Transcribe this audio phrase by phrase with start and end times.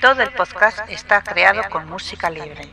[0.00, 2.68] Todo el podcast está creado con música libre.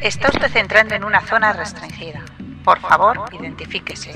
[0.00, 2.22] Está usted entrando en una zona restringida.
[2.64, 4.12] Por favor, identifíquese.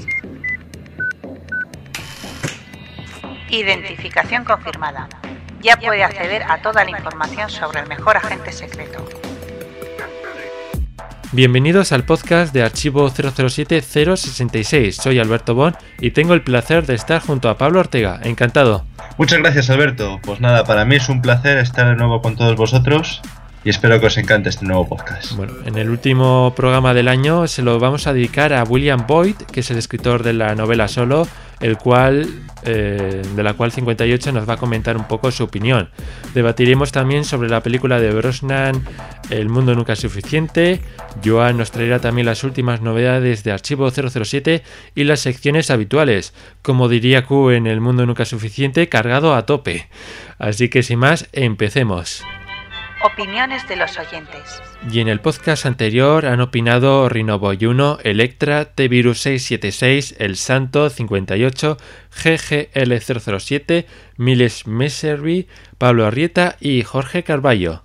[3.51, 5.09] Identificación confirmada.
[5.61, 9.07] Ya puede acceder a toda la información sobre el mejor agente secreto.
[11.33, 14.93] Bienvenidos al podcast de Archivo 007-066.
[14.93, 18.21] Soy Alberto Bon y tengo el placer de estar junto a Pablo Ortega.
[18.23, 18.85] Encantado.
[19.19, 20.21] Muchas gracias Alberto.
[20.23, 23.21] Pues nada, para mí es un placer estar de nuevo con todos vosotros
[23.65, 25.33] y espero que os encante este nuevo podcast.
[25.37, 29.37] Bueno, en el último programa del año se lo vamos a dedicar a William Boyd,
[29.37, 31.27] que es el escritor de la novela Solo,
[31.61, 32.29] el cual,
[32.65, 35.89] eh, de la cual 58 nos va a comentar un poco su opinión.
[36.35, 38.85] Debatiremos también sobre la película de Brosnan,
[39.31, 40.83] El mundo nunca es suficiente.
[41.25, 44.63] Joan nos traerá también las últimas novedades de Archivo 007
[44.95, 46.35] y las secciones habituales.
[46.61, 49.89] Como diría Q en El mundo nunca es suficiente, cargado a tope.
[50.39, 52.23] Así que sin más, empecemos.
[53.05, 54.63] Opiniones de los oyentes.
[54.91, 61.77] Y en el podcast anterior han opinado Rinoboy1, Electra, T-Virus676, El Santo 58,
[62.25, 63.85] GGL007,
[64.17, 67.83] Miles Messervy, Pablo Arrieta y Jorge Carballo.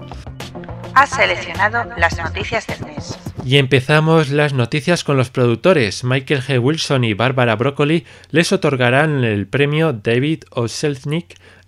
[0.94, 3.18] Has seleccionado las noticias del mes.
[3.44, 6.04] Y empezamos las noticias con los productores.
[6.04, 6.60] Michael G.
[6.60, 10.66] Wilson y Barbara Broccoli les otorgarán el premio David O.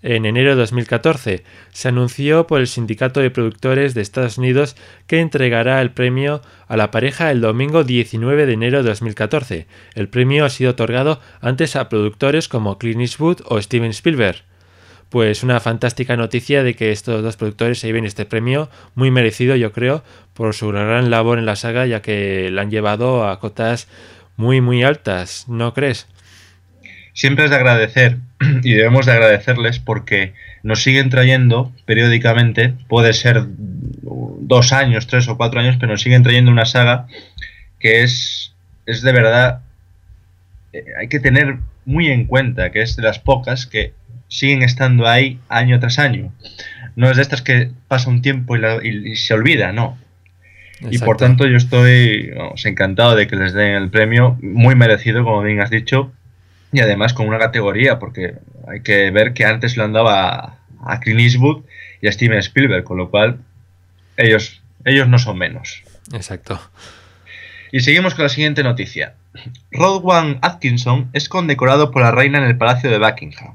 [0.00, 1.42] En enero de 2014.
[1.72, 4.76] Se anunció por el Sindicato de Productores de Estados Unidos
[5.08, 9.66] que entregará el premio a la pareja el domingo 19 de enero de 2014.
[9.94, 14.44] El premio ha sido otorgado antes a productores como Clint Eastwood o Steven Spielberg.
[15.08, 19.56] Pues una fantástica noticia de que estos dos productores se lleven este premio, muy merecido
[19.56, 23.40] yo creo, por su gran labor en la saga, ya que la han llevado a
[23.40, 23.88] cotas
[24.36, 26.06] muy muy altas, ¿no crees?
[27.18, 28.18] Siempre es de agradecer
[28.62, 33.44] y debemos de agradecerles porque nos siguen trayendo periódicamente, puede ser
[34.04, 37.08] dos años, tres o cuatro años, pero nos siguen trayendo una saga
[37.80, 38.54] que es,
[38.86, 39.62] es de verdad,
[40.72, 43.94] eh, hay que tener muy en cuenta que es de las pocas que
[44.28, 46.32] siguen estando ahí año tras año.
[46.94, 49.98] No es de estas que pasa un tiempo y, la, y, y se olvida, no.
[50.74, 50.94] Exacto.
[50.94, 55.24] Y por tanto yo estoy vamos, encantado de que les den el premio, muy merecido,
[55.24, 56.12] como bien has dicho,
[56.72, 58.34] y además con una categoría, porque
[58.66, 61.64] hay que ver que antes lo andaba a Clint Eastwood
[62.00, 63.40] y a Steven Spielberg, con lo cual
[64.16, 65.82] ellos, ellos no son menos.
[66.12, 66.60] Exacto.
[67.72, 69.14] Y seguimos con la siguiente noticia.
[69.70, 73.54] Rodwan Atkinson es condecorado por la reina en el Palacio de Buckingham.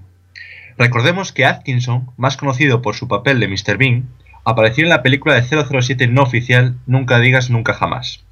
[0.78, 3.78] Recordemos que Atkinson, más conocido por su papel de Mr.
[3.78, 4.10] Bean,
[4.44, 8.24] apareció en la película de 007 no oficial Nunca digas nunca jamás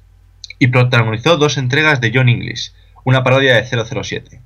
[0.62, 2.72] y protagonizó dos entregas de John English,
[3.02, 4.40] una parodia de 007.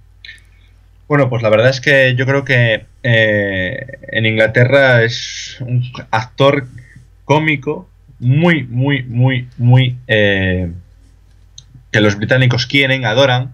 [1.09, 6.67] Bueno, pues la verdad es que yo creo que eh, en Inglaterra es un actor
[7.25, 9.97] cómico muy, muy, muy, muy...
[10.09, 10.71] Eh,
[11.93, 13.53] que los británicos quieren, adoran,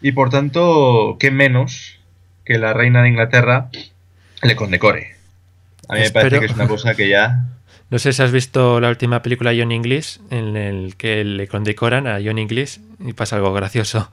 [0.00, 1.98] y por tanto, qué menos
[2.44, 3.70] que la reina de Inglaterra
[4.42, 5.16] le condecore.
[5.88, 6.24] A mí Espero...
[6.24, 7.44] me parece que es una cosa que ya...
[7.90, 12.06] No sé si has visto la última película John English, en el que le condecoran
[12.06, 14.10] a John English y pasa algo gracioso.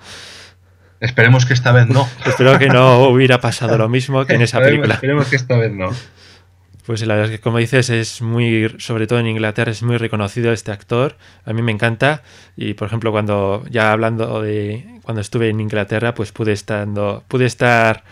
[1.00, 2.07] Esperemos que esta vez no.
[2.25, 4.95] Espero que no hubiera pasado lo mismo que en esa película.
[4.95, 5.92] Esperemos que esta vez no.
[6.86, 9.97] Pues la verdad es que, como dices, es muy, sobre todo en Inglaterra, es muy
[9.97, 11.18] reconocido este actor.
[11.44, 12.21] A mí me encanta.
[12.56, 17.45] Y, por ejemplo, cuando, ya hablando de cuando estuve en Inglaterra, pues pude, estando, pude
[17.45, 18.03] estar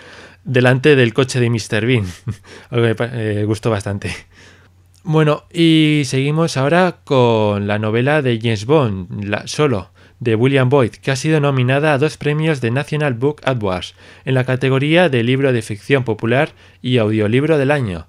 [0.44, 1.86] delante del coche de Mr.
[1.86, 2.06] Bean.
[2.71, 4.12] Algo que me eh, gustó bastante.
[5.03, 9.91] Bueno, y seguimos ahora con la novela de James Bond, la, Solo,
[10.23, 13.93] de William Boyd, que ha sido nominada a dos premios de National Book Awards
[14.23, 16.49] en la categoría de libro de ficción popular
[16.81, 18.07] y audiolibro del año.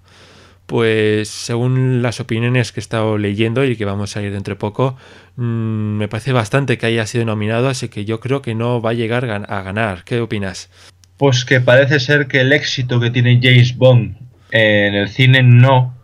[0.67, 4.59] pues según las opiniones que he estado leyendo y que vamos a ir dentro de
[4.59, 4.97] poco,
[5.37, 8.91] mm, me parece bastante que haya sido nominado, así que yo creo que no va
[8.91, 10.05] a llegar a ganar.
[10.05, 10.71] ¿Qué opinas?
[11.19, 14.17] Pues que parece ser que el éxito que tiene James Bond
[14.53, 15.95] en el cine no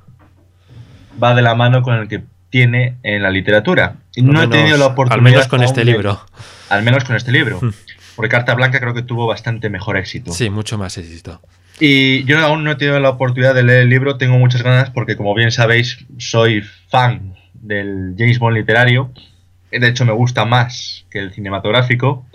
[1.22, 3.96] va de la mano con el que tiene en la literatura.
[4.16, 5.26] No he tenido la oportunidad.
[5.26, 6.20] Al menos con este libro.
[6.68, 7.58] Al menos con este libro.
[7.60, 7.72] Hmm.
[8.16, 10.32] Porque Carta Blanca creo que tuvo bastante mejor éxito.
[10.32, 11.40] Sí, mucho más éxito.
[11.78, 14.90] Y yo aún no he tenido la oportunidad de leer el libro, tengo muchas ganas
[14.90, 19.10] porque como bien sabéis soy fan del James Bond literario.
[19.70, 22.26] De hecho me gusta más que el cinematográfico.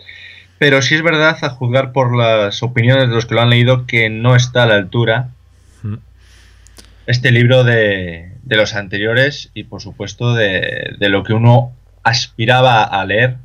[0.58, 3.86] Pero sí es verdad, a juzgar por las opiniones de los que lo han leído,
[3.86, 5.30] que no está a la altura
[5.84, 5.96] hmm.
[7.06, 12.84] este libro de, de los anteriores y por supuesto de, de, lo que uno aspiraba
[12.84, 13.38] a leer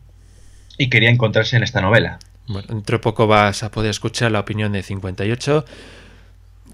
[0.78, 2.18] y quería encontrarse en esta novela.
[2.46, 5.64] Bueno, dentro de poco vas a poder escuchar la opinión de 58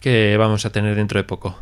[0.00, 1.58] que vamos a tener dentro de poco.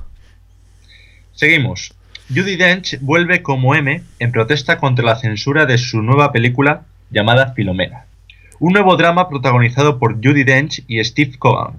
[1.32, 1.94] Seguimos.
[2.28, 7.52] Judy Dench vuelve como M en protesta contra la censura de su nueva película llamada
[7.52, 8.06] Filomena.
[8.60, 11.74] Un nuevo drama protagonizado por Judy Dench y Steve Cohen.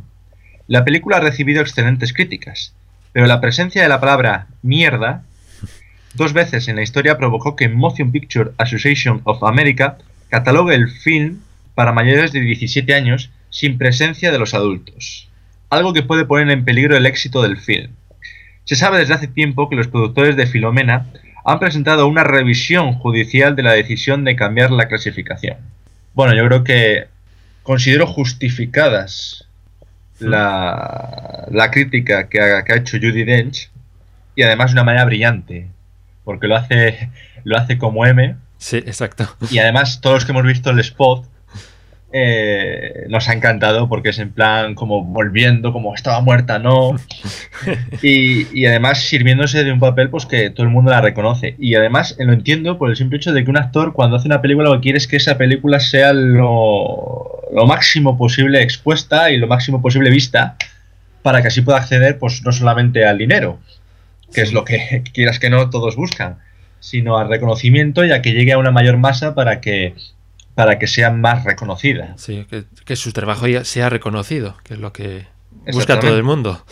[0.67, 2.73] La película ha recibido excelentes críticas,
[3.15, 5.23] pero la presencia de la palabra mierda
[6.15, 9.97] dos veces en la historia provocó que Motion Picture Association of America
[10.27, 11.39] catalogue el film
[11.75, 15.29] para mayores de 17 años sin presencia de los adultos,
[15.69, 17.94] algo que puede poner en peligro el éxito del film.
[18.65, 21.06] Se sabe desde hace tiempo que los productores de Filomena
[21.45, 25.56] han presentado una revisión judicial de la decisión de cambiar la clasificación.
[26.15, 27.06] Bueno, yo creo que
[27.63, 29.44] considero justificadas
[30.19, 33.69] la, la crítica que ha, que ha, hecho Judy Dench
[34.35, 35.67] y además de una manera brillante,
[36.23, 37.09] porque lo hace,
[37.44, 38.35] lo hace como M.
[38.57, 39.35] Sí, exacto.
[39.50, 41.25] Y además todos los que hemos visto el spot
[42.17, 46.95] eh, nos ha encantado porque es en plan como volviendo, como estaba muerta, no.
[48.01, 51.56] Y, además sirviéndose de un papel pues que todo el mundo la reconoce.
[51.59, 54.41] Y además lo entiendo por el simple hecho de que un actor cuando hace una
[54.41, 59.38] película lo que quiere es que esa película sea lo, lo máximo posible expuesta y
[59.38, 60.56] lo máximo posible vista
[61.21, 63.59] para que así pueda acceder pues no solamente al dinero,
[64.33, 66.38] que es lo que quieras que no todos buscan,
[66.79, 69.95] sino al reconocimiento y a que llegue a una mayor masa para que
[70.56, 72.13] para que sea más reconocida.
[72.18, 72.48] Sí,
[72.86, 75.28] que, su trabajo ya sea reconocido, que es lo que
[75.72, 76.66] busca todo el mundo.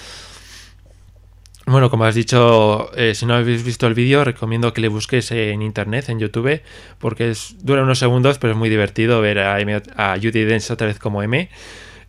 [1.65, 5.31] Bueno, como has dicho, eh, si no habéis visto el vídeo, recomiendo que le busques
[5.31, 6.61] en internet, en YouTube,
[6.97, 10.87] porque es, dura unos segundos, pero es muy divertido ver a, a Judy Dench otra
[10.87, 11.49] vez como M.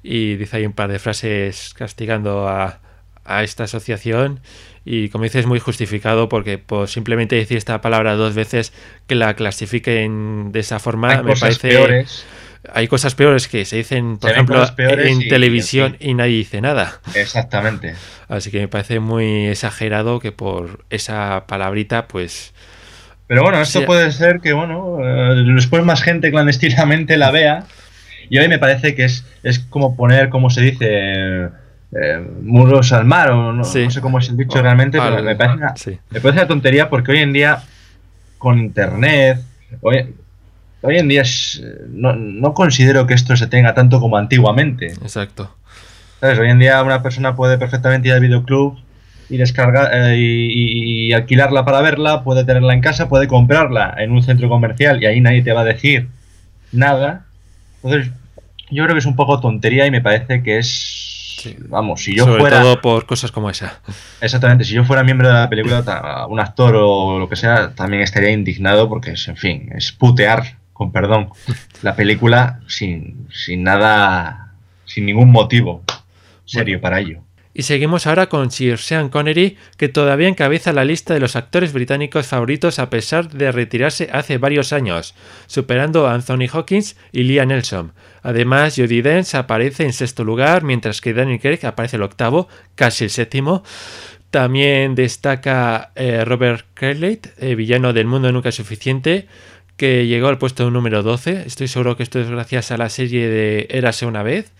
[0.02, 2.80] Y dice ahí un par de frases castigando a,
[3.24, 4.40] a esta asociación
[4.84, 8.72] y como dices muy justificado porque por simplemente decir esta palabra dos veces
[9.06, 12.26] que la clasifiquen de esa forma me parece peores.
[12.72, 17.00] hay cosas peores que se dicen por ejemplo en televisión y, nadie dice nada.
[17.14, 17.94] Exactamente.
[18.28, 22.52] Así que me parece muy exagerado que por esa palabrita pues
[23.26, 27.64] pero bueno esto puede ser que bueno eh, después más gente clandestinamente la vea.
[28.30, 31.50] Y hoy me parece que es, es como poner como se dice
[31.94, 36.00] eh, muros al mar, o no, sé cómo es el dicho realmente, pero me parece,
[36.22, 37.62] una, tontería porque hoy en día,
[38.38, 39.38] con internet,
[39.80, 40.12] hoy,
[40.82, 41.22] hoy en día
[41.88, 44.86] no, considero que esto se tenga tanto como antiguamente.
[44.86, 45.54] Exacto.
[46.20, 48.76] Hoy en día una persona puede perfectamente ir al videoclub
[49.28, 54.22] y descargar eh, y, alquilarla para verla, puede tenerla en casa, puede comprarla en un
[54.22, 56.08] centro comercial y ahí nadie te va a decir
[56.72, 57.24] nada.
[57.82, 58.10] Entonces,
[58.70, 60.93] yo creo que es un poco tontería y me parece que es
[61.68, 62.62] Vamos, si yo Sobre fuera.
[62.62, 63.80] todo por cosas como esa.
[64.20, 68.02] Exactamente, si yo fuera miembro de la película, un actor o lo que sea, también
[68.02, 71.30] estaría indignado porque es, en fin, es putear, con perdón,
[71.82, 74.52] la película sin, sin nada,
[74.84, 75.82] sin ningún motivo
[76.44, 77.20] serio para ello.
[77.56, 81.72] Y seguimos ahora con Sir Sean Connery, que todavía encabeza la lista de los actores
[81.72, 85.14] británicos favoritos a pesar de retirarse hace varios años,
[85.46, 87.92] superando a Anthony Hawkins y Liam Nelson.
[88.22, 93.04] Además, Jodie Dench aparece en sexto lugar, mientras que Daniel Craig aparece el octavo, casi
[93.04, 93.62] el séptimo.
[94.30, 99.28] También destaca eh, Robert Carlyle, eh, villano del mundo nunca es suficiente,
[99.76, 101.44] que llegó al puesto número 12.
[101.46, 104.50] Estoy seguro que esto es gracias a la serie de Érase una vez.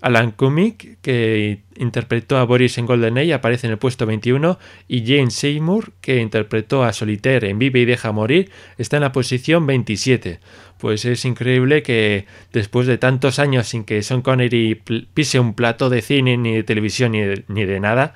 [0.00, 5.30] Alan Cumming, que interpretó a Boris en GoldenEye, aparece en el puesto 21, y Jane
[5.30, 10.40] Seymour, que interpretó a Solitaire en Vive y Deja Morir, está en la posición 27.
[10.78, 14.80] Pues es increíble que después de tantos años sin que Sean Connery
[15.12, 18.14] pise un plato de cine, ni de televisión, ni de, ni de nada,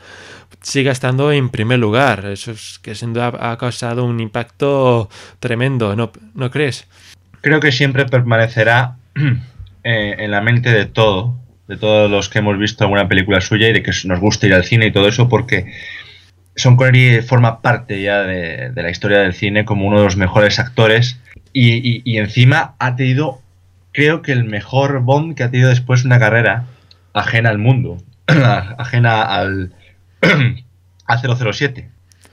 [0.62, 2.24] siga estando en primer lugar.
[2.24, 5.10] Eso es que sin duda ha causado un impacto
[5.40, 6.86] tremendo, ¿no, ¿no crees?
[7.42, 8.96] Creo que siempre permanecerá
[9.84, 13.68] eh, en la mente de todo de todos los que hemos visto alguna película suya
[13.68, 15.72] y de que nos gusta ir al cine y todo eso, porque
[16.56, 20.58] Sean Connery forma parte ya de, la historia del cine como uno de los mejores
[20.58, 21.18] actores
[21.52, 23.40] y, encima ha tenido,
[23.92, 26.66] creo que el mejor Bond que ha tenido después una carrera
[27.12, 29.72] ajena al mundo, ajena al
[31.06, 31.90] a 007.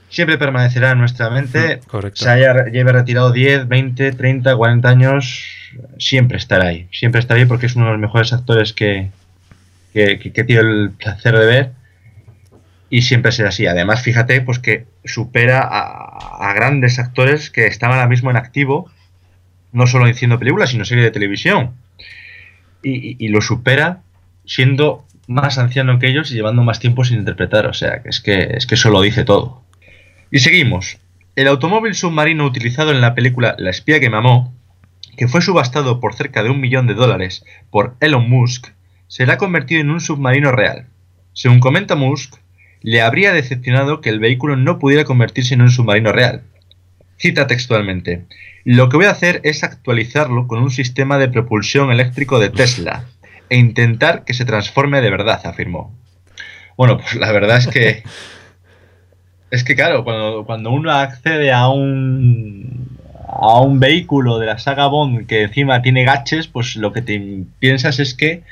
[0.08, 2.24] Siempre permanecerá en nuestra mente, mm, Correcto.
[2.24, 5.46] se haya, lleve retirado 10, 20, 30, 40 años,
[5.98, 9.10] siempre estará ahí, siempre estará ahí porque es uno de los mejores actores que,
[9.92, 11.72] que, que, he tenido el placer de ver
[12.92, 13.66] y siempre será así.
[13.66, 18.90] Además, fíjate, pues que supera a, grandes actores que están ahora mismo en activo,
[19.72, 21.72] no solo haciendo películas, sino series de televisión.
[22.82, 24.02] Y, lo supera
[24.44, 27.66] siendo más anciano que ellos y llevando más tiempo sin interpretar.
[27.66, 29.62] O sea, que es que, es que eso lo dice todo.
[30.30, 30.98] Y seguimos.
[31.34, 34.52] El automóvil submarino utilizado en la película La espía que me amó,
[35.16, 38.68] que fue subastado por cerca de un millón de dólares por Elon Musk,
[39.12, 40.86] será convertido en un submarino real.
[41.34, 42.36] Según comenta Musk,
[42.80, 46.44] le habría decepcionado que el vehículo no pudiera convertirse en un submarino real.
[47.18, 48.24] Cita textualmente,
[48.64, 53.04] lo que voy a hacer es actualizarlo con un sistema de propulsión eléctrico de Tesla
[53.50, 55.94] e intentar que se transforme de verdad, afirmó.
[56.78, 58.04] Bueno, pues la verdad es que...
[59.50, 62.88] es que claro, cuando, cuando uno accede a un,
[63.28, 67.44] a un vehículo de la saga Bond que encima tiene gaches, pues lo que te
[67.58, 68.42] piensas es que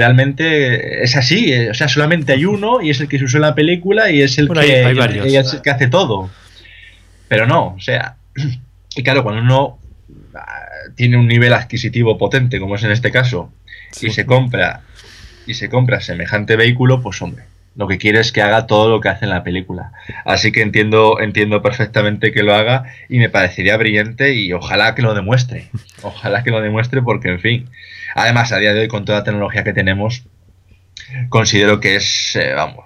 [0.00, 3.36] realmente es así, eh, o sea, solamente hay uno y es el que se usó
[3.36, 6.30] en la película y es el, que, que hace todo.
[7.28, 8.16] Pero no, o sea,
[8.96, 9.78] y claro, cuando uno
[10.34, 10.62] ah,
[10.94, 13.52] tiene un nivel adquisitivo potente, como es en este caso,
[14.00, 14.80] y se compra
[15.46, 17.44] y se compra semejante vehículo, pues hombre,
[17.76, 19.92] lo que quiere es que haga todo lo que hace en la película.
[20.24, 25.02] Así que entiendo, entiendo perfectamente que lo haga y me parecería brillante y ojalá que
[25.02, 25.68] lo demuestre.
[26.02, 27.70] Ojalá que lo demuestre porque, en fin,
[28.14, 30.24] Además, a día de hoy, con toda la tecnología que tenemos,
[31.28, 32.84] considero que es, eh, vamos,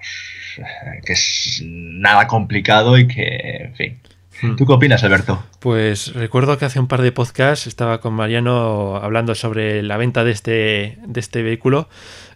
[1.05, 3.99] que es nada complicado y que, en fin.
[4.41, 4.55] Hmm.
[4.57, 5.43] ¿Tú qué opinas, Alberto?
[5.59, 10.23] Pues recuerdo que hace un par de podcasts estaba con Mariano hablando sobre la venta
[10.23, 11.87] de este, de este vehículo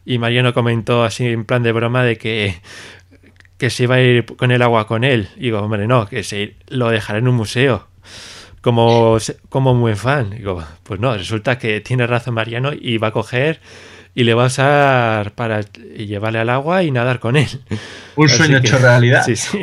[0.10, 2.60] y Mariano comentó así en plan de broma de que,
[3.60, 5.30] que se iba a ir con el agua con él.
[5.38, 7.88] Y digo, hombre, no, que se lo dejará en un museo
[8.62, 10.32] como, como muy fan.
[10.32, 13.62] Digo, pues no, resulta que tiene razón Mariano y va a coger
[14.16, 17.48] y le va a usar para llevarle al agua y nadar con él.
[18.16, 19.24] Un sueño hecho realidad.
[19.24, 19.60] Sí, sí.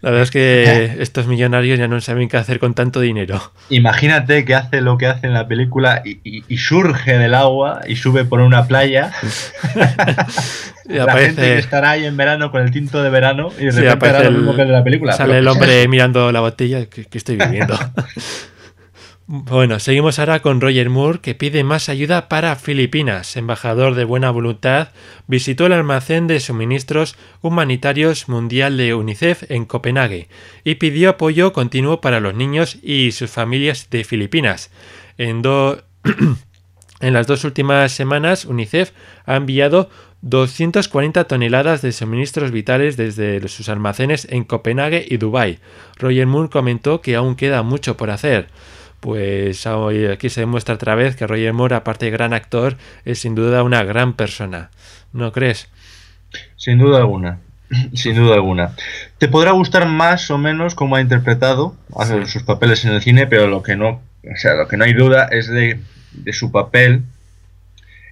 [0.00, 3.52] La verdad es que estos millonarios ya no saben qué hacer con tanto dinero.
[3.68, 8.24] Imagínate que hace lo que hace en la película y, surge del agua y sube
[8.24, 9.12] por una playa.
[10.88, 13.72] y la gente que estará ahí en verano con el tinto de verano y de
[13.72, 15.12] repente lo mismo que de la película.
[15.12, 17.78] Sale el hombre mirando la botella que, que estoy viviendo.
[19.34, 23.34] Bueno, seguimos ahora con Roger Moore, que pide más ayuda para Filipinas.
[23.38, 24.88] Embajador de buena voluntad,
[25.26, 30.28] visitó el almacén de suministros humanitarios mundial de UNICEF en Copenhague
[30.64, 34.70] y pidió apoyo continuo para los niños y sus familias de Filipinas.
[35.16, 35.40] En,
[37.00, 38.90] en las dos últimas semanas, UNICEF
[39.24, 39.88] ha enviado
[40.20, 45.58] 240 toneladas de suministros vitales desde sus almacenes en Copenhague y Dubái.
[45.96, 48.50] Roger Moore comentó que aún queda mucho por hacer
[49.02, 53.34] pues aquí se demuestra otra vez que Roger Moore, aparte de gran actor, es sin
[53.34, 54.70] duda una gran persona.
[55.12, 55.68] ¿No crees?
[56.54, 57.40] Sin duda alguna.
[57.94, 58.76] Sin duda alguna.
[59.18, 61.74] Te podrá gustar más o menos cómo ha interpretado
[62.26, 64.92] sus papeles en el cine, pero lo que no, o sea, lo que no hay
[64.92, 65.80] duda es de,
[66.12, 67.02] de su papel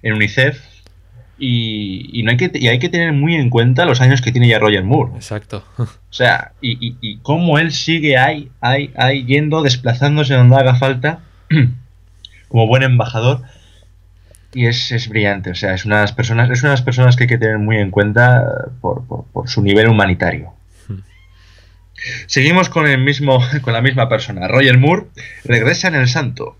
[0.01, 0.59] en UNICEF
[1.43, 4.47] y, no hay que, y hay que tener muy en cuenta los años que tiene
[4.47, 5.13] ya Roger Moore.
[5.15, 5.65] Exacto.
[5.77, 11.21] O sea, y, y, cómo él sigue ahí, ahí, ahí, yendo, desplazándose donde haga falta,
[12.47, 13.41] como buen embajador.
[14.53, 16.83] Y es, es, brillante, o sea, es una de las personas, es una de las
[16.83, 18.45] personas que hay que tener muy en cuenta
[18.79, 20.53] por, por, su nivel humanitario.
[20.87, 20.99] Hmm.
[22.27, 24.47] Seguimos con el mismo, con la misma persona.
[24.47, 25.07] Roger Moore
[25.43, 26.57] regresa en El Santo.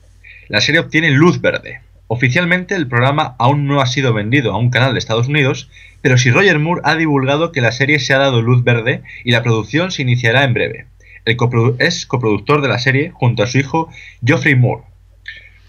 [0.48, 1.82] La serie obtiene luz verde.
[2.14, 5.70] Oficialmente el programa aún no ha sido vendido a un canal de Estados Unidos,
[6.02, 9.32] pero si Roger Moore ha divulgado que la serie se ha dado luz verde y
[9.32, 10.88] la producción se iniciará en breve.
[11.24, 11.38] El
[11.80, 13.90] es coproductor de la serie junto a su hijo
[14.26, 14.84] Geoffrey Moore.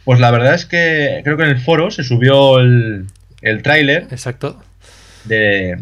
[0.03, 3.07] Pues la verdad es que creo que en el foro se subió el,
[3.41, 4.09] el tráiler.
[4.11, 4.61] Exacto.
[5.23, 5.77] De,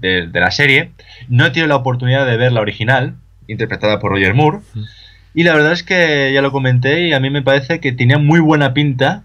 [0.00, 0.90] de, la serie.
[1.30, 3.14] No he tenido la oportunidad de ver la original,
[3.48, 4.58] interpretada por Roger Moore.
[4.74, 4.82] Mm.
[5.32, 8.18] Y la verdad es que ya lo comenté y a mí me parece que tenía
[8.18, 9.24] muy buena pinta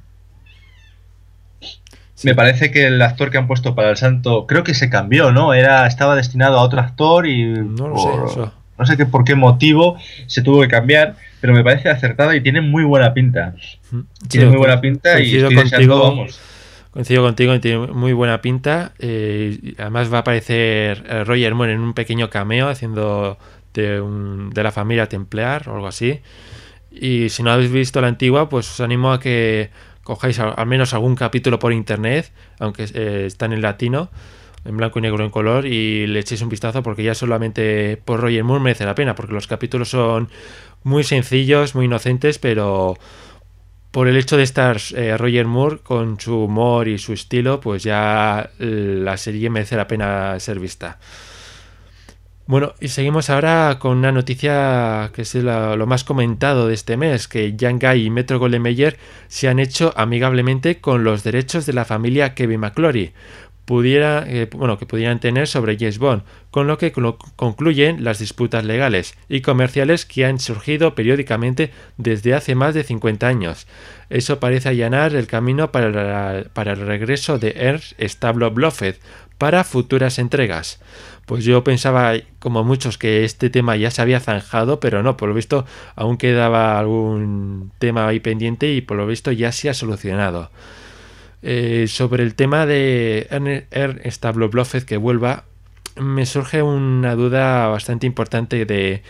[2.24, 5.32] me parece que el actor que han puesto para el santo, creo que se cambió,
[5.32, 5.54] ¿no?
[5.54, 9.98] Era, estaba destinado a otro actor y no sé, no sé por qué motivo
[10.28, 13.54] se tuvo que cambiar, pero me parece acertada y tiene muy buena pinta.
[14.28, 16.40] Tiene muy buena pinta y estoy contigo, vamos.
[16.92, 18.94] Coincido contigo, tiene muy buena pinta.
[18.98, 23.38] Eh, además va a aparecer eh, Roger Moore en un pequeño cameo haciendo
[23.74, 24.02] de,
[24.54, 26.20] de la familia Templar o algo así.
[26.92, 29.70] Y si no habéis visto la antigua, pues os animo a que
[30.10, 34.10] cojáis al, menos algún capítulo por internet, aunque eh, están en latino,
[34.66, 38.20] en blanco y negro en color, y le echéis un vistazo porque ya solamente por
[38.20, 40.30] Roger Moore merece la pena, porque los capítulos son
[40.82, 42.98] muy sencillos, muy inocentes, pero
[43.92, 47.84] por el hecho de estar eh, Roger Moore con su humor y su estilo, pues
[47.84, 50.98] ya la serie merece la pena ser vista.
[52.50, 57.28] Bueno, y seguimos ahora con una noticia que es lo más comentado de este mes,
[57.28, 61.74] que Jan Guy y Metro Golden Mayer se han hecho amigablemente con los derechos de
[61.74, 63.14] la familia Kevin McClory,
[63.66, 66.92] pudiera, eh, que pudieran tener sobre James Bond, con lo que
[67.36, 73.28] concluyen las disputas legales y comerciales que han surgido periódicamente desde hace más de 50
[73.28, 73.68] años.
[74.10, 78.98] Eso parece allanar el camino para, para el regreso de Ernst Stablo Blofeld
[79.40, 80.80] para futuras entregas.
[81.26, 85.30] Pues yo pensaba, como muchos, que este tema ya se había zanjado, pero no, por
[85.30, 85.66] lo visto
[85.96, 90.52] aún quedaba algún tema ahí pendiente y por lo visto ya se ha solucionado.
[91.42, 93.28] Eh, sobre el tema de
[93.72, 95.46] Ernst Bluffet que vuelva,
[95.96, 99.04] me surge una duda bastante importante de,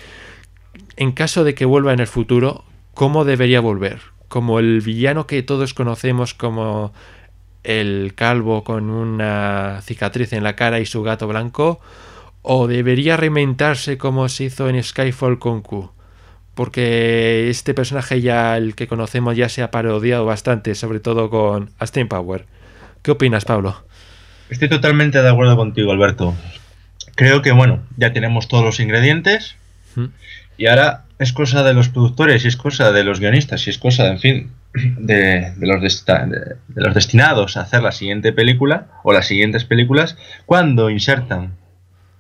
[0.96, 4.02] en caso de que vuelva en el futuro, ¿cómo debería volver?
[4.28, 6.94] ¿Como el villano que todos conocemos como
[7.64, 11.80] el calvo con una cicatriz en la cara y su gato blanco?
[12.42, 15.92] ¿O debería reinventarse como se hizo en Skyfall con Q?
[16.56, 21.70] Porque este personaje ya, el que conocemos, ya se ha parodiado bastante, sobre todo con
[21.80, 22.46] Austin Power.
[23.02, 23.82] ¿Qué opinas, Pablo?
[24.50, 26.36] Estoy totalmente de acuerdo contigo, Alberto.
[27.16, 29.56] Creo que, bueno, ya tenemos todos los ingredientes.
[29.96, 30.06] ¿Mm?
[30.58, 33.78] Y ahora es cosa de los productores, y es cosa de los guionistas, y es
[33.78, 39.28] cosa, en fin, de, los de, los destinados a hacer la siguiente película o las
[39.28, 41.58] siguientes películas cuando insertan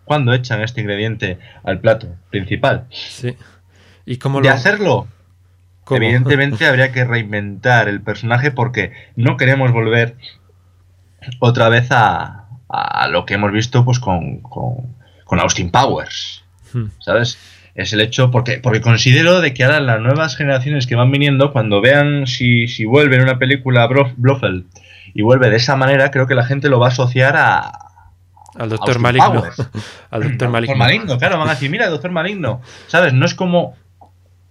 [0.09, 2.87] cuando echan este ingrediente al plato principal.
[2.89, 3.35] Sí.
[4.07, 5.07] ¿Y cómo de hacerlo,
[5.87, 10.15] evidentemente habría que reinventar el personaje porque no queremos volver
[11.39, 12.47] otra vez a,
[13.11, 16.43] lo que hemos visto pues con, con, Austin Powers.
[16.73, 16.87] Hmm.
[16.97, 17.37] ¿Sabes?
[17.79, 21.53] Es el hecho, porque, porque considero de que ahora las nuevas generaciones que van viniendo,
[21.53, 24.65] cuando vean si, si vuelve en una película Blofeld
[25.13, 27.71] y vuelve de esa manera, creo que la gente lo va a asociar a,
[28.55, 29.45] al doctor Maligno.
[30.09, 31.17] Al doctor Maligno.
[31.17, 32.61] claro, van a decir, mira, doctor Maligno.
[32.87, 33.13] ¿Sabes?
[33.13, 33.77] No es como.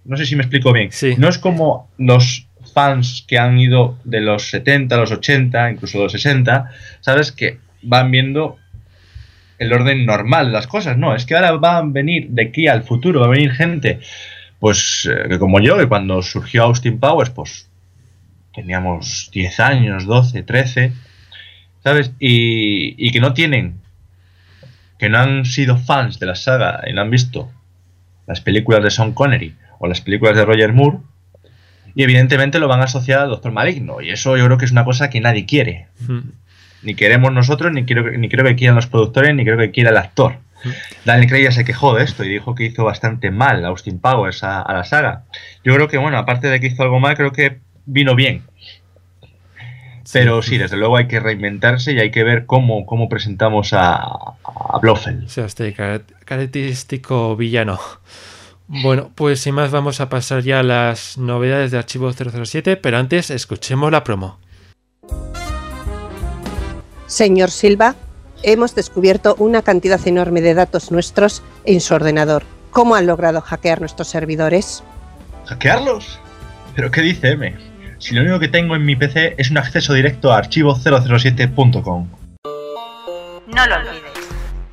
[0.05, 0.89] No sé si me explico bien.
[1.19, 6.11] No es como los fans que han ido de los 70, los 80, incluso los
[6.13, 7.31] 60, ¿sabes?
[7.31, 8.57] Que van viendo
[9.59, 10.97] el orden normal de las cosas.
[10.97, 13.99] No, es que ahora van a venir de aquí al futuro, va a venir gente,
[14.59, 17.69] pues, eh, como yo, que cuando surgió Austin Powers, pues
[18.53, 20.93] teníamos 10 años, 12, 13,
[21.83, 22.11] ¿sabes?
[22.19, 23.79] Y, y que no tienen
[24.99, 27.49] que no han sido fans de la saga y no han visto
[28.27, 30.97] las películas de Sean Connery o las películas de Roger Moore,
[31.95, 34.71] y evidentemente lo van a asociar al Doctor Maligno, y eso yo creo que es
[34.71, 35.87] una cosa que nadie quiere.
[36.05, 36.31] Hmm.
[36.81, 39.89] Ni queremos nosotros, ni, quiero, ni creo que quieran los productores, ni creo que quiera
[39.89, 40.37] el actor.
[41.05, 44.43] Daniel Craig ya se quejó de esto y dijo que hizo bastante mal Austin Powers
[44.43, 45.23] a, a la saga.
[45.63, 48.43] Yo creo que, bueno, aparte de que hizo algo mal, creo que vino bien.
[50.11, 53.95] Pero sí, desde luego hay que reinventarse y hay que ver cómo, cómo presentamos a,
[53.95, 55.25] a Blofeld.
[55.25, 57.79] O sea, este característico villano.
[58.67, 62.97] Bueno, pues sin más vamos a pasar ya a las novedades de Archivo 007, pero
[62.97, 64.39] antes escuchemos la promo.
[67.09, 67.95] Señor Silva,
[68.43, 72.43] hemos descubierto una cantidad enorme de datos nuestros en su ordenador.
[72.69, 74.83] ¿Cómo han logrado hackear nuestros servidores?
[75.47, 76.19] ¿Hackearlos?
[76.75, 77.57] ¿Pero qué dice M?
[77.97, 82.07] si lo único que tengo en mi PC es un acceso directo a archivo007.com.
[83.47, 84.13] No lo olvides.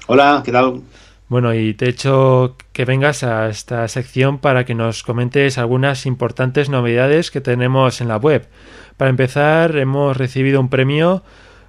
[0.08, 0.82] Hola, ¿qué tal?
[1.28, 6.08] Bueno, y te he hecho que vengas a esta sección para que nos comentes algunas
[6.08, 8.48] importantes novedades que tenemos en la web.
[8.98, 11.22] Para empezar, hemos recibido un premio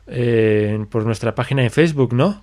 [0.06, 2.40] eh, por nuestra página en Facebook, ¿no?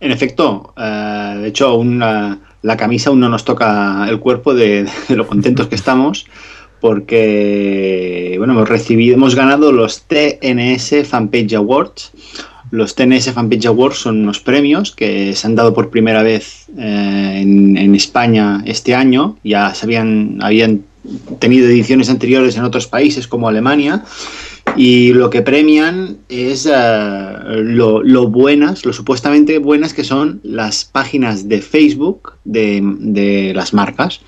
[0.00, 4.88] En efecto, eh, de hecho, aún la, camisa aún no nos toca el cuerpo de,
[5.08, 6.26] de lo contentos que estamos
[6.84, 12.12] porque bueno, hemos recibido, hemos ganado los TNS Fanpage Awards,
[12.70, 17.38] los TNS Fanpage Awards son unos premios que se han dado por primera vez eh,
[17.40, 19.38] en, España este año.
[19.42, 20.84] Ya se habían,
[21.38, 24.04] tenido ediciones anteriores en otros países como Alemania.
[24.76, 26.72] Y lo que premian es eh,
[27.62, 34.20] lo, buenas, lo supuestamente buenas que son las páginas de Facebook de, las marcas.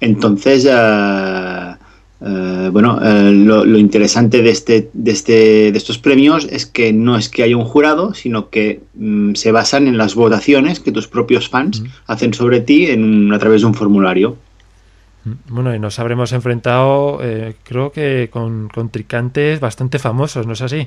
[0.00, 1.75] Entonces, eh,
[2.20, 7.28] eh, bueno, lo, interesante de, este, de, este, de estos premios es que no es
[7.28, 11.48] que haya un jurado, sino que mm, se basan en las votaciones que tus propios
[11.48, 14.36] fans hacen sobre ti en, a través de un formulario.
[15.48, 20.62] Bueno, y nos habremos enfrentado, eh, creo que con, con, tricantes bastante famosos, ¿no es
[20.62, 20.86] así?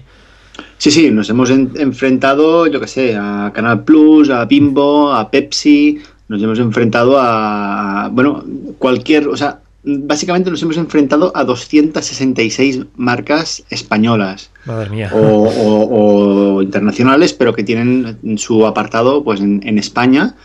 [0.78, 6.00] Sí, sí, nos hemos enfrentado, yo qué sé, a Canal Plus, a Bimbo, a Pepsi,
[6.30, 8.44] nos hemos enfrentado a, bueno,
[8.78, 14.52] cualquier, o sea, básicamente nos hemos enfrentado a 266 marcas españolas.
[14.66, 15.12] Madre mía.
[15.14, 20.36] O, internacionales, pero que tienen su apartado pues en, en España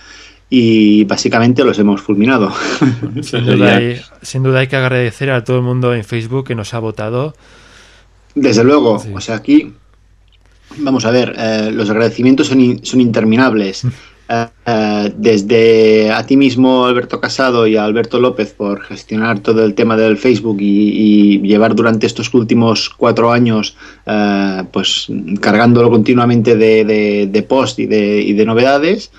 [0.51, 2.53] y básicamente los hemos fulminado.
[4.23, 7.35] Sin duda, hay, que agradecer a todo el mundo en Facebook que nos ha votado.
[8.35, 9.73] Desde luego, o sea, aquí
[10.77, 13.87] vamos a ver, eh, los agradecimientos son, son interminables.
[14.29, 19.65] Eh, eh, desde a ti mismo, Alberto Casado, y a Alberto López por gestionar todo
[19.65, 23.77] el tema del Facebook y, llevar durante estos últimos cuatro años,
[24.73, 25.09] pues
[25.41, 29.11] cargándolo continuamente de, de, post y de, y de novedades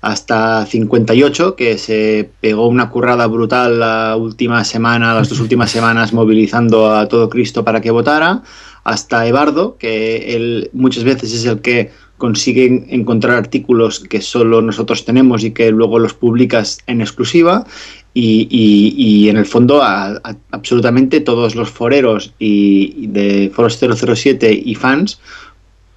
[0.00, 6.12] hasta 58, que se pegó una currada brutal la última semana, las dos últimas semanas,
[6.12, 8.42] movilizando a todo Cristo para que votara,
[8.84, 15.04] hasta Ebardo, que él muchas veces es el que consigue encontrar artículos que solo nosotros
[15.04, 17.66] tenemos y que luego los publicas en exclusiva.
[18.20, 19.80] Y, en el fondo,
[20.50, 25.20] absolutamente todos los foreros y de Foros 007 y fans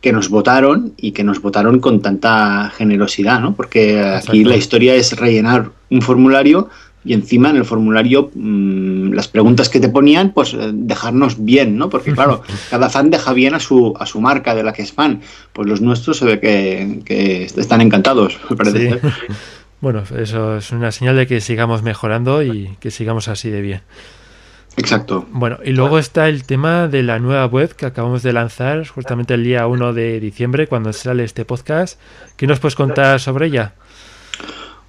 [0.01, 3.55] que nos votaron y que nos votaron con tanta generosidad, ¿no?
[3.55, 6.69] Porque aquí la historia es rellenar un formulario
[7.03, 11.77] y encima en el formulario mm, las preguntas que te ponían, pues eh, dejarnos bien,
[11.77, 11.89] ¿no?
[11.89, 14.93] Porque claro, cada fan deja bien a su, a su marca de la que es
[14.93, 15.21] fan.
[15.53, 18.99] Pues los nuestros se ve que, están encantados, me parece.
[19.81, 23.81] Bueno, eso es una señal de que sigamos mejorando y que sigamos así de bien.
[24.77, 25.25] Exacto.
[25.31, 29.33] Bueno, y luego está el tema de la nueva web que acabamos de lanzar justamente
[29.33, 31.99] el día 1 de diciembre, cuando sale este podcast.
[32.37, 33.73] ¿Qué nos puedes contar sobre ella?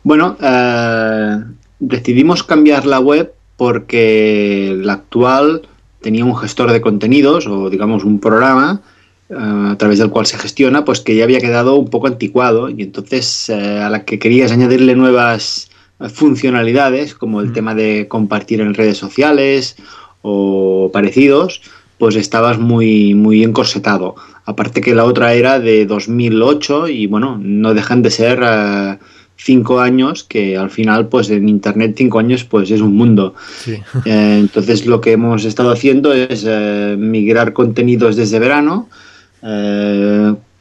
[0.05, 1.39] Bueno, eh,
[1.83, 5.63] decidimos cambiar la web porque la actual
[6.01, 8.83] tenía un gestor de contenidos o digamos un programa
[9.29, 12.71] eh, a través del cual se gestiona, pues que ya había quedado un poco anticuado
[12.71, 15.71] y entonces eh, a la que querías añadirle nuevas
[16.15, 17.53] funcionalidades como el mm.
[17.53, 19.77] tema de compartir en redes sociales
[20.23, 21.63] o parecidos,
[21.99, 24.15] pues estabas muy, muy encorsetado.
[24.45, 28.99] Aparte que la otra era de 2008 y bueno, no dejan de ser eh,
[29.37, 33.35] cinco años que al final pues en internet cinco años pues es un mundo.
[34.05, 38.89] Eh, entonces lo que hemos estado haciendo es eh, migrar contenidos desde verano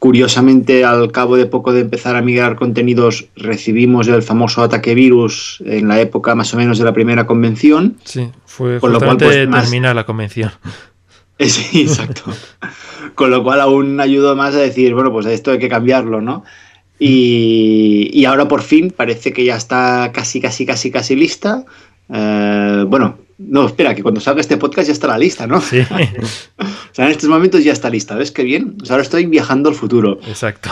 [0.02, 5.62] Curiosamente, al cabo de poco de empezar a migrar contenidos, recibimos el famoso ataque virus
[5.64, 7.98] en la época más o menos de la primera convención.
[8.02, 10.50] Sí, fue con lo cual pues, termina la convención.
[11.38, 12.24] Sí, exacto.
[13.14, 16.42] con lo cual aún ayudó más a decir, bueno, pues esto hay que cambiarlo, ¿no?
[17.04, 21.64] Y, y ahora por fin parece que ya está casi, casi, casi, casi lista.
[22.08, 25.60] Eh, bueno, no, espera, que cuando salga este podcast ya está la lista, ¿no?
[25.60, 25.80] Sí.
[26.58, 28.76] o sea, en estos momentos ya está lista, ¿ves qué bien?
[28.88, 30.20] ahora estoy viajando al futuro.
[30.28, 30.70] Exacto.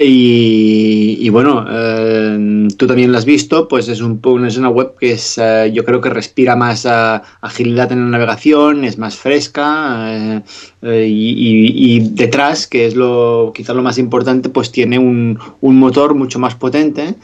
[0.00, 5.12] Y, bueno, eh, tú también la has visto, pues es, un, es una web que
[5.12, 10.42] es, eh, yo creo que respira más agilidad en la navegación, es más fresca
[10.82, 16.38] y, detrás, que es lo quizás lo más importante, pues tiene un, un motor mucho
[16.38, 17.16] más potente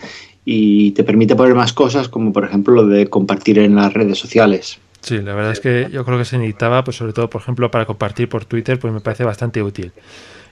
[0.44, 4.18] y te permite poner más cosas, como por ejemplo lo de compartir en las redes
[4.18, 4.78] sociales.
[5.00, 7.70] Sí, la verdad es que yo creo que se necesitaba, pues sobre todo, por ejemplo,
[7.70, 9.92] para compartir por Twitter, pues me parece bastante útil.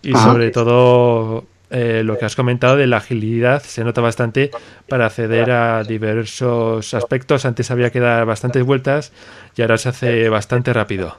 [0.03, 4.51] Y sobre todo eh, lo que has comentado de la agilidad se nota bastante
[4.89, 7.45] para acceder a diversos aspectos.
[7.45, 9.13] Antes había que dar bastantes vueltas
[9.57, 11.17] y ahora se hace bastante rápido.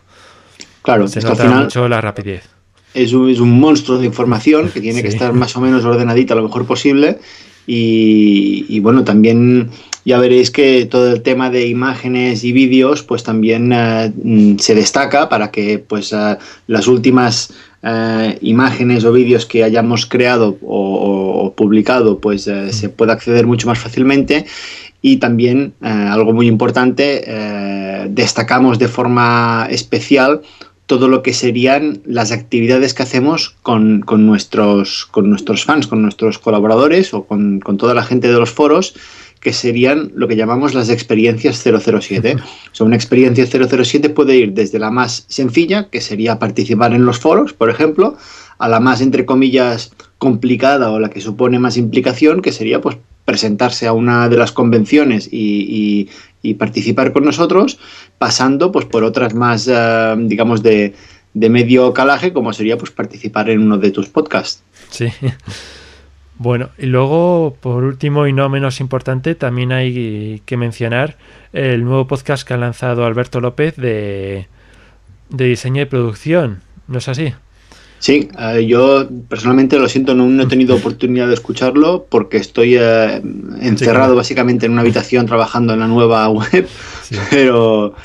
[0.83, 2.47] Claro, se nota mucho la rapidez.
[2.93, 6.35] Es un, es un monstruo de información que tiene que estar más o menos ordenadita
[6.35, 7.17] lo mejor posible
[7.65, 9.69] y, bueno, también
[10.05, 14.75] ya veréis que todo el tema de imágenes y vídeos pues también eh, mm, se
[14.75, 16.37] destaca para que pues eh,
[16.67, 17.53] las últimas
[17.83, 23.79] eh, imágenes o vídeos que hayamos creado o, publicado pues se pueda acceder mucho más
[23.79, 24.45] fácilmente.
[25.01, 30.41] Y también algo muy importante destacamos de forma especial
[30.85, 36.39] todo lo que serían las actividades que hacemos con, nuestros, con nuestros fans, con nuestros
[36.39, 38.93] colaboradores o con, toda la gente de los foros,
[39.43, 42.35] que serían lo que llamamos las experiencias 007.
[42.37, 47.05] O sea, una experiencia 007 puede ir desde la más sencilla, que sería participar en
[47.05, 48.17] los foros, por ejemplo,
[48.57, 52.97] a la más, entre comillas, complicada o la que supone más implicación, que sería pues
[53.25, 56.09] presentarse a una de las convenciones y,
[56.57, 57.79] participar con nosotros,
[58.17, 60.93] pasando pues por otras más, eh, digamos, de,
[61.33, 64.63] de medio calaje, como sería pues participar en uno de tus podcasts.
[64.89, 65.07] Sí.
[66.43, 71.15] Bueno, y luego, por último y no menos importante, también hay que mencionar
[71.53, 74.47] el nuevo podcast que ha lanzado Alberto López de,
[75.29, 76.59] de diseño y producción.
[76.89, 77.33] ¿No es así?
[77.99, 83.21] Sí, eh, yo personalmente lo siento, no, he tenido oportunidad de escucharlo porque estoy eh,
[83.61, 86.67] encerrado básicamente en una habitación trabajando en la nueva web,
[87.29, 87.95] pero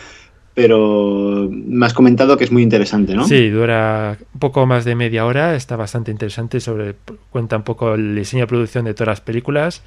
[0.58, 3.28] pero me has comentado que es muy interesante, ¿no?
[3.28, 6.96] Sí, dura un poco más de media hora, está bastante interesante, sobre
[7.30, 9.84] cuenta un poco el diseño y producción de todas las películas,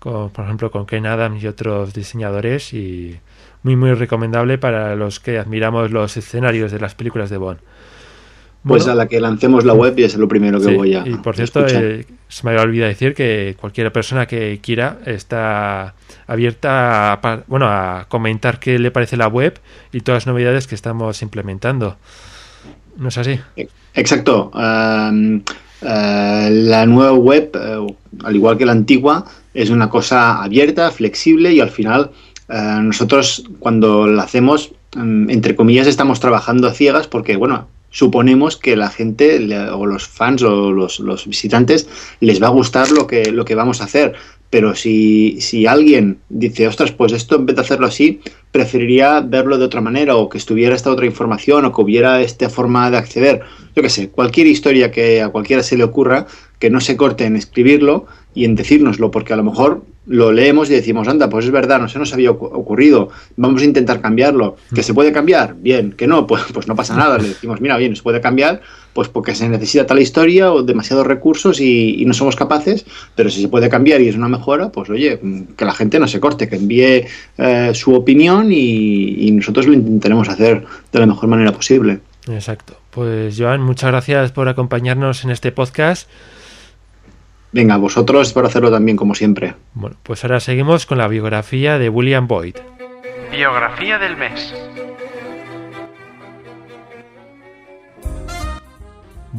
[0.00, 3.16] por ejemplo con Ken Adams y otros diseñadores y
[3.62, 7.60] muy muy recomendable para los que admiramos los escenarios de las películas de Bond.
[8.68, 11.06] Pues a la que lancemos la web y es lo primero que voy a.
[11.06, 15.94] Y por cierto, eh, se me había olvidado decir que cualquier persona que quiera está
[16.26, 19.58] abierta a, bueno, a comentar qué le parece la web
[19.92, 21.96] y todas las novedades que estamos implementando.
[22.96, 23.40] ¿No es así?
[23.94, 24.50] Exacto.
[24.54, 31.52] Eh, la nueva web, eh, al igual que la antigua, es una cosa abierta, flexible
[31.52, 32.10] y al final
[32.48, 38.76] nosotros cuando la hacemos, mm, entre comillas, estamos trabajando a ciegas porque, bueno, suponemos que
[38.76, 39.38] la gente
[39.72, 41.88] o los fans o los, visitantes
[42.20, 44.14] les va a gustar lo que, lo que vamos a hacer.
[44.50, 48.20] Pero si, si alguien dice, ostras, pues esto en vez de hacerlo así,
[48.50, 52.48] preferiría verlo de otra manera o que estuviera esta otra información o que hubiera esta
[52.48, 53.42] forma de acceder.
[53.76, 56.26] Yo qué sé, cualquier historia que a cualquiera se le ocurra,
[56.58, 60.70] que no se corte en escribirlo y en decírnoslo, porque a lo mejor lo leemos
[60.70, 64.56] y decimos, anda, pues es verdad, no se nos había ocurrido, vamos a intentar cambiarlo.
[64.74, 65.54] ¿Que se puede cambiar?
[65.54, 67.18] Bien, que no, pues, pues no pasa nada.
[67.18, 71.06] Le decimos, mira, bien, se puede cambiar, pues porque se necesita tal historia o demasiados
[71.06, 74.88] recursos y, no somos capaces, pero si se puede cambiar y es una mejora, pues
[74.88, 75.20] oye,
[75.56, 77.04] que la gente no se corte, que envíe
[77.36, 82.00] eh, su opinión y, y nosotros lo intentaremos hacer de la mejor manera posible.
[82.28, 82.78] Exacto.
[82.90, 86.08] Pues Joan, muchas gracias por acompañarnos en este podcast.
[87.52, 89.54] Venga, vosotros por hacerlo también como siempre.
[89.74, 92.56] Bueno, pues ahora seguimos con la biografía de William Boyd.
[93.30, 94.54] Biografía del mes.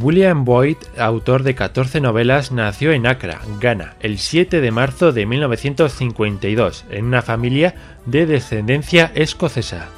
[0.02, 5.26] William Boyd, autor de 14 novelas, nació en Accra, Ghana, el 7 de marzo de
[5.26, 9.90] 1952, en una familia de descendencia escocesa.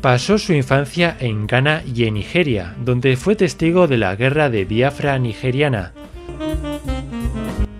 [0.00, 4.64] Pasó su infancia en Ghana y en Nigeria, donde fue testigo de la guerra de
[4.64, 5.92] Biafra nigeriana.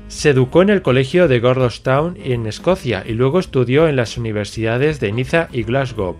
[0.08, 4.98] Se educó en el colegio de Gordonstown en Escocia y luego estudió en las universidades
[4.98, 6.16] de Niza y Glasgow.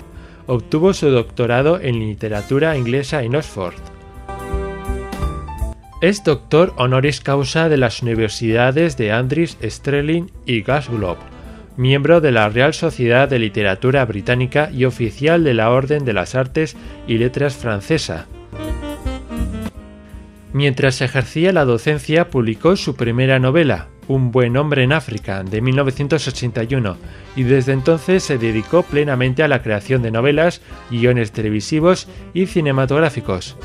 [0.46, 3.74] Obtuvo su doctorado en literatura inglesa en Oxford.
[6.02, 11.16] Es doctor honoris causa de las universidades de Andrews, Stirling y Glasgow,
[11.76, 16.34] miembro de la Real Sociedad de Literatura Británica y oficial de la Orden de las
[16.34, 16.76] Artes
[17.08, 18.26] y Letras Francesa.
[20.56, 26.96] Mientras ejercía la docencia publicó su primera novela, Un buen hombre en África, de 1981,
[27.36, 33.58] y desde entonces se dedicó plenamente a la creación de novelas, guiones televisivos y cinematográficos.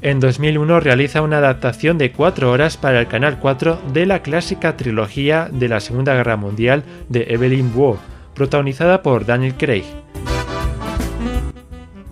[0.00, 4.76] En 2001 realiza una adaptación de cuatro horas para el Canal 4 de la clásica
[4.76, 7.98] trilogía de la Segunda Guerra Mundial de Evelyn Waugh,
[8.32, 9.82] protagonizada por Daniel Craig.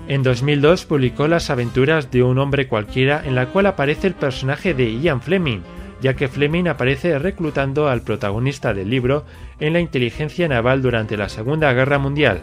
[0.09, 4.73] En 2002 publicó Las aventuras de un hombre cualquiera en la cual aparece el personaje
[4.73, 5.62] de Ian Fleming,
[6.01, 9.25] ya que Fleming aparece reclutando al protagonista del libro
[9.59, 12.40] en la inteligencia naval durante la Segunda Guerra Mundial.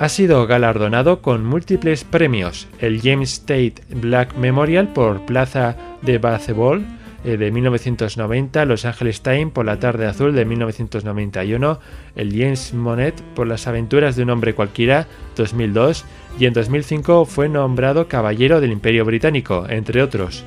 [0.00, 6.84] Ha sido galardonado con múltiples premios, el James State Black Memorial por Plaza de Baseball,
[7.24, 11.80] eh, de 1990, Los Angeles Times por La Tarde Azul de 1991,
[12.16, 15.06] el James Monet por Las Aventuras de un Hombre Cualquiera
[15.36, 16.04] 2002
[16.38, 20.44] y en 2005 fue nombrado Caballero del Imperio Británico, entre otros.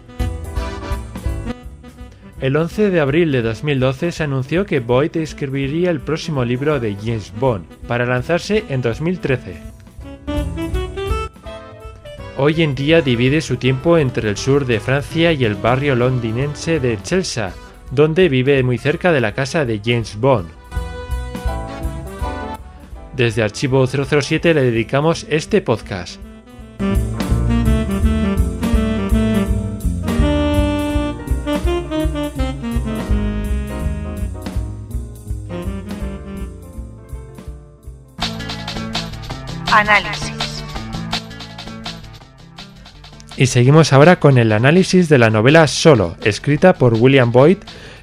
[2.39, 6.95] El 11 de abril de 2012 se anunció que Boyd escribiría el próximo libro de
[6.95, 9.76] James Bond, para lanzarse en 2013
[12.37, 16.79] hoy en día divide su tiempo entre el sur de Francia y el barrio londinense
[16.79, 17.53] de Chelsea,
[17.91, 20.49] donde vive muy cerca de la casa de James Bond.
[23.15, 26.19] Desde Archivo 007 le dedicamos este podcast.
[39.71, 40.26] Análisis
[43.37, 47.57] Y seguimos ahora con el análisis de la novela Solo, escrita por William Boyd,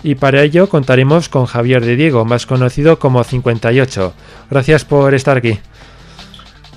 [0.05, 4.15] y para ello contaremos con Javier de Diego, más conocido como 58.
[4.49, 5.59] Gracias por estar aquí.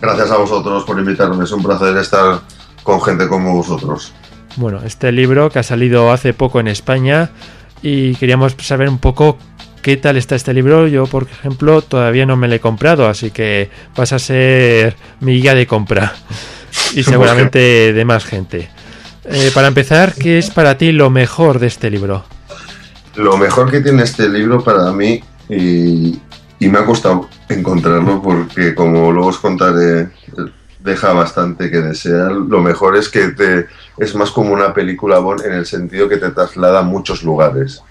[0.02, 2.42] Gracias a vosotros por invitarme, es un placer estar
[2.82, 4.12] con gente como vosotros.
[4.56, 7.30] Bueno, este libro que ha salido hace poco en España
[7.84, 9.38] y queríamos saber un poco
[9.88, 10.86] qué tal está este libro.
[10.90, 15.40] Yo, por ejemplo, todavía no me lo he comprado, así que vas a ser mi
[15.40, 16.14] guía de compra
[16.94, 18.70] y seguramente de más gente.
[19.24, 22.26] Eh, para empezar, ¿qué es para ti lo mejor de este libro?
[23.16, 26.20] Lo mejor que tiene este libro para mí, y,
[26.60, 30.10] y me ha costado encontrarlo porque como luego os contaré,
[30.80, 32.34] deja bastante que desear.
[32.34, 36.18] Lo mejor es que te, es más como una película Bond en el sentido que
[36.18, 37.82] te traslada a muchos lugares.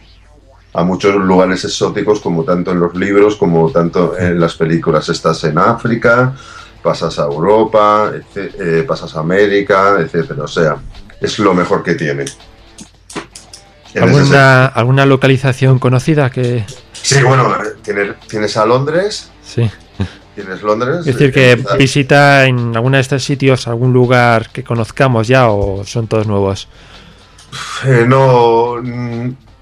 [0.77, 5.09] A muchos lugares exóticos, como tanto en los libros como tanto en las películas.
[5.09, 6.35] Estás en África,
[6.83, 10.45] pasas a Europa, eh, pasas a América, etcétera.
[10.45, 10.77] O sea,
[11.21, 12.27] es lo mejor que tiene.
[14.01, 16.65] ¿Alguna, ¿Alguna localización conocida que...?
[16.93, 19.71] Sí, bueno, eh, tienes, tienes a Londres, Sí.
[20.35, 20.99] tienes Londres.
[20.99, 25.29] Es decir, eh, que empieza- visita en alguno de estos sitios algún lugar que conozcamos
[25.29, 26.69] ya o son todos nuevos.
[27.87, 28.75] eh, no,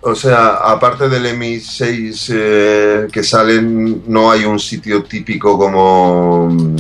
[0.05, 6.77] o sea, aparte del MI6 eh, que salen, no hay un sitio típico como mm,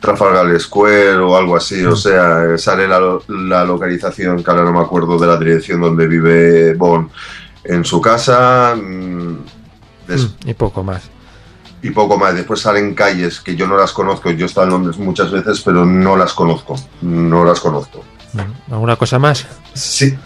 [0.00, 1.84] Trafalgar Square o algo así.
[1.84, 5.80] O sea, eh, sale la, la localización, que ahora no me acuerdo de la dirección
[5.80, 7.08] donde vive Bond,
[7.64, 8.74] en su casa.
[8.76, 9.36] mm,
[10.08, 11.02] des- Mm, Y poco más.
[11.82, 12.34] y poco más.
[12.34, 14.30] Después salen calles que yo no las conozco.
[14.30, 16.74] Yo he estado en Londres muchas veces, pero no las conozco.
[17.02, 18.02] No las conozco.
[18.32, 19.46] Bueno, ¿Alguna cosa más?
[19.74, 20.16] Sí.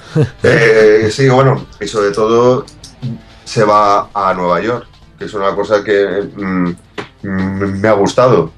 [0.43, 2.65] Eh, sí, bueno, y sobre todo
[3.45, 4.87] se va a Nueva York,
[5.19, 6.69] que es una cosa que mm,
[7.23, 8.53] mm, me ha gustado,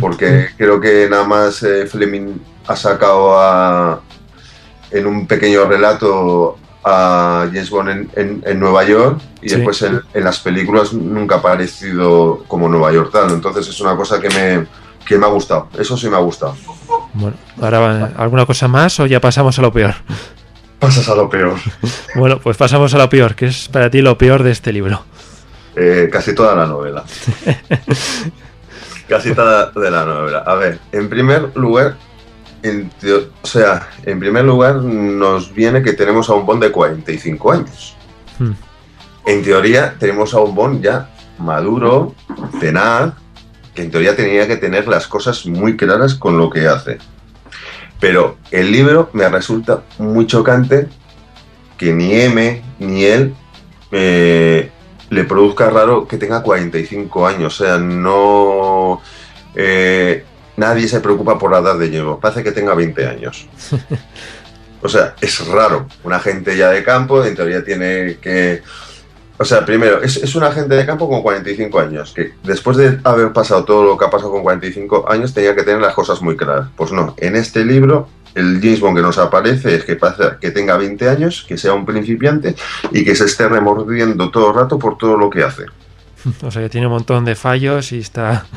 [0.00, 4.00] porque creo que nada más eh, Fleming ha sacado a-
[4.90, 9.56] en un pequeño relato a James Bond en, en- en Nueva York y Sí.
[9.56, 13.30] después en, en las películas nunca ha aparecido como Nueva York tal.
[13.30, 14.66] Entonces es una cosa que me,
[15.10, 15.68] que me ha gustado.
[15.76, 16.54] Eso sí me ha gustado.
[17.14, 19.92] Bueno, ahora ¿alguna cosa más o ya pasamos a lo peor?
[20.78, 21.56] Pasas a lo peor.
[22.14, 25.02] Bueno, pues pasamos a lo peor, que es para ti lo peor de este libro.
[25.74, 27.02] Eh, casi toda la novela.
[29.08, 30.44] casi toda de la novela.
[30.46, 31.96] A ver, en primer lugar,
[32.62, 32.88] en
[33.42, 37.96] o sea, en primer lugar nos viene que tenemos a un Bond de 45 años.
[38.38, 38.52] Hmm.
[39.26, 42.14] En teoría tenemos a un Bond ya maduro,
[42.60, 43.14] tenaz,
[43.80, 46.98] que en teoría tenía que tener las cosas muy claras con lo que hace.
[47.98, 50.86] Pero el libro me resulta muy chocante
[51.78, 53.34] que ni M ni él
[53.90, 54.70] eh,
[55.08, 57.58] le produzca raro que tenga 45 años.
[57.58, 59.00] O sea, no.
[59.54, 60.24] eh,
[60.56, 62.20] nadie se preocupa por la edad de Diego.
[62.20, 63.48] Parece que tenga 20 años.
[64.82, 65.86] O sea, es raro.
[66.04, 68.62] Un agente ya de campo, en teoría tiene que.
[69.40, 73.00] O sea, primero, es, es un agente de campo con 45 años, que después de
[73.04, 76.20] haber pasado todo lo que ha pasado con 45 años, tenía que tener las cosas
[76.20, 76.68] muy claras.
[76.76, 80.50] Pues no, en este libro, el James Bond que nos aparece es que pasa que
[80.50, 82.54] tenga 20 años, que sea un principiante
[82.92, 85.64] y que se esté remordiendo todo el rato por todo lo que hace.
[86.42, 88.44] O sea, que tiene un montón de fallos y está...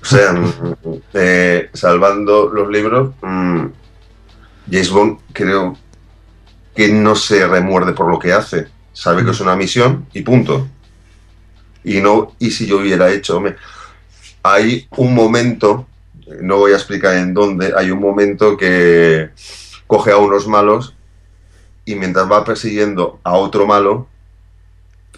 [0.00, 0.76] O sea, mm,
[1.12, 3.66] eh, salvando los libros, mm,
[4.70, 5.76] James Bond creo
[6.74, 8.68] que no se remuerde por lo que hace.
[8.96, 10.66] Sabe que es una misión y punto.
[11.84, 13.42] Y no, y si yo hubiera hecho,
[14.42, 15.86] hay un momento,
[16.40, 19.28] no voy a explicar en dónde, hay un momento que
[19.86, 20.94] coge a unos malos
[21.84, 24.08] y mientras va persiguiendo a otro malo,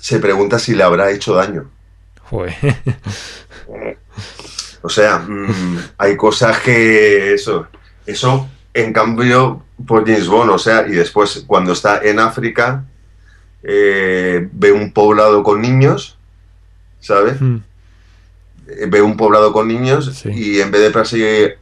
[0.01, 1.71] se pregunta si le habrá hecho daño.
[2.25, 2.55] Joder.
[4.81, 7.67] O sea, mm, hay cosas que eso,
[8.07, 12.85] eso en cambio por James Bond, o sea, y después cuando está en África
[13.63, 16.17] eh, ve un poblado con niños,
[17.01, 17.41] ¿sabes?
[17.41, 17.57] Mm,
[18.69, 20.29] Eh, Ve un poblado con niños Sí.
[20.31, 21.59] y en vez de perseguir,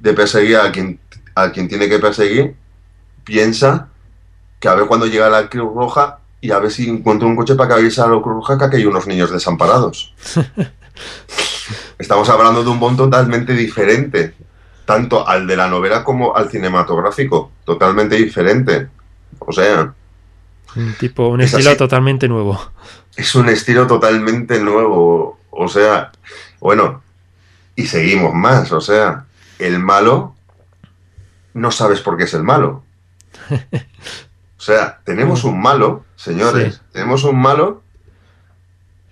[0.00, 0.98] de perseguir a quien,
[1.34, 2.54] a quien tiene que perseguir,
[3.24, 3.88] piensa
[4.58, 7.54] que a ver cuando llega la Cruz Roja y a ver si encuentra un coche
[7.56, 10.14] para que avise a la Cruz Roja que hay unos niños desamparados.
[11.98, 14.34] Estamos hablando de un Bond totalmente diferente,
[14.84, 18.88] tanto al de la novela como al cinematográfico, totalmente diferente.
[19.40, 19.92] O sea,
[20.76, 21.78] un tipo, un Es estilo así.
[21.78, 22.60] totalmente nuevo.
[23.16, 25.38] es un estilo totalmente nuevo.
[25.50, 26.12] O sea,
[26.60, 27.02] bueno,
[27.74, 28.72] y seguimos más.
[28.72, 29.24] O sea,
[29.58, 30.34] el malo,
[31.54, 32.84] no sabes por qué es el malo.
[34.58, 36.80] O sea, tenemos un malo, señores, Sí.
[36.92, 37.82] tenemos un malo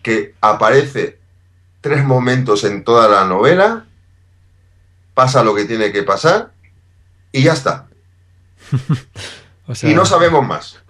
[0.02, 1.18] que aparece
[1.80, 3.84] tres momentos en toda la novela
[5.12, 6.50] pasa lo que tiene que pasar
[7.30, 7.86] y ya está.
[9.66, 10.82] O sea, Y no sabemos más.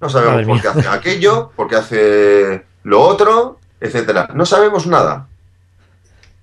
[0.00, 0.78] No sabemos Madre por qué mía.
[0.78, 4.28] hace aquello, por qué hace lo otro, etcétera.
[4.34, 5.26] No sabemos nada.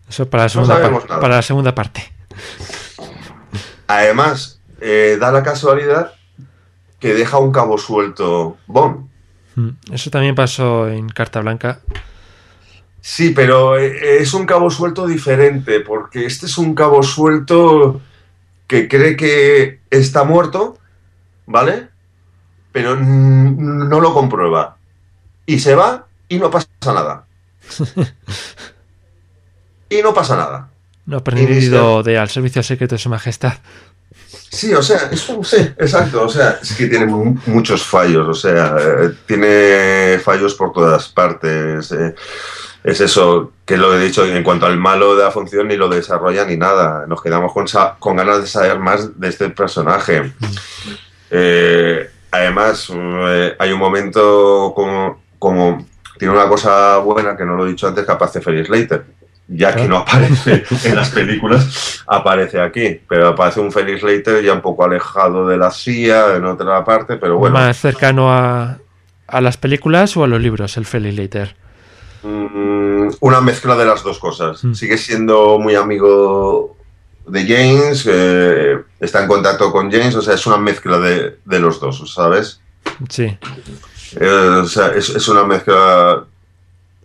[0.10, 1.20] eso para la segunda, par- nada.
[1.22, 2.12] para la segunda parte.
[3.88, 6.14] Además, eh, da la casualidad
[7.00, 9.08] que deja un cabo suelto Bond.
[9.56, 11.80] Mm, Eso también pasó en Carta Blanca.
[13.02, 18.02] Sí, pero eh, es un cabo suelto diferente, porque este es un cabo suelto
[18.68, 20.78] que cree que está muerto,
[21.50, 21.90] ¿vale?
[22.72, 24.78] Pero mm, no lo comprueba.
[25.46, 27.26] Y se va y no pasa nada.
[29.90, 30.70] y no pasa nada.
[31.06, 33.54] No ha aprendido de al servicio secreto de su majestad.
[34.52, 38.76] Sí, o sea, sí, exacto, o sea, es que tiene mu- muchos fallos, o sea,
[38.80, 41.92] eh, tiene fallos por todas partes.
[41.92, 42.14] eh,
[42.84, 45.90] es eso que lo he dicho en cuanto al malo de la función ni lo
[45.90, 47.06] desarrolla ni nada.
[47.08, 47.66] Nos quedamos con,
[48.00, 50.34] con ganas de saber más de este personaje.
[51.32, 55.86] Eh, además, eh, hay un momento como, como
[56.18, 59.06] tiene una cosa buena que no lo he dicho antes que aparece Felix Leiter.
[59.52, 59.88] Ya que Ah.
[59.88, 63.00] no aparece en las películas, aparece aquí.
[63.08, 67.18] Pero aparece un Felix Leiter ya un poco alejado de la CIA en otra parte,
[67.18, 67.56] pero bueno.
[67.56, 68.78] Más cercano a,
[69.28, 71.56] a las películas o a los libros, el Felix Leiter.
[72.22, 74.64] Mm, una mezcla de las dos cosas.
[74.64, 74.74] Mm.
[74.74, 76.78] Sigue siendo muy amigo
[77.32, 81.60] de James, eh, está en contacto con James, o sea, es una mezcla de, de
[81.60, 82.62] los dos, ¿sabes?
[83.10, 83.38] Sí.
[84.20, 84.28] Eh,
[84.64, 86.24] o sea, es, es una mezcla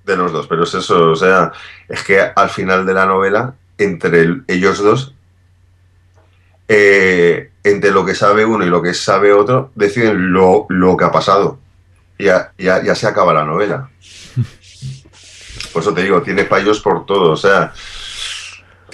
[0.04, 1.52] de los dos, pero es eso, o sea,
[1.88, 5.14] es que al final de la novela, entre el- ellos dos,
[6.68, 11.04] eh, entre lo que sabe uno y lo que sabe otro, deciden lo, lo que
[11.04, 11.58] ha pasado.
[12.18, 13.90] Ya, ya, ya se acaba la novela.
[15.72, 17.72] Por eso te digo, tiene fallos por todo, o sea,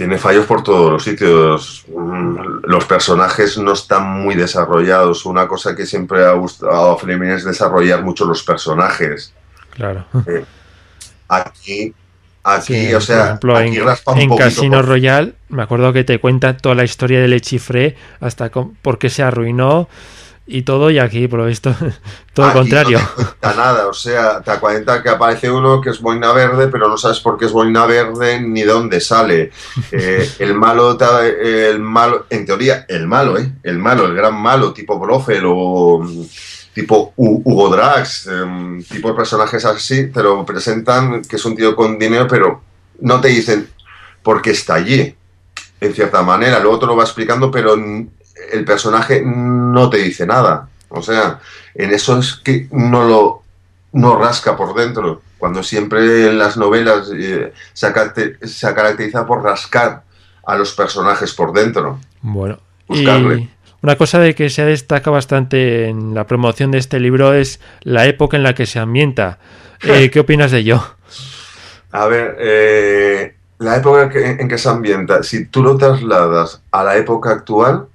[0.01, 1.85] tiene fallos por todos los sitios.
[1.95, 5.27] Mm, Los personajes no están muy desarrollados.
[5.27, 9.35] Una cosa que siempre ha gustado a Fleming es desarrollar mucho los personajes.
[9.75, 10.07] Claro.
[11.29, 11.93] Aquí,
[12.43, 15.35] aquí, Sí, o sea, por ejemplo, aquí en, raspa un en poquito Casino por- Royale,
[15.51, 19.23] me acuerdo que te cuenta toda la historia del Echifré, hasta con- por qué se
[19.23, 19.87] arruinó
[20.47, 21.73] y todo, y aquí, por lo visto,
[22.35, 22.99] todo lo Aquí contrario.
[22.99, 26.67] No te cuenta nada, o sea, te cuenta que aparece uno que es boina verde,
[26.69, 29.51] pero no sabes por qué es boina verde ni de dónde sale.
[29.93, 30.97] Eh, el malo,
[31.43, 33.53] el malo, en teoría, el malo, ¿eh?
[33.63, 36.25] El malo, el gran malo, tipo Blofeld o mm,
[36.75, 41.75] tipo Hu- Hugo Drax, em, tipo personajes así, te lo presentan que es un tío
[41.77, 42.63] con dinero, pero
[43.01, 43.69] no te dicen
[44.23, 45.15] por qué está allí,
[45.81, 46.59] en cierta manera.
[46.61, 47.77] Luego te lo va explicando, pero
[48.53, 50.69] el personaje no te dice nada.
[50.89, 51.41] O sea,
[51.75, 53.43] en eso es que no lo
[53.93, 55.23] no rasca por dentro.
[55.39, 60.03] Cuando siempre en las novelas eh, se, ha caracterizado por rascar
[60.45, 61.99] a los personajes por dentro.
[62.23, 63.35] Bueno, Buscarle.
[63.37, 63.51] y
[63.83, 68.07] una cosa de que se destaca bastante en la promoción de este libro es la
[68.07, 69.39] época en la que se ambienta.
[69.83, 70.83] Eh, ¿Qué opinas de ello?
[71.93, 76.97] A ver, eh, la época en que se ambienta, si tú lo trasladas a la
[76.97, 77.87] época actual,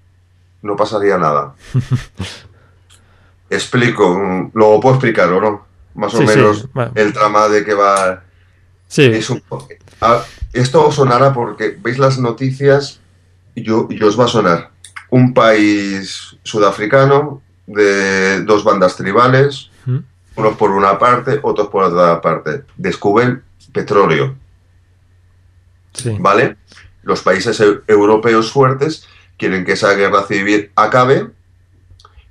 [0.65, 1.53] no pasaría nada.
[3.49, 6.91] Explico, mm, lo puedo explicar o no, más o Sí, sí, menos bueno.
[6.95, 8.23] el trama de que va
[8.87, 9.67] Sí, Es un po-
[10.53, 12.99] esto os sonará porque veis las noticias
[13.55, 14.71] y, yo, y os va a sonar.
[15.09, 19.97] Un país sudafricano de dos bandas tribales, ¿Mm?
[20.35, 22.63] unos por una parte, otros por otra parte.
[22.77, 23.41] Descubren
[23.73, 24.35] petróleo,
[25.93, 26.15] sí.
[26.19, 26.57] ¿vale?
[27.03, 29.07] Los países eu- europeos fuertes
[29.37, 31.29] quieren que esa guerra civil acabe,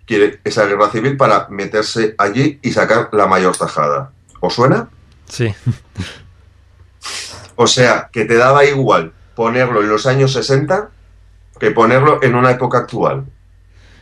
[0.06, 4.10] quieren esa guerra civil para meterse allí y sacar la mayor tajada.
[4.40, 4.88] ¿Os suena?
[5.26, 5.54] sí.
[7.56, 10.90] O sea, que te daba igual ponerlo en los años 60
[11.60, 13.24] que ponerlo en una época actual.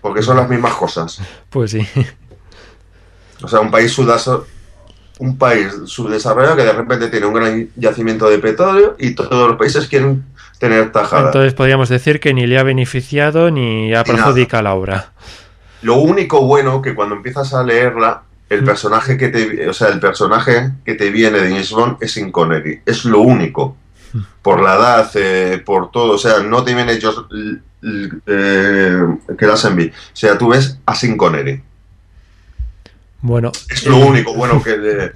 [0.00, 1.20] Porque son las mismas cosas.
[1.50, 1.86] Pues sí.
[3.42, 4.46] O sea, un país sudazo-
[5.18, 9.58] un país subdesarrollado que de repente tiene un gran yacimiento de petróleo y todos los
[9.58, 10.24] países quieren
[10.62, 11.26] tener tajada.
[11.26, 15.12] Entonces podríamos decir que ni le ha beneficiado ni ha perjudicado la obra.
[15.82, 18.64] Lo único bueno que cuando empiezas a leerla, el Mm.
[18.66, 22.30] personaje que te, o sea, el personaje que te viene de James Bond es Sin
[22.30, 22.80] Connery.
[22.86, 23.76] Es lo único.
[24.12, 24.18] Mm.
[24.42, 26.12] Por la edad, eh, por todo.
[26.12, 27.60] O sea, no te viene l-
[28.26, 28.98] eh,
[29.36, 29.86] que las envi.
[29.88, 31.60] O sea, tú ves a Sin Connery.
[33.22, 35.12] Bueno, Es lo eh, único bueno que le,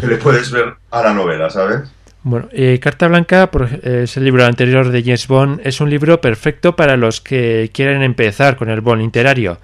[0.00, 1.80] que le puedes ver a la novela, ¿sabes?
[2.26, 5.60] Bueno, eh, Carta Blanca por eh, es el libro anterior de James Bond.
[5.62, 9.58] Es un libro perfecto para los que quieren empezar con el Bond literario.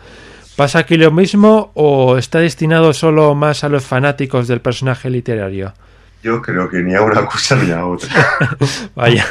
[0.55, 5.75] ¿Pasa aquí lo mismo o está destinado solo más a los fanáticos del personaje literario?
[6.23, 8.09] Yo creo que ni a una cosa ni a otra.
[8.95, 9.27] Vaya,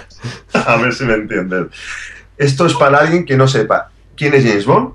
[0.53, 1.67] A ver si me entiendes.
[2.37, 4.89] Esto es para alguien que no sepa quién es James Bond,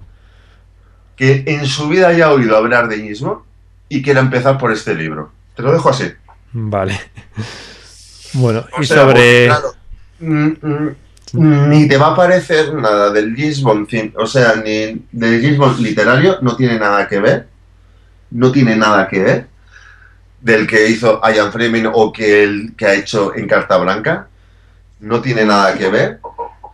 [1.17, 3.41] que en su vida haya oído hablar de James Bond
[3.89, 5.33] y quiera empezar por este libro.
[5.55, 6.13] Te lo dejo así.
[6.53, 7.01] Vale.
[8.37, 9.47] Bueno, O y sea, sobre...
[9.47, 9.75] claro,
[10.21, 15.81] mm, mm, ni te va a parecer nada del cien- o sea, ni del Bond
[15.81, 17.49] literario, no tiene nada que ver.
[18.31, 19.47] No tiene nada que ver
[20.41, 24.29] del que hizo Ian Fleming o que el que ha hecho en Carta Blanca.
[25.01, 26.21] No tiene nada que ver.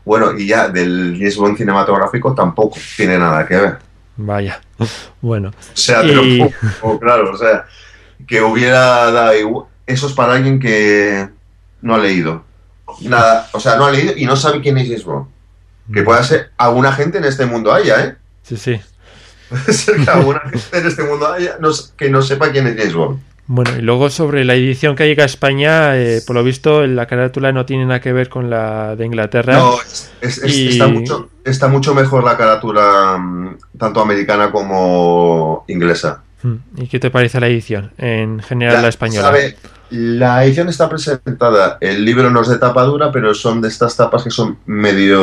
[0.05, 3.79] Bueno, y ya del Bond cinematográfico tampoco tiene nada que ver.
[4.17, 4.61] Vaya.
[5.21, 6.03] Bueno, O sea,
[6.81, 7.65] pongo claro, o sea,
[8.27, 9.67] que hubiera dado igual.
[9.87, 11.29] Eso es para alguien que
[11.83, 12.45] no ha leído.
[13.03, 15.27] Nada, o sea, no ha leído y no sabe quién es James Bond.
[15.93, 18.15] Que pueda ser alguna gente en este mundo haya, ¿eh?
[18.43, 18.81] sí, sí.
[19.51, 22.77] Puede ser que alguna gente en este mundo haya no que no sepa quién es
[22.77, 23.21] James Bond.
[23.49, 27.07] Bueno, y luego sobre la edición que llega a España, eh, por lo visto, la
[27.07, 29.55] carátula no tiene nada que ver con la de Inglaterra.
[29.55, 34.51] No, es- es- es- Y- está, mucho, está mucho mejor la carátula mm, tanto americana
[34.53, 36.23] como inglesa.
[36.45, 37.93] Mm, ¿Y qué te parece la edición?
[37.99, 39.23] En general, Ya, la española.
[39.29, 39.57] sabe,
[39.93, 41.77] la edición está presentada.
[41.81, 45.21] El libro no es de tapa dura, pero son de estas tapas que son medio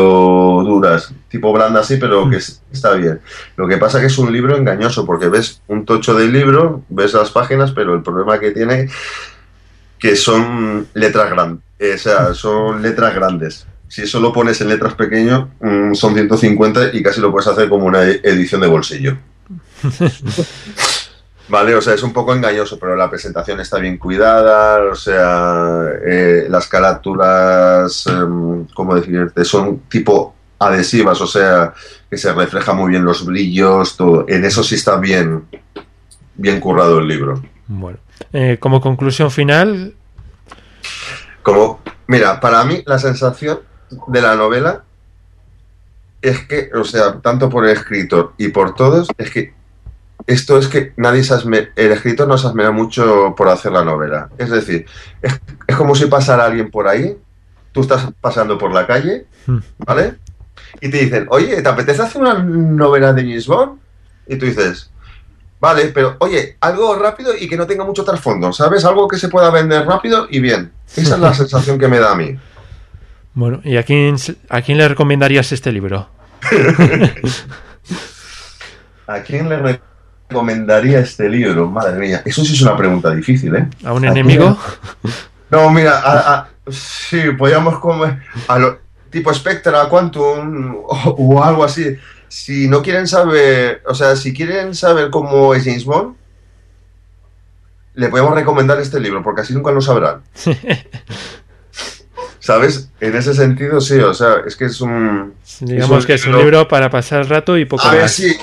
[0.63, 3.19] duras, tipo blanda así, pero que es- está bien.
[3.57, 7.13] Lo que pasa que es un libro engañoso, porque ves un tocho del libro, ves
[7.13, 8.89] las páginas, pero el problema que tiene
[9.97, 13.65] que son letras grandes, o sea, son letras grandes.
[13.87, 17.67] Si eso lo pones en letras pequeñas, mm, son 150 y casi lo puedes hacer
[17.69, 19.17] como una e- edición de bolsillo.
[21.49, 25.83] Vale, o sea, es un poco engañoso, pero la presentación está bien cuidada, o sea,
[26.05, 29.43] eh, las carátulas, em, ¿cómo decirte?
[29.43, 31.73] Son tipo adhesivas, o sea,
[32.09, 34.25] que se refleja muy bien los brillos, todo.
[34.27, 35.45] En eso sí está bien,
[36.35, 37.41] bien currado el libro.
[37.67, 37.97] Bueno,
[38.33, 39.93] Eh, como conclusión final,
[41.41, 43.59] Como, mira, para mí la sensación
[44.07, 44.83] de la novela
[46.21, 49.53] es que, o sea, tanto por el escritor y por todos, es que
[50.29, 53.83] esto es que nadie se esme- el escritor no se esmera mucho por hacer la
[53.83, 54.29] novela.
[54.37, 54.85] Es decir,
[55.21, 57.17] es, es como si pasara alguien por ahí,
[57.71, 59.59] tú estás pasando por la calle, Hmm.
[59.79, 60.15] ¿vale?
[60.81, 63.79] Y te dicen, oye, ¿te apetece hacer una novela de James Bond?
[64.27, 64.91] Y tú dices,
[65.59, 68.85] vale, pero oye, algo rápido y que no tenga mucho trasfondo, ¿sabes?
[68.85, 70.71] Algo que se pueda vender rápido y bien.
[70.95, 72.37] Esa es la sensación que me da a mí.
[73.33, 74.15] bueno, ¿y a quién,
[74.49, 76.07] a quién le recomendarías este libro?
[79.07, 79.57] ¿A quién le
[80.29, 81.67] recomendaría este libro?
[81.67, 83.67] Madre mía, eso sí es una pregunta difícil, ¿eh?
[83.83, 84.57] ¿A un ¿A enemigo?
[85.49, 87.75] No, mira, a- a- sí, podríamos
[88.47, 91.95] a lo tipo Spectra, Quantum o, o algo así.
[92.27, 96.15] Si no quieren saber, o sea, si quieren saber cómo es James Bond,
[97.95, 100.21] le podemos recomendar este libro, porque así nunca lo sabrán.
[102.39, 102.89] ¿Sabes?
[103.01, 105.33] En ese sentido, sí, o sea, es que es un...
[105.59, 108.03] Digamos un que es un libro- libro para pasar el rato y poco A ver,
[108.03, 108.11] más.
[108.13, 108.35] sí.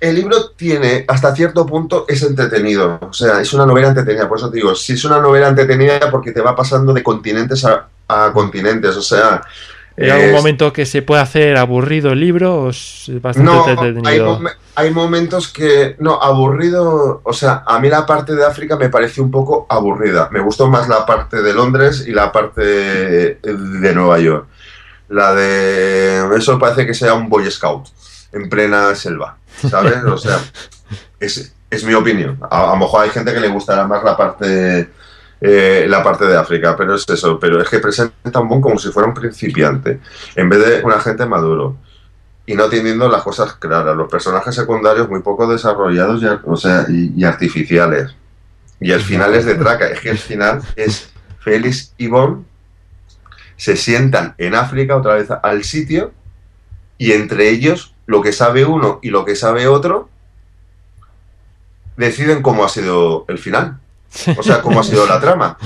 [0.00, 2.98] El libro tiene, hasta cierto punto, es entretenido.
[3.02, 4.28] O sea, es una novela entretenida.
[4.28, 7.64] Por eso te digo, si es una novela entretenida porque te va pasando de continentes
[7.64, 8.96] a, a continentes.
[8.96, 9.40] O sea.
[10.00, 13.64] ¿Hay algún es- momento que se pueda hacer aburrido el libro o es bastante No,
[13.64, 14.38] hay, entretenido?
[14.38, 15.96] momen- hay momentos que.
[15.98, 17.20] No, aburrido.
[17.24, 20.28] O sea, a mí la parte de África me pareció un poco aburrida.
[20.30, 24.46] Me gustó más la parte de Londres y la parte de Nueva York.
[25.08, 26.22] La de.
[26.36, 27.88] Eso parece que sea un Boy Scout
[28.32, 29.36] en plena selva.
[29.68, 30.04] ¿Sabes?
[30.04, 30.38] O sea,
[31.20, 32.38] es, es mi opinión.
[32.50, 34.90] A, lo mejor hay gente que le gustará más la parte.
[35.40, 38.78] eh, la parte de África, pero es eso, pero es que presenta un Bond como
[38.78, 40.00] si fuera un principiante,
[40.34, 41.76] en vez de un agente maduro
[42.44, 43.94] y no teniendo las cosas claras.
[43.96, 48.14] Los personajes secundarios muy poco desarrollados y, o sea, y, y artificiales.
[48.80, 49.88] Y el final es de traca.
[49.88, 51.10] Es que el final es
[51.40, 52.44] Félix y Bond
[53.56, 56.12] se sientan en África otra vez al sitio
[56.96, 60.08] y entre ellos lo que sabe uno y lo que sabe otro
[61.96, 63.78] deciden cómo ha sido el final.
[64.38, 65.58] O sea, cómo ha sido la trama.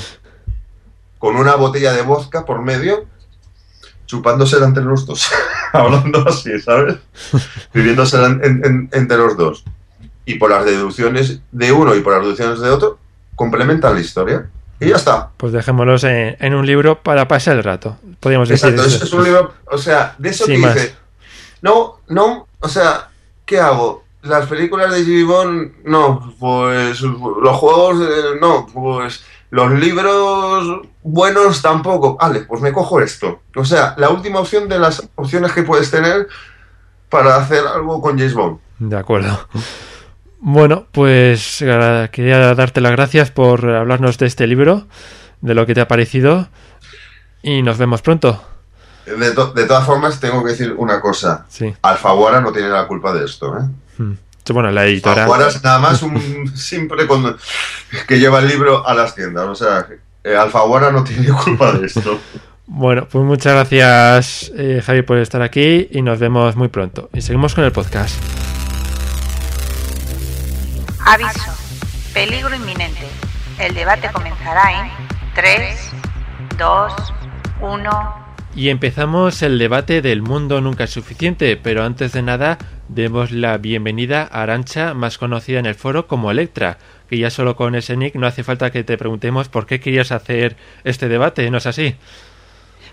[1.18, 3.06] Con una botella de vodka por medio
[4.06, 5.30] chupándosela entre los dos,
[5.72, 6.96] hablando así, ¿sabes?
[7.72, 9.64] Viviéndosela en- en- en- entre los dos.
[10.26, 12.98] Y por las deducciones de uno y por las deducciones de otro,
[13.36, 14.50] complementan la historia.
[14.80, 15.30] Y ya está.
[15.36, 17.96] Pues dejémoslos en, en un libro para pasar el rato.
[18.20, 19.04] Podríamos decir Exacto, es, eso.
[19.04, 20.94] es un libro, o sea, de eso Sin que dice,
[21.62, 23.08] no, no, o sea,
[23.44, 24.04] ¿qué hago?
[24.22, 31.60] Las películas de Jimmy Bond, no, pues los juegos, eh, no, pues los libros buenos
[31.60, 32.16] tampoco.
[32.16, 33.40] Vale, pues me cojo esto.
[33.56, 36.28] O sea, la última opción de las opciones que puedes tener
[37.08, 38.58] para hacer algo con James Bond.
[38.78, 39.48] De acuerdo.
[40.40, 44.86] Bueno, pues quería darte las gracias por hablarnos de este libro,
[45.40, 46.48] de lo que te ha parecido
[47.42, 48.42] y nos vemos pronto.
[49.06, 51.44] De, to- de todas formas, tengo que decir una cosa.
[51.48, 51.74] Sí.
[51.82, 53.62] Alfaguara no tiene la culpa de esto, ¿eh?
[53.98, 54.12] Mm.
[54.52, 55.22] Bueno, la editora.
[55.24, 57.36] Alfaguara es nada más un simple con-
[58.06, 59.46] que lleva el libro a las tiendas.
[59.46, 59.86] O sea,
[60.24, 62.18] eh, Alfaguara no tiene culpa de esto.
[62.66, 67.10] Bueno, pues muchas gracias, eh, Javi, por estar aquí y nos vemos muy pronto.
[67.12, 68.14] Y seguimos con el podcast.
[71.04, 71.52] Aviso.
[72.14, 73.06] Peligro inminente.
[73.58, 74.90] El debate comenzará en
[75.34, 75.90] 3,
[76.58, 76.92] 2,
[77.60, 78.21] 1.
[78.54, 83.56] Y empezamos el debate del mundo nunca es suficiente, pero antes de nada demos la
[83.56, 86.76] bienvenida a Arancha, más conocida en el foro como Electra,
[87.08, 90.12] que ya solo con ese nick no hace falta que te preguntemos por qué querías
[90.12, 91.96] hacer este debate, ¿no es así?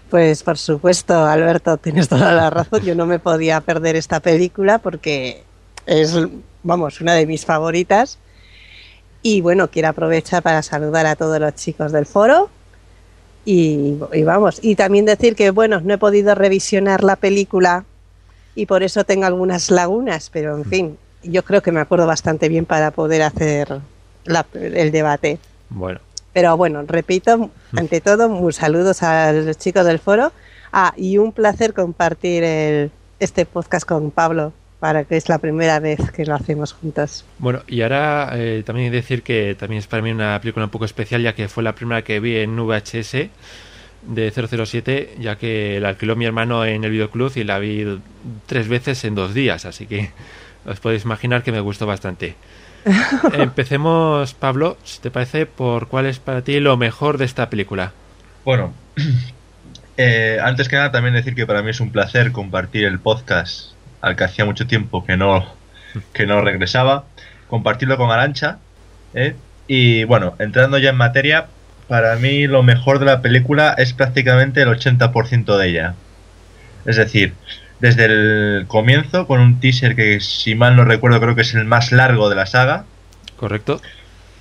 [0.09, 2.81] Pues por supuesto, Alberto, tienes toda la razón.
[2.83, 5.43] Yo no me podía perder esta película porque
[5.85, 6.17] es,
[6.63, 8.17] vamos, una de mis favoritas.
[9.21, 12.49] Y bueno, quiero aprovechar para saludar a todos los chicos del foro.
[13.45, 17.85] Y, y vamos, y también decir que, bueno, no he podido revisionar la película
[18.55, 22.49] y por eso tengo algunas lagunas, pero en fin, yo creo que me acuerdo bastante
[22.49, 23.79] bien para poder hacer
[24.25, 25.39] la- el debate.
[25.69, 25.99] Bueno,
[26.33, 30.31] Pero bueno, repito, ante todo, un saludos a los chicos del foro.
[30.71, 35.79] Ah, y un placer compartir el- este podcast con Pablo, para que es la primera
[35.79, 37.25] vez que lo hacemos juntos.
[37.37, 40.85] bueno, y ahora eh, también decir que también es para mí una película un poco
[40.85, 43.29] especial, ya que fue la primera que vi en VHS
[44.03, 47.99] de 007, ya que la alquiló mi hermano en el videoclub y la vi
[48.45, 50.11] tres veces en dos días, así que
[50.65, 52.35] os podéis imaginar que me gustó bastante.
[53.33, 57.91] Empecemos, Pablo, si te parece, por cuál es para ti lo mejor de esta película.
[58.45, 58.73] Bueno,
[59.97, 63.73] eh, antes que nada también decir que para mí es un placer compartir el podcast
[64.01, 65.45] al que hacía mucho tiempo que no,
[66.13, 67.05] que no regresaba,
[67.47, 68.57] compartirlo con Arancha.
[69.13, 69.35] ¿eh?
[69.67, 71.47] Y bueno, entrando ya en materia,
[71.87, 75.95] para mí lo mejor de la película es prácticamente el 80% de ella.
[76.85, 77.33] Es decir,
[77.79, 81.65] desde el comienzo, con un teaser que si mal no recuerdo creo que es el
[81.65, 82.85] más largo de la saga,
[83.37, 83.81] ¿Correcto?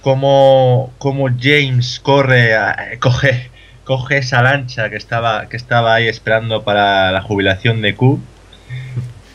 [0.02, 3.50] como, como James corre, a- coge,
[3.84, 8.20] coge esa lancha que estaba, que estaba ahí esperando para la jubilación de Q,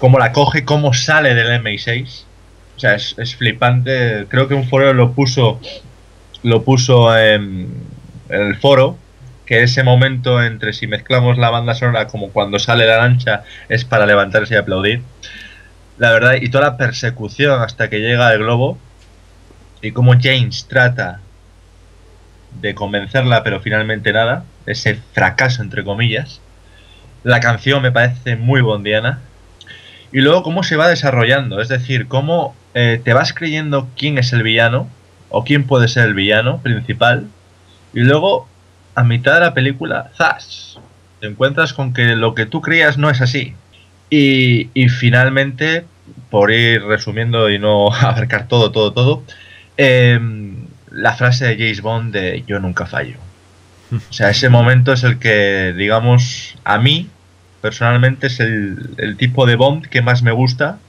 [0.04, 2.26] cómo la coge, cómo sale del MI6.
[2.76, 4.26] O sea, es, flipante.
[4.28, 5.62] Creo que un foro lo puso,
[6.44, 7.70] lo puso en,
[8.28, 8.98] en el foro,
[9.46, 13.86] que ese momento entre si mezclamos la banda sonora como cuando sale la lancha es
[13.86, 15.04] para levantarse y aplaudir.
[15.98, 18.78] La verdad, y toda la persecución hasta que llega el globo,
[19.82, 21.22] y cómo James trata
[22.60, 26.42] de convencerla, pero finalmente nada, ese fracaso entre comillas.
[27.24, 29.22] La canción me parece muy bondiana.
[30.14, 34.32] Y luego cómo se va desarrollando, es decir, cómo eh, te vas creyendo quién es
[34.32, 34.88] el villano,
[35.30, 37.28] o quién puede ser el villano principal,
[37.94, 38.48] y luego
[38.96, 40.80] a mitad de la película, ¡zas!
[41.20, 43.56] Te encuentras con que lo que tú creías no es así.
[44.10, 45.86] Y, y finalmente,
[46.30, 49.24] por ir resumiendo y no abarcar todo, todo, todo,
[49.78, 53.18] Em, la frase de James Bond de yo nunca fallo.
[53.92, 57.10] O sea, ese momento es el que, digamos, a mí,
[57.64, 60.80] personalmente, es el, el tipo de Bond que más me gusta.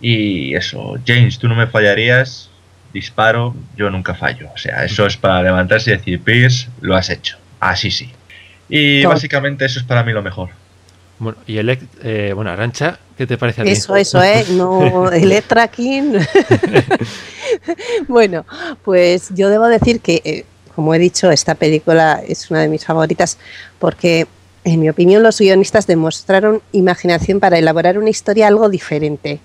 [0.00, 2.48] Y eso, James, tú no me fallarías,
[2.94, 4.48] disparo, yo nunca fallo.
[4.54, 7.36] O sea, eso es para levantarse y decir, Pierce, lo has hecho.
[7.60, 8.10] Así sí.
[8.70, 9.12] Y Top.
[9.12, 10.48] básicamente eso es para mí lo mejor.
[11.18, 13.70] Bueno, y el, eh, bueno, Arancha, ¿qué te parece a ti?
[13.72, 14.46] Eso, eso, ¿eh?
[14.52, 16.14] No, Electra King.
[18.08, 18.46] bueno,
[18.82, 22.86] pues yo debo decir que, eh, como he dicho, esta película es una de mis
[22.86, 23.36] favoritas
[23.78, 24.26] porque,
[24.64, 29.40] en mi opinión, los guionistas demostraron imaginación para elaborar una historia algo diferente.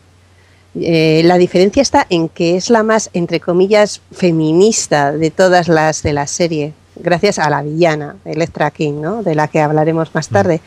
[0.80, 6.04] Eh, la diferencia está en que es la más, entre comillas, feminista de todas las
[6.04, 9.24] de la serie, gracias a la villana, Electra King, ¿no?
[9.24, 10.62] de la que hablaremos más tarde,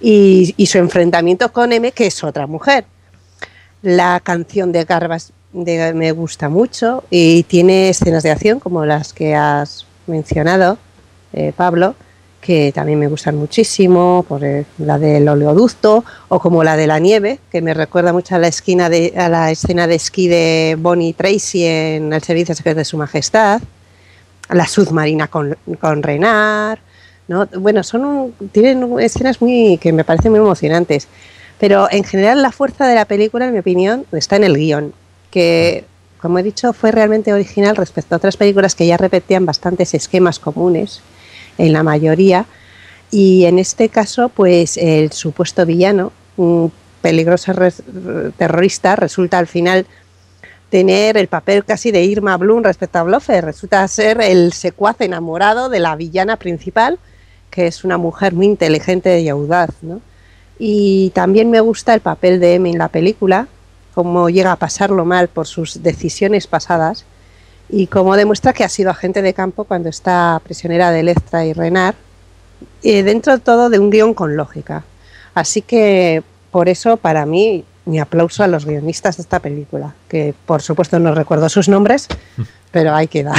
[0.00, 2.84] y, y su enfrentamiento con M, que es otra mujer.
[3.80, 9.12] La canción de Garbas de- me gusta mucho y tiene escenas de acción como las
[9.14, 10.76] que has mencionado,
[11.32, 11.94] eh, Pablo,
[12.40, 14.40] que también me gustan muchísimo, por
[14.78, 18.48] la del oleoducto o como la de la nieve, que me recuerda mucho a la,
[18.48, 22.96] esquina de, la escena de esquí de Bonnie Tracy en El Servicio Secreto de Su
[22.96, 23.60] Majestad,
[24.50, 26.78] la submarina con, con Renard,
[27.26, 27.46] ¿no?
[27.58, 31.08] Bueno, son tienen escenas muy que me parecen muy emocionantes.
[31.58, 34.94] Pero en general la fuerza de la película, en mi opinión, está en el guion,
[35.30, 35.84] que,
[36.20, 40.38] como he dicho, fue realmente original respecto a otras películas que ya repetían bastantes esquemas
[40.38, 41.02] comunes,
[41.58, 42.46] en la mayoría.
[43.10, 47.52] Y en este caso, pues el supuesto villano, un peligroso
[48.36, 49.86] terrorista, resulta al final
[50.70, 53.44] tener el papel casi de Irma Bloom respecto a Blofeld.
[53.44, 56.98] Resulta ser el secuaz enamorado de la villana principal,
[57.50, 59.70] que es una mujer muy inteligente y audaz.
[60.58, 63.48] Y también me gusta el papel de Emmy en la película,
[63.94, 67.04] cómo llega a pasarlo mal por sus decisiones pasadas
[67.68, 71.52] y cómo demuestra que ha sido agente de campo cuando está prisionera de Electra y
[71.52, 71.94] Renard,
[72.82, 74.84] y dentro de todo de un guion con lógica.
[75.34, 80.34] Así que por eso para mí mi aplauso a los guionistas de esta película, que
[80.46, 82.08] por supuesto no recuerdo sus nombres,
[82.70, 83.34] pero ahí queda.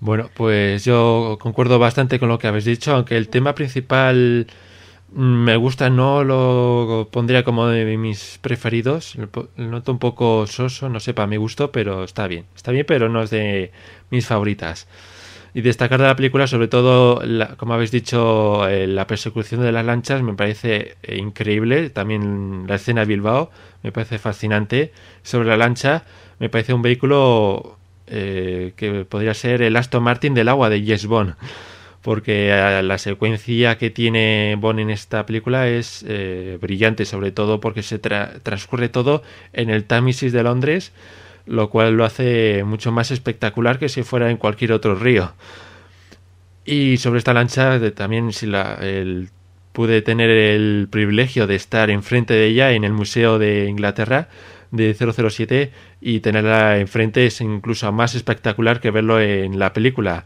[0.00, 4.48] Bueno, pues yo concuerdo bastante con lo que habéis dicho, aunque el tema principal
[5.14, 9.16] me gusta, no lo pondría como de mis preferidos.
[9.16, 12.46] Lo noto un poco soso, no sé, para mi gusto, pero está bien.
[12.56, 13.72] Está bien, pero no es de
[14.10, 14.88] mis favoritas.
[15.54, 17.22] Y destacar de la película, sobre todo,
[17.58, 21.90] como habéis dicho, eh, la persecución de las lanchas me parece eh, increíble.
[21.90, 23.50] También la escena de Bilbao
[23.82, 24.92] me parece fascinante.
[25.22, 26.04] Sobre la lancha,
[26.38, 31.06] me parece un vehículo eh, que podría ser el Aston Martin del agua de Yes
[31.06, 31.34] Bond.
[32.02, 37.60] Porque eh, la secuencia que tiene Bond en esta película es eh, brillante, sobre todo
[37.60, 39.22] porque se transcurre todo
[39.52, 40.92] en el Támesis de Londres,
[41.46, 45.32] lo cual lo hace mucho más espectacular que si fuera en cualquier otro río.
[46.64, 48.78] Y sobre esta lancha, también si la,
[49.72, 54.28] pude tener el privilegio de estar enfrente de ella en el Museo de Inglaterra,
[54.70, 60.24] de 007 y tenerla enfrente es incluso más espectacular que verlo en la película.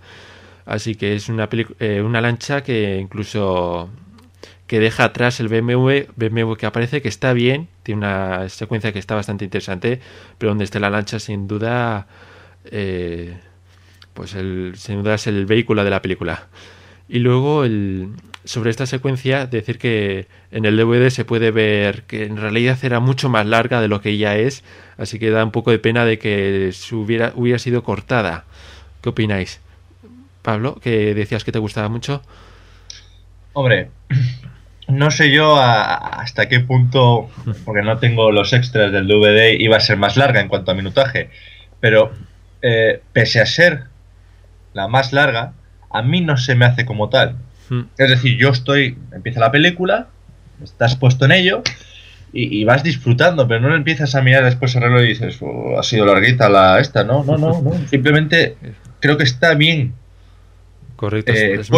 [0.66, 1.48] Así que es una,
[1.78, 3.88] eh, una lancha que incluso
[4.66, 8.98] que deja atrás el BMW, BMW que aparece, que está bien, tiene una secuencia que
[8.98, 10.00] está bastante interesante,
[10.38, 12.08] pero donde esté la lancha sin duda,
[12.64, 13.38] eh,
[14.12, 16.48] pues el, sin duda es el vehículo de la película.
[17.08, 18.08] Y luego el,
[18.44, 22.98] sobre esta secuencia, decir que en el DVD se puede ver que en realidad era
[22.98, 24.64] mucho más larga de lo que ya es,
[24.98, 28.44] así que da un poco de pena de que hubiera, hubiera sido cortada.
[29.00, 29.60] ¿Qué opináis?
[30.46, 32.22] Pablo, que decías que te gustaba mucho.
[33.52, 33.90] Hombre,
[34.86, 37.28] no sé yo hasta qué punto,
[37.64, 40.74] porque no tengo los extras del DVD, iba a ser más larga en cuanto a
[40.74, 41.30] minutaje,
[41.80, 42.12] pero
[42.62, 43.86] eh, pese a ser
[44.72, 45.52] la más larga,
[45.90, 47.34] a mí no se me hace como tal.
[47.68, 47.86] Hmm.
[47.98, 50.06] Es decir, yo estoy, empieza la película,
[50.62, 51.64] estás puesto en ello
[52.32, 55.82] y, vas disfrutando, pero no empiezas a mirar después el reloj y dices, oh, ha
[55.82, 57.72] sido larguita la esta, no, no, no, no.
[57.88, 58.56] simplemente
[59.00, 59.94] creo que está bien
[60.96, 61.68] Correcto, eh, es,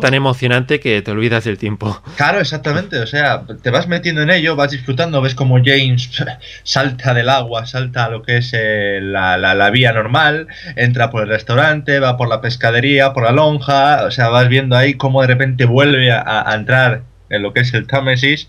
[0.00, 2.00] tan emocionante que te olvidas del tiempo.
[2.16, 6.10] Claro, exactamente, o sea, te vas metiendo en ello, vas disfrutando, ves como James
[6.62, 11.22] salta del agua, salta a lo que es eh, la, la, vía normal, entra por
[11.22, 15.20] el restaurante, va por la pescadería, por la lonja, o sea, vas viendo ahí cómo
[15.22, 18.48] de repente vuelve a, a entrar en lo que es el Támesis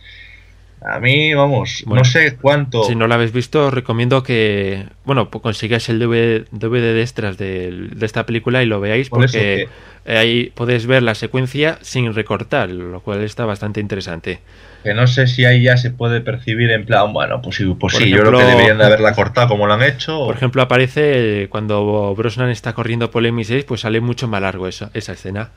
[0.82, 2.84] a mí, vamos, no sé cuánto.
[2.84, 7.38] Si no lo habéis visto, os recomiendo que, bueno, pues consigáis el DVD, de extras
[7.38, 9.68] de, esta película y lo veáis porque
[10.06, 14.40] ahí podéis ver la secuencia sin recortar, lo cual está bastante interesante.
[14.84, 18.10] Que no sé si ahí ya se puede percibir en plan, bueno, pues, pues sí,
[18.10, 20.26] yo creo que deberían de haberla cortado como lo han hecho.
[20.26, 24.68] Por ejemplo, aparece cuando Brosnan está corriendo por el M6, pues sale mucho más largo
[24.68, 25.50] esa, esa escena.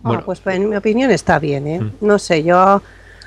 [0.00, 1.80] Bueno, pues en mi opinión está bien, ¿eh?
[1.80, 1.92] Mm.
[2.00, 2.82] No sé, yo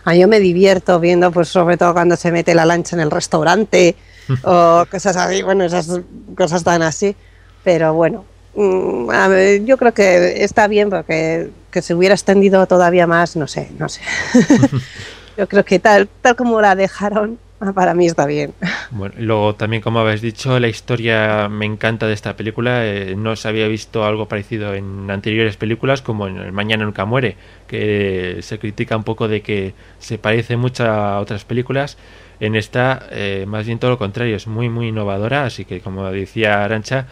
[0.06, 3.10] Ah, yo me divierto viendo, pues sobre todo cuando se mete la lancha en el
[3.10, 3.96] restaurante
[4.44, 6.00] o cosas así, bueno, esas
[6.38, 7.16] cosas tan así.
[7.64, 8.24] Pero bueno,
[8.56, 13.70] mm, yo creo que está bien porque que se hubiera extendido todavía más, no sé,
[13.78, 14.02] no sé.
[15.38, 17.38] yo creo que tal, tal como la dejaron,
[17.74, 18.54] para mí está bien.
[18.92, 22.86] Bueno, luego también, como habéis dicho, la historia me encanta de esta película.
[22.86, 27.06] Eh, no se había visto algo parecido en anteriores películas, como en El Mañana Nunca
[27.06, 27.38] Muere,
[27.68, 31.98] que se critica un poco de que se parece mucho a otras películas.
[32.42, 35.46] En esta, eh, más bien todo lo contrario, es muy, muy innovadora.
[35.46, 37.08] Así que, como decía Arancha,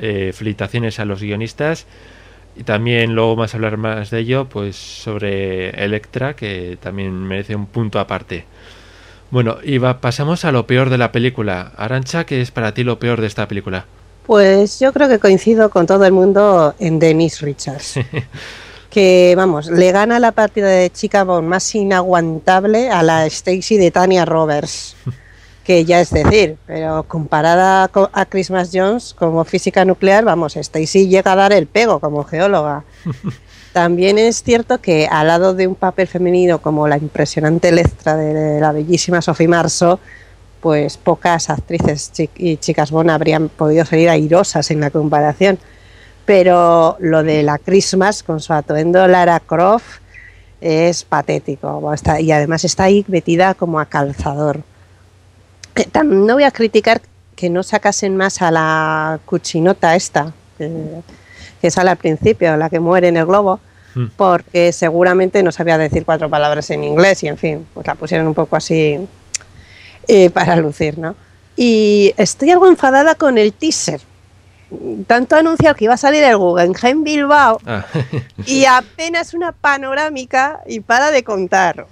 [0.00, 1.86] eh, felicitaciones a los guionistas.
[2.56, 7.66] Y también luego más hablar más de ello, pues sobre Electra, que también merece un
[7.66, 8.44] punto aparte.
[9.30, 11.72] Bueno, y pasamos a lo peor de la película.
[11.76, 13.84] Arancha, ¿qué es para ti lo peor de esta película?
[14.26, 17.94] Pues yo creo que coincido con todo el mundo en Denise Richards.
[18.90, 24.24] que, vamos, le gana la partida de chica más inaguantable a la Stacy de Tania
[24.24, 24.96] Roberts.
[25.68, 31.32] que ya es decir, pero comparada a Christmas Jones como física nuclear, vamos, Stacy llega
[31.32, 32.84] a dar el pego como geóloga.
[33.74, 38.58] También es cierto que al lado de un papel femenino como la impresionante Electra de
[38.58, 39.98] la bellísima Sophie Marceau,
[40.62, 45.58] pues pocas actrices y chicas buenas habrían podido salir airosas en la comparación.
[46.24, 50.00] Pero lo de la Christmas con su atuendo Lara Croft
[50.62, 51.94] es patético.
[52.20, 54.62] Y además está ahí metida como a calzador.
[56.04, 57.00] No voy a criticar
[57.36, 60.32] que no sacasen más a la cuchinota esta.
[61.60, 63.60] que sale al principio, la que muere en el globo,
[63.94, 64.06] Mm.
[64.16, 68.26] porque seguramente no sabía decir cuatro palabras en inglés y en fin, pues la pusieron
[68.26, 68.98] un poco así
[70.06, 71.14] eh, para lucir, ¿no?
[71.56, 74.00] Y estoy algo enfadada con el teaser.
[75.06, 77.86] Tanto anunciado que iba a salir el Guggenheim Bilbao Ah,
[78.46, 81.86] y apenas una panorámica y para de contar.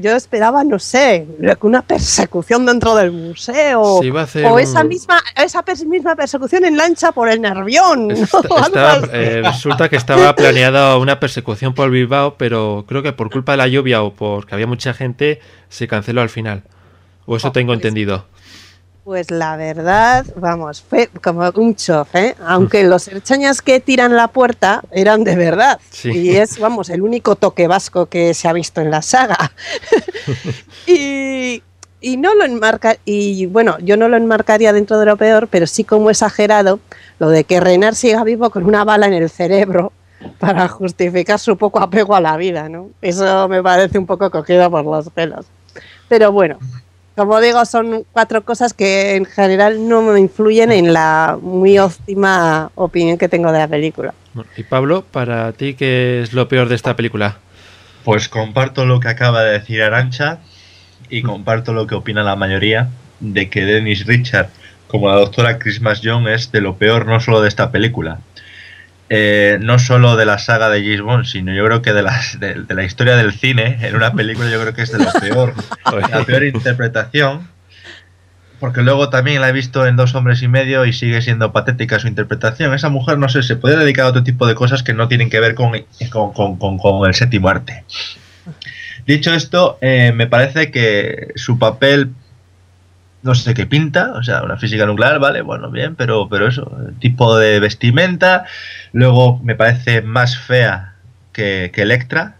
[0.00, 1.26] Yo esperaba, no sé,
[1.60, 3.98] una persecución dentro del museo.
[4.00, 7.40] Se iba a hacer o un- esa misma, esa misma persecución en lancha por el
[7.42, 8.10] Nervión.
[9.12, 13.58] eh, resulta que estaba planeada una persecución por Bilbao, pero creo que por culpa de
[13.58, 16.62] la lluvia o porque había mucha gente, se canceló al final.
[17.26, 18.26] O eso Oh, tengo pues- entendido.
[19.04, 22.36] Pues la verdad, vamos, fue como un chof, ¿eh?
[22.46, 25.80] Aunque los erchañas que tiran la puerta eran de verdad.
[25.90, 26.10] Sí.
[26.10, 29.52] Y es, vamos, el único toque vasco que se ha visto en la saga.
[30.86, 31.64] y,
[32.00, 35.66] y no lo enmarca, y bueno, yo no lo enmarcaría dentro de lo peor, pero
[35.66, 36.78] sí como exagerado
[37.18, 39.92] lo de que Renard siga vivo con una bala en el cerebro
[40.38, 42.90] para justificar su poco apego a la vida, ¿no?
[43.00, 45.46] Eso me parece un poco cogido por los pelos.
[46.08, 46.58] Pero bueno,
[47.16, 52.70] como digo, son cuatro cosas que en general no me influyen en la muy óptima
[52.74, 54.14] opinión que tengo de la película.
[54.56, 57.36] Y Pablo, para ti, ¿qué es lo peor de esta película?
[58.04, 60.38] Pues comparto lo que acaba de decir Arancha
[61.10, 62.88] y comparto lo que opina la mayoría
[63.20, 64.48] de que Dennis Richard
[64.92, 68.20] como la doctora Christmas Young es de lo peor no solo de esta película,
[69.14, 72.40] eh, no solo de la saga de James Bond, sino yo creo que de, las,
[72.40, 75.12] de, de la historia del cine en una película yo creo que es de lo
[75.12, 75.52] peor,
[76.10, 77.46] la peor interpretación,
[78.58, 81.98] porque luego también la he visto en Dos Hombres y Medio y sigue siendo patética
[81.98, 82.72] su interpretación.
[82.72, 85.28] Esa mujer, no sé, se puede dedicar a otro tipo de cosas que no tienen
[85.28, 85.72] que ver con,
[86.10, 87.84] con, con, con, con el séptimo arte.
[89.06, 92.12] Dicho esto, eh, me parece que su papel
[93.22, 96.76] no sé qué pinta, o sea, una física nuclear, vale, bueno, bien, pero, pero eso,
[96.88, 98.44] el tipo de vestimenta,
[98.92, 100.94] luego me parece más fea
[101.32, 102.36] que, que Electra.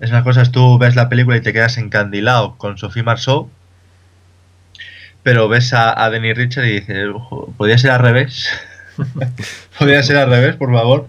[0.00, 3.50] Es una cosa, tú ves la película y te quedas encandilado con Sophie Marceau,
[5.22, 8.48] pero ves a, a Denis Richard y dices, "Ojo, podría ser al revés.
[9.78, 11.08] podría ser al revés, por favor.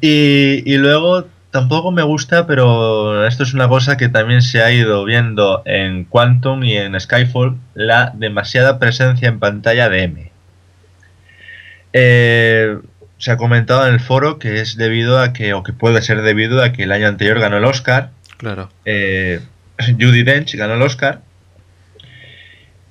[0.00, 4.70] Y, y luego tampoco me gusta, pero esto es una cosa que también se ha
[4.72, 10.30] ido viendo en Quantum y en Skyfall, la demasiada presencia en pantalla de M.
[11.92, 12.78] Eh,
[13.18, 16.22] se ha comentado en el foro que es debido a que, o que puede ser
[16.22, 18.70] debido a que el año anterior ganó el Oscar, Claro.
[18.84, 19.40] eh,
[19.98, 21.20] Judy Dench ganó el Oscar,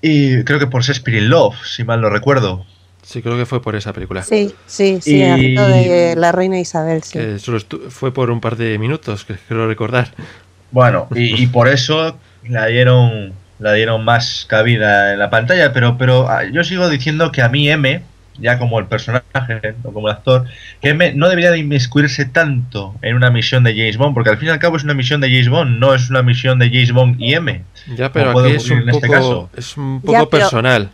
[0.02, 2.66] y creo que por Shakespeare in Love, si mal no recuerdo.
[3.10, 4.22] Sí, creo que fue por esa película.
[4.22, 7.18] Sí, sí, sí, Y- de la reina Isabel, sí.
[7.18, 7.58] Que solo
[7.90, 10.10] fue por un par de minutos, que creo recordar.
[10.70, 15.98] Bueno, y, y por eso la dieron, la dieron más cabida en la pantalla, pero,
[15.98, 18.04] pero ah, yo sigo diciendo que a mí M,
[18.38, 19.26] ya como el personaje,
[19.84, 20.46] o como el actor,
[20.80, 24.38] que M no debería de inmiscuirse tanto en una misión de James Bond, porque al
[24.38, 26.68] fin y al cabo es una misión de James Bond, no es una misión de
[26.70, 27.64] James Bond y M.
[27.98, 29.50] Ya, pero aquí es ocurrir un en este poco, caso.
[29.58, 30.92] es un Ya, poco pero- personal.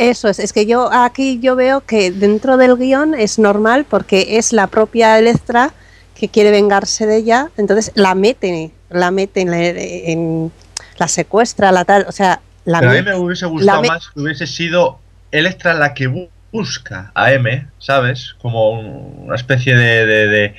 [0.00, 4.38] Eso es, es que yo aquí yo veo que dentro del guion es normal porque
[4.38, 5.72] es la propia Electra
[6.14, 10.52] que quiere vengarse de ella, entonces la mete, la mete en la, en-
[10.98, 14.20] la secuestra, la tal, o sea, la Pero a mí me hubiese gustado más que
[14.20, 14.98] hubiese sido
[15.32, 18.34] Electra la que bu- busca a M, ¿sabes?
[18.42, 20.54] Como un- una especie de, de, de,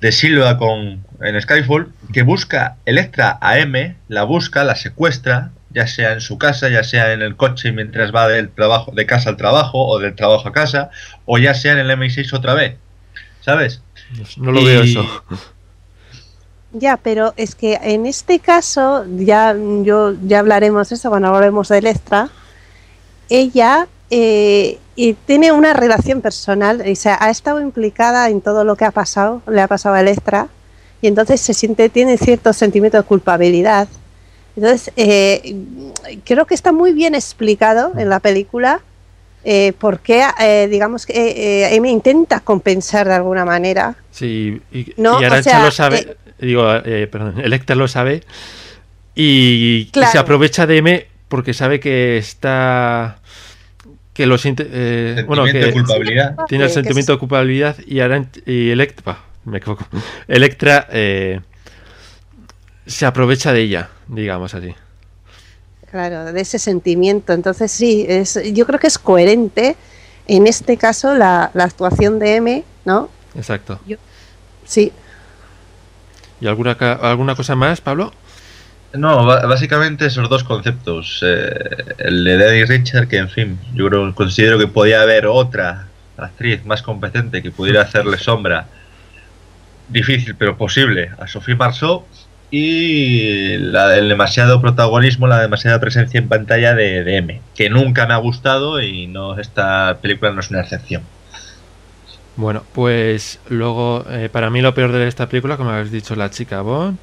[0.00, 5.86] de Silva con, en Skyfall, que busca Electra a M, la busca, la secuestra, ya
[5.86, 9.28] sea en su casa, ya sea en el coche mientras va del trabajo, de casa
[9.28, 10.88] al trabajo o del trabajo a casa,
[11.26, 12.76] o ya sea en el M6 otra vez,
[13.42, 13.82] ¿sabes?
[14.38, 15.04] No lo Y- veo eso.
[16.72, 21.68] Ya, pero es que en este caso, ya, yo, ya hablaremos de eso cuando hablemos
[21.68, 22.30] de Electra,
[23.28, 28.76] ella eh, y tiene una relación personal, o sea, ha estado implicada en todo lo
[28.76, 30.48] que ha pasado, le ha pasado a Electra,
[31.02, 33.88] y entonces se siente, tiene cierto sentimiento de culpabilidad.
[34.56, 35.54] Entonces, eh,
[36.24, 38.80] creo que está muy bien explicado en la película
[39.48, 43.94] eh, por qué, eh, digamos, que eh, Amy intenta compensar de alguna manera.
[44.10, 48.22] Sí, y, No, y o Arancha sea, lo sabe, digo, eh, perdón, Electra lo sabe
[49.14, 53.20] y, se aprovecha de M porque sabe que está
[54.12, 56.36] que lo siente, eh, bueno, Sentimiento que de culpabilidad.
[56.48, 59.86] tiene el sentimiento de culpabilidad y Arancha y Electra, me equivoco,
[60.26, 61.40] Electra eh,
[62.86, 64.74] se aprovecha de ella, digamos así.
[65.90, 67.32] Claro, de ese sentimiento.
[67.32, 69.76] Entonces sí, es, yo creo que es coherente
[70.26, 73.08] en este caso la, la actuación de M, ¿no?
[73.36, 73.78] Exacto.
[74.64, 74.92] Sí,
[76.40, 78.12] ¿Y alguna ca- alguna cosa más, Pablo?
[78.92, 81.20] No, básicamente esos dos conceptos.
[81.24, 85.86] eh, el de Dennis Richard, que en fin, yo creo, considero que podía haber otra
[86.16, 88.66] actriz más competente que pudiera hacerle sombra,
[89.88, 92.04] difícil pero posible, a Sophie Marceau
[92.50, 98.06] y la, el demasiado protagonismo, la demasiada presencia en pantalla de, de M, que nunca
[98.06, 101.02] me ha gustado y no esta película no es una excepción.
[102.36, 106.30] Bueno, pues luego, eh, para mí lo peor de esta película, como habéis dicho, la
[106.30, 106.98] chica Bond.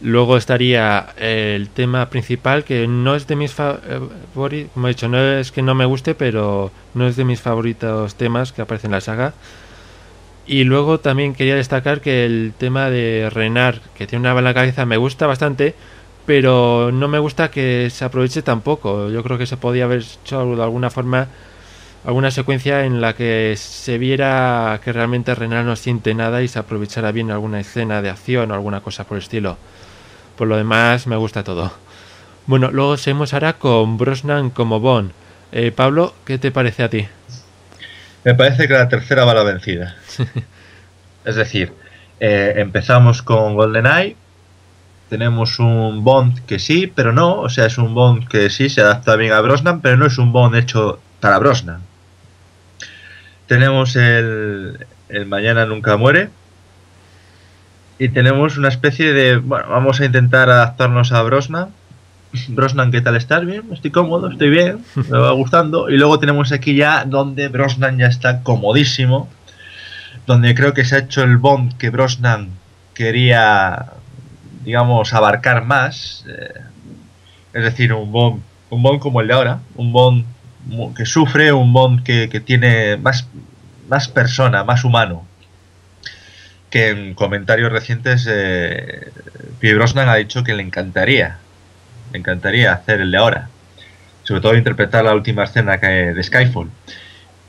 [0.00, 5.18] Luego estaría el tema principal, que no es de mis favoritos, como he dicho, no
[5.18, 8.92] es que no me guste, pero no es de mis favoritos temas que aparecen en
[8.92, 9.34] la saga.
[10.50, 14.84] Y luego también quería destacar que el tema de Renard, que tiene una bala cabeza,
[14.84, 15.76] me gusta bastante,
[16.26, 19.10] pero no me gusta que se aproveche tampoco.
[19.10, 21.28] Yo creo que se podía haber hecho de alguna forma
[22.04, 26.58] alguna secuencia en la que se viera que realmente Renard no siente nada y se
[26.58, 29.56] aprovechara bien alguna escena de acción o alguna cosa por el estilo.
[30.36, 31.70] Por lo demás, me gusta todo.
[32.46, 35.12] Bueno, luego seguimos ahora con Brosnan como Bond.
[35.52, 37.06] Eh, Pablo, ¿qué te parece a ti?
[38.24, 39.96] Me parece que la tercera va la vencida.
[41.24, 41.72] es decir,
[42.20, 44.16] eh, empezamos con GoldenEye,
[45.08, 48.80] tenemos un Bond que sí, pero no, o sea, es un Bond que sí se
[48.80, 51.80] adapta bien a Brosnan, pero no es un Bond hecho para Brosnan.
[53.46, 56.30] Tenemos el, el Mañana Nunca Muere,
[58.00, 61.68] y tenemos una especie de, bueno, vamos a intentar adaptarnos a Brosnan.
[62.48, 63.44] Brosnan, ¿qué tal estás?
[63.44, 65.90] Bien, estoy cómodo, estoy bien, me va gustando.
[65.90, 69.28] Y luego tenemos aquí ya donde Brosnan ya está comodísimo,
[70.26, 72.50] donde creo que se ha hecho el Bond que Brosnan
[72.94, 73.86] quería,
[74.64, 76.24] digamos, abarcar más.
[76.28, 76.60] Eh,
[77.52, 80.24] es decir, un Bond, un Bond como el de ahora, un Bond
[80.96, 83.26] que sufre, un Bond que, que tiene más,
[83.88, 85.24] más persona, más humano
[86.70, 89.10] que en comentarios recientes eh,
[89.60, 91.38] Brosnan ha dicho que le encantaría,
[92.12, 93.48] le encantaría hacer el de ahora,
[94.24, 96.68] sobre todo interpretar la última escena de Skyfall.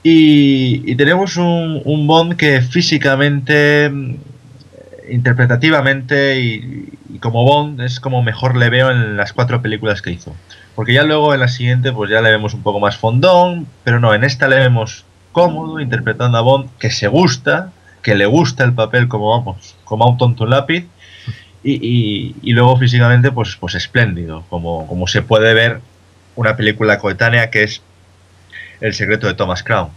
[0.03, 3.91] Y, tenemos un, Bond que físicamente,
[5.09, 10.11] interpretativamente y, y, como Bond es como mejor le veo en las cuatro películas que
[10.11, 10.35] hizo.
[10.75, 13.99] Porque ya luego en la siguiente pues ya le vemos un poco más fondón, pero
[13.99, 18.63] no, en esta le vemos cómodo interpretando a Bond que se gusta, que le gusta
[18.63, 20.87] el papel como vamos, como a un tonto lápiz
[21.63, 25.81] y, y, y, luego físicamente pues, pues espléndido, como, como se puede ver
[26.35, 27.81] una película coetánea que es
[28.79, 29.89] El secreto de Thomas Crown.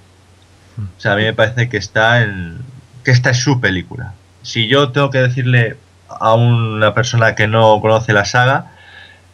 [0.79, 2.59] O sea, a mí me parece que está en
[3.05, 4.15] que esta es su película.
[4.43, 5.77] Si yo tengo que decirle
[6.09, 8.73] a una persona que no conoce la saga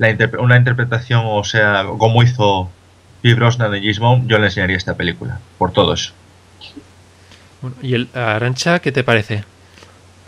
[0.00, 2.70] la una interpretación, o sea, como hizo
[3.18, 6.14] Steve Brosnan de James Bond, yo le enseñaría esta película, por todo eso.
[7.82, 9.44] ¿Y el Arancha qué te parece?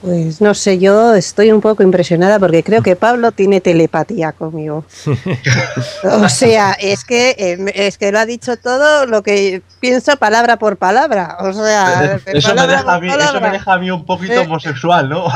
[0.02, 4.84] Pues no sé, yo estoy un poco impresionada porque creo que Pablo tiene telepatía conmigo.
[6.02, 10.58] o sea, es que eh, es que lo ha dicho todo lo que pienso palabra
[10.58, 11.36] por palabra.
[11.38, 14.32] O sea, eso, palabra me, deja a mí, eso me deja a mí un poquito
[14.32, 14.38] eh.
[14.38, 15.26] homosexual, ¿no?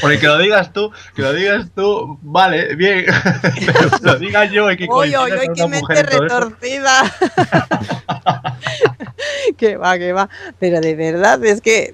[0.00, 3.04] porque que lo digas tú, que lo digas tú, vale, bien.
[3.66, 7.02] Pero que lo diga yo hay que Uy, uy, uy, qué mente retorcida.
[9.58, 10.30] que va, que va.
[10.58, 11.92] Pero de verdad, es que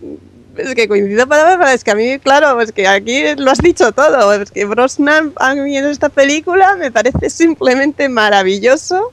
[0.57, 3.93] es que coincido palabra, es que a mí, claro, es que aquí lo has dicho
[3.93, 9.13] todo, es que Brosnan a mí en esta película me parece simplemente maravilloso,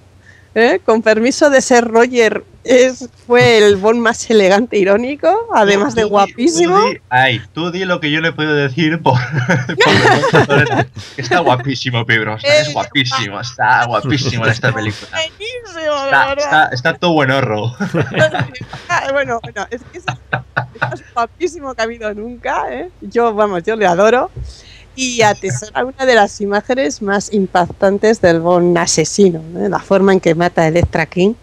[0.55, 0.79] ¿eh?
[0.85, 6.79] con permiso de ser Roger, es, fue el Bond más elegante irónico, además de guapísimo.
[6.79, 9.15] Tú di, ay, tú di lo que yo le puedo decir por,
[10.45, 10.87] por
[11.17, 15.09] está guapísimo, Pibros, es guapísimo, está guapísimo en esta película.
[15.21, 17.75] Está, está, está todo buen horro.
[19.11, 20.05] bueno, bueno, es que es,
[20.93, 22.89] es guapísimo que ha habido nunca, ¿eh?
[23.01, 24.31] Yo, vamos, yo le adoro
[24.95, 29.69] y atesora una de las imágenes más impactantes del Bond asesino, ¿eh?
[29.69, 31.33] la forma en que mata a Electra King.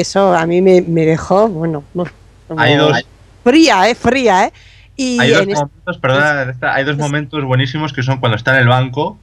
[0.00, 1.82] Eso a mí me, me dejó, bueno,
[2.56, 3.04] hay dos,
[3.42, 3.94] fría, ¿eh?
[3.94, 4.52] Fría, ¿eh?
[4.96, 8.68] Y hay dos, momentos, perdona, hay dos momentos buenísimos que son cuando está en el
[8.68, 9.18] banco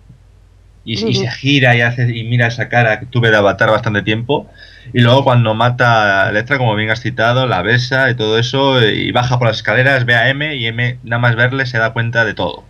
[0.85, 1.09] y, uh -huh.
[1.09, 4.49] y, se gira y hace y mira esa cara que tuve de avatar bastante tiempo
[4.93, 8.81] y luego cuando mata a Electra como bien has citado la besa y todo eso
[8.81, 11.91] y baja por las escaleras ve a M y M nada más verle se da
[11.91, 12.63] cuenta de todo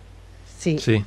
[0.58, 1.04] sí sí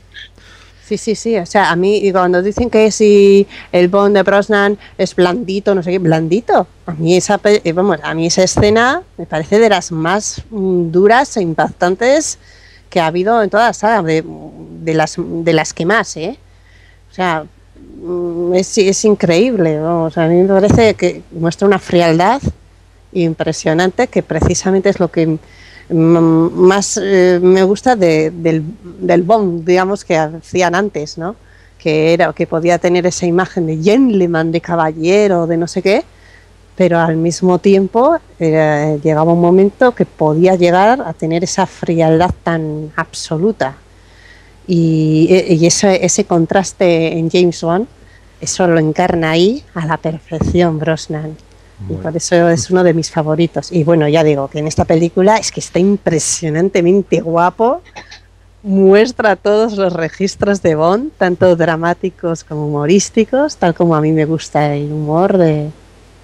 [0.90, 1.38] Sí, sí, sí.
[1.38, 5.84] O sea, a mí cuando dicen que si el Bond de Brosnan es blandito, no
[5.84, 6.66] sé qué, blandito.
[6.88, 7.40] A mí esa,
[7.76, 12.40] vamos, a mí esa escena me parece de las más duras e impactantes
[12.90, 16.40] que ha habido en toda la saga, de, de las, de las que más, ¿eh?
[17.12, 17.46] O sea,
[18.56, 19.80] es, es increíble.
[19.80, 22.42] Vamos, a mí me parece que muestra una frialdad
[23.14, 25.38] impresionante que precisamente es lo que
[25.90, 28.64] más eh, me gusta de, del,
[29.00, 31.36] del Bond, digamos, que hacían antes, ¿no?
[31.78, 36.04] Que, era, que podía tener esa imagen de gentleman, de caballero, de no sé qué,
[36.76, 42.32] pero al mismo tiempo eh, llegaba un momento que podía llegar a tener esa frialdad
[42.44, 43.76] tan absoluta.
[44.68, 47.88] Y, y ese, ese contraste en James Bond,
[48.40, 51.36] eso lo encarna ahí a la perfección Brosnan.
[51.88, 53.72] Y por eso es uno de mis favoritos.
[53.72, 57.82] Y bueno, ya digo que en esta película es que está impresionantemente guapo.
[58.64, 64.26] Muestra todos los registros de Bond, tanto dramáticos como humorísticos, tal como a mí me
[64.26, 65.70] gusta el humor de,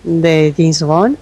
[0.04, 1.18] de James Bond.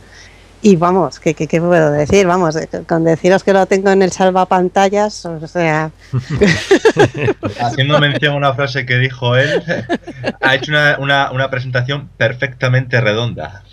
[0.65, 2.25] Y vamos, ¿qué, qué, qué puedo decir?
[2.25, 5.91] Vamos, eh, con deciros que lo tengo en el salvapantallas, o sea...
[7.59, 9.61] Haciendo mención a una frase que dijo él,
[10.41, 13.63] ha hecho una, una, una presentación perfectamente redonda.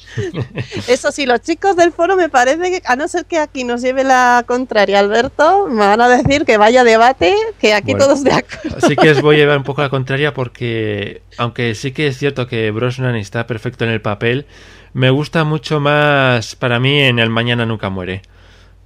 [0.88, 3.82] Eso sí, los chicos del foro me parece que, a no ser que aquí nos
[3.82, 8.06] lleve la contraria Alberto, me van a decir que vaya debate, que aquí Bueno.
[8.06, 8.88] todos de acuerdo.
[8.88, 12.08] Sí que os voy a llevar un poco a la contraria porque, aunque sí que
[12.08, 14.46] es cierto que Brosnan está perfecto en el papel,
[14.92, 18.22] me gusta mucho más para mí en El Mañana Nunca Muere.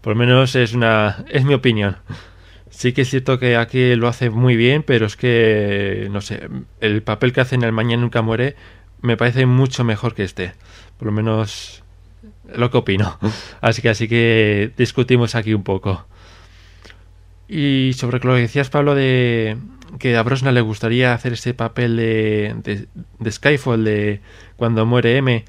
[0.01, 1.97] Por lo menos es una es mi opinión.
[2.71, 6.49] Sí que es cierto que aquí lo hace muy bien, pero es que, no sé,
[6.81, 8.57] el papel que hace en El Mañana Nunca Muere
[9.01, 10.53] me parece mucho mejor que este.
[10.99, 11.83] Por lo menos
[12.53, 13.19] lo que opino.
[13.61, 16.07] Así que así que discutimos aquí un poco.
[17.49, 19.57] Y sobre lo que decías, Pablo, de
[19.99, 22.87] que a Brosnan le gustaría hacer ese papel de, de,
[23.19, 24.21] de Skyfall, de
[24.57, 25.45] cuando muere M,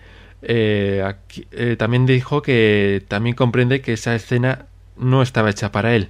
[0.47, 4.65] eh, aquí- eh, también dijo que también comprende que esa escena
[4.97, 6.09] no estaba hecha para él.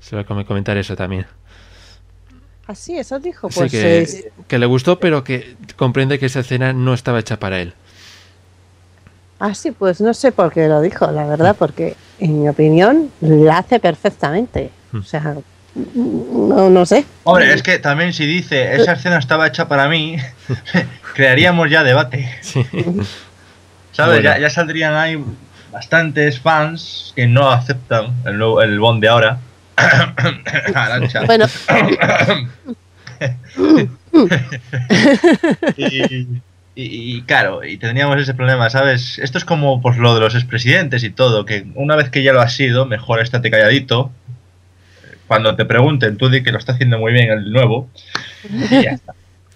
[0.00, 1.26] Se lo come comentar eso también.
[2.66, 3.50] Así, eso dijo.
[3.50, 7.20] Sí, Pues que, eh, que le gustó, pero que comprende que esa escena no estaba
[7.20, 7.74] hecha para él.
[9.38, 13.10] Ah, sí, pues no sé por qué lo dijo, la verdad, porque en mi opinión
[13.20, 14.70] la hace perfectamente.
[14.98, 15.34] O sea,
[15.94, 17.04] no, no sé.
[17.24, 20.16] Hombre, es que también si dice esa escena estaba hecha para mí,
[21.14, 22.30] crearíamos ya debate.
[22.42, 22.64] Sí.
[23.94, 24.22] ¿Sabes?
[24.22, 24.36] Bueno.
[24.36, 25.18] Ya, ya saldrían ahí
[25.72, 29.38] bastantes fans que no aceptan el, nuevo, el Bond de ahora.
[31.26, 31.46] Bueno,
[35.76, 36.28] y, y-
[36.76, 39.18] y claro, y tendríamos ese problema, ¿sabes?
[39.20, 42.32] Esto es como pues, lo de los expresidentes y todo, que una vez que ya
[42.32, 44.10] lo has sido, mejor estate calladito.
[45.28, 47.88] Cuando te pregunten, tú di que lo está haciendo muy bien el nuevo.
[48.48, 49.14] Y ya está.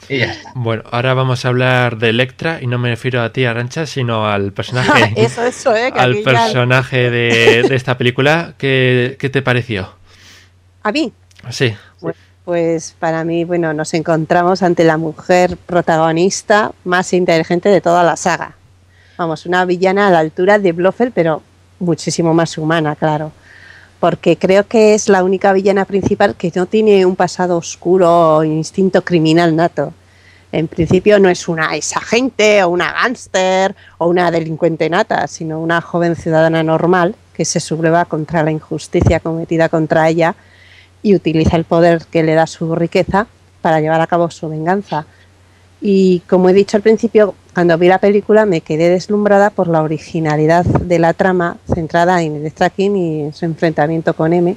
[0.08, 0.52] Y ya está.
[0.54, 4.26] Bueno, ahora vamos a hablar de Electra, y no me refiero a ti, Arancha, sino
[4.26, 5.12] al personaje.
[5.16, 5.92] eso, eso, ¿eh?
[5.92, 8.54] Que al ya- personaje de, de esta película.
[8.58, 9.92] ¿Qué, qué te pareció?
[10.82, 11.12] A mí,
[11.50, 11.74] Sí,
[12.44, 18.16] pues para mí, bueno, nos encontramos ante la mujer protagonista más inteligente de toda la
[18.16, 18.52] saga.
[19.18, 21.42] Vamos, una villana a la altura de Blofeld, pero
[21.78, 23.32] muchísimo más humana, claro.
[24.00, 28.44] Porque creo que es la única villana principal que no tiene un pasado oscuro o
[28.44, 29.92] instinto criminal nato.
[30.50, 35.80] En principio no es una exagente o una gángster o una delincuente nata, sino una
[35.80, 40.34] joven ciudadana normal que se subleva contra la injusticia cometida contra ella
[41.02, 43.26] y utiliza el poder que le da su riqueza
[43.60, 45.06] para llevar a cabo su venganza.
[45.80, 49.82] Y como he dicho al principio, cuando vi la película me quedé deslumbrada por la
[49.82, 54.54] originalidad de la trama centrada en Electra King y en su enfrentamiento con M.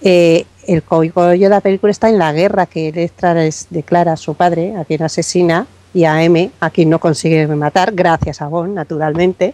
[0.00, 4.16] Eh, el código de la película está en la guerra que Electra les declara a
[4.16, 8.48] su padre, a quien asesina, y a M, a quien no consigue matar, gracias a
[8.48, 9.52] Bond, naturalmente.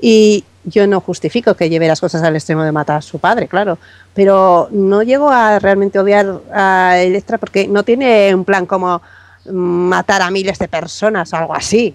[0.00, 3.48] Y yo no justifico que lleve las cosas al extremo de matar a su padre,
[3.48, 3.76] claro,
[4.14, 9.02] pero no llego a realmente odiar a Electra porque no tiene un plan como
[9.52, 11.94] matar a miles de personas o algo así.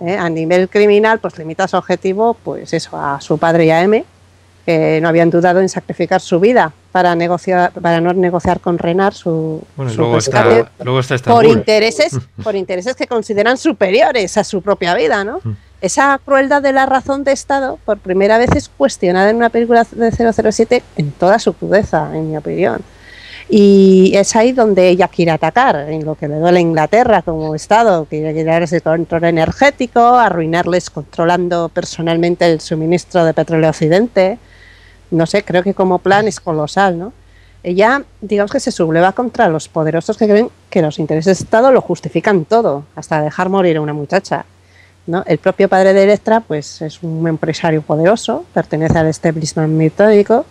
[0.00, 0.16] ¿eh?
[0.16, 4.04] A nivel criminal, pues limita su objetivo, pues eso, a su padre y a M,
[4.64, 9.14] que no habían dudado en sacrificar su vida para negociar, para no negociar con Renar
[9.14, 14.44] su, bueno, su luego está, luego está por intereses, por intereses que consideran superiores a
[14.44, 15.40] su propia vida, ¿no?
[15.42, 15.52] Mm.
[15.80, 19.86] Esa crueldad de la razón de Estado, por primera vez es cuestionada en una película
[19.90, 22.82] de 007 en toda su crudeza, en mi opinión.
[23.52, 27.56] Y es ahí donde ella quiere atacar, en lo que le duele a Inglaterra como
[27.56, 34.38] Estado, quiere quitar ese control energético, arruinarles controlando personalmente el suministro de petróleo Occidente.
[35.10, 37.12] No sé, creo que como plan es colosal, ¿no?
[37.64, 41.72] Ella, digamos que se subleva contra los poderosos que creen que los intereses de Estado
[41.72, 44.44] lo justifican todo, hasta dejar morir a una muchacha.
[45.08, 45.24] ¿no?
[45.26, 50.46] El propio padre de Electra pues, es un empresario poderoso, pertenece al establishment metódico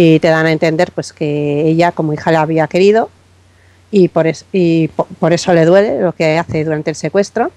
[0.00, 3.10] y te dan a entender pues, que ella como hija la había querido
[3.90, 7.50] y, por, es- y po- por eso le duele lo que hace durante el secuestro,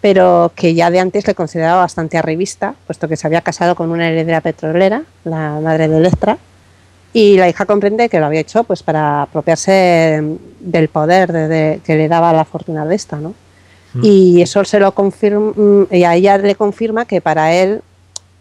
[0.00, 3.90] pero que ya de antes le consideraba bastante arribista, puesto que se había casado con
[3.90, 6.36] una heredera petrolera, la madre de Electra,
[7.12, 10.20] y la hija comprende que lo había hecho pues para apropiarse
[10.58, 13.34] del poder de- de- que le daba la fortuna de esta, ¿no?
[13.94, 14.00] Mm.
[14.02, 17.82] Y eso se lo confirma, mm, y a ella le confirma que para él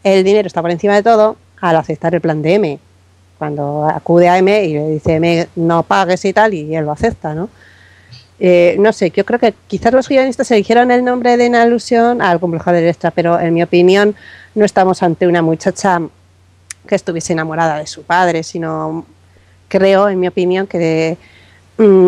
[0.04, 2.80] el dinero está por encima de todo al aceptar el plan de M.
[3.38, 6.92] Cuando acude a M y le dice M no pagues y tal, y él lo
[6.92, 7.50] acepta, ¿no?
[8.40, 12.22] Eh, no sé, yo creo que quizás los guionistas eligieron el nombre de en alusión
[12.22, 14.16] al complejo de Electra, pero en mi opinión
[14.54, 16.02] no estamos ante una muchacha
[16.88, 19.06] que estuviese enamorada de su padre, sino
[19.68, 21.18] creo, en mi opinión, que
[21.78, 22.08] mm,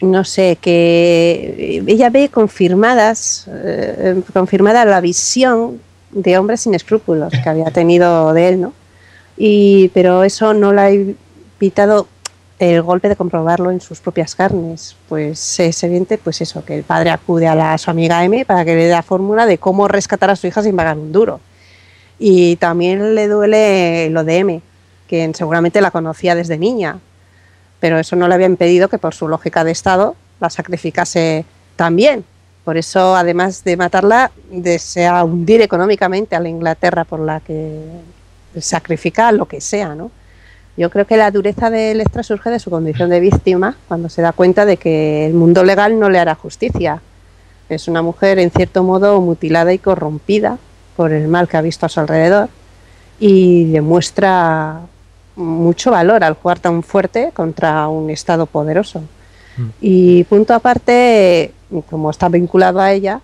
[0.00, 5.80] no sé, que ella ve confirmadas, eh, confirmada la visión
[6.10, 8.72] de hombres sin escrúpulos que había tenido de él, ¿no?
[9.36, 12.06] Pero eso no la ha evitado
[12.58, 14.96] el golpe de comprobarlo en sus propias carnes.
[15.08, 18.74] Pues es evidente, pues eso, que el padre acude a, su amiga M para que
[18.74, 21.40] le dé la fórmula de cómo rescatar a su hija sin pagar un duro.
[22.18, 24.62] Y también le duele lo de M,
[25.08, 27.00] que seguramente la conocía desde niña,
[27.80, 31.44] pero eso no le había impedido que por su lógica de Estado la sacrificase
[31.76, 32.24] también.
[32.64, 37.82] Por eso, además de matarla, desea hundir económicamente a la Inglaterra por la que
[38.60, 40.10] sacrifica lo que sea, ¿no?
[40.76, 44.22] Yo creo que la dureza de Electra surge de su condición de víctima cuando se
[44.22, 47.00] da cuenta de que el mundo legal no le hará justicia.
[47.68, 50.58] Es una mujer en cierto modo mutilada y corrompida
[50.96, 52.48] por el mal que ha visto a su alrededor
[53.20, 54.80] y demuestra
[55.36, 59.00] mucho valor al jugar tan fuerte contra un Estado poderoso.
[59.56, 59.68] Mm.
[59.80, 61.52] Y punto aparte,
[61.88, 63.20] como está vinculado a ella,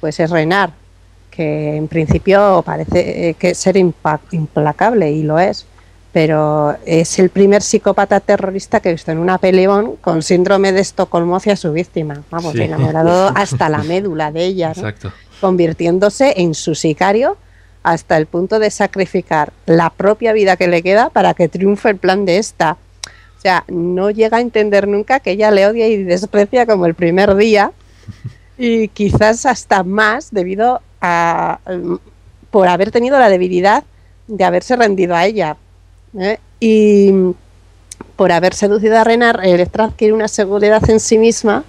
[0.00, 0.70] pues es Renar,
[1.34, 5.66] que en principio parece eh, que ser implacable y lo es,
[6.12, 10.80] pero es el primer psicópata terrorista que he visto en una peleón con síndrome de
[10.80, 12.22] Estocolmo hacia su víctima.
[12.30, 14.72] Vamos, enamorado hasta la médula de ella,
[15.40, 17.36] convirtiéndose en su sicario
[17.82, 21.96] hasta el punto de sacrificar la propia vida que le queda para que triunfe el
[21.96, 22.76] plan de esta.
[23.38, 26.94] O sea, no llega a entender nunca que ella le odia y desprecia como el
[26.94, 27.72] primer día
[28.56, 31.58] y quizás hasta más debido a
[32.50, 33.84] por haber tenido la debilidad
[34.26, 35.56] de haberse rendido a ella.
[36.18, 36.38] ¿eh?
[36.60, 37.12] Y
[38.16, 41.64] por haber seducido a Renar, Electra adquiere una seguridad en sí misma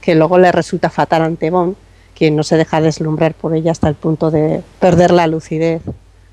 [0.00, 1.76] que luego le resulta fatal ante Bond
[2.14, 5.82] quien no se deja deslumbrar por ella hasta el punto de perder la lucidez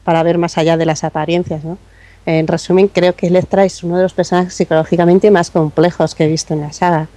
[0.03, 1.63] para ver más allá de las apariencias.
[1.63, 1.77] ¿no?
[2.25, 6.27] En resumen, creo que Electra es uno de los personajes psicológicamente más complejos que he
[6.27, 7.07] visto en la saga.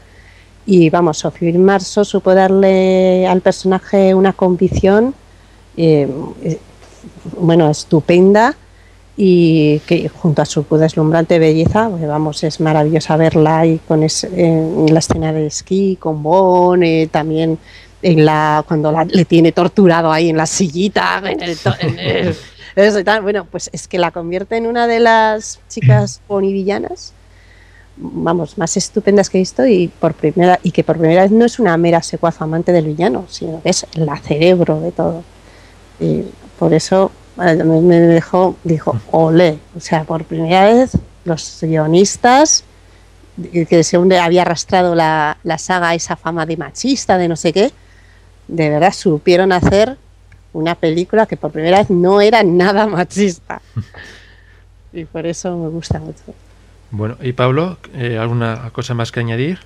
[0.66, 5.14] Y vamos, Sofía Marso supo darle al personaje una convicción,
[5.76, 6.08] eh,
[7.38, 8.56] bueno, estupenda
[9.16, 14.92] y que junto a su deslumbrante belleza, pues vamos, es maravillosa verla ahí con en
[14.92, 17.58] la escena de esquí, con Bon, eh, también
[18.02, 22.36] en la cuando le tiene torturado ahí en la sillita, en el,
[23.22, 27.12] Bueno, pues es que la convierte en una de las chicas bonivillanas,
[27.96, 31.44] vamos, más estupendas que he visto y por primera y que por primera vez no
[31.44, 35.22] es una mera secuaz amante del villano, sino que es la cerebro de todo.
[36.00, 36.22] Y
[36.58, 40.92] por eso me, dejó, dijo, ole, o sea, por primera vez
[41.24, 42.64] los guionistas
[43.52, 47.72] que según había arrastrado la, la saga esa fama de machista, de no sé qué,
[48.46, 49.96] de verdad supieron hacer
[50.52, 53.60] una película que por primera vez no era nada machista.
[54.92, 56.22] y por eso me gusta mucho.
[56.90, 59.58] Bueno, y Pablo, eh, ¿alguna cosa más que añadir?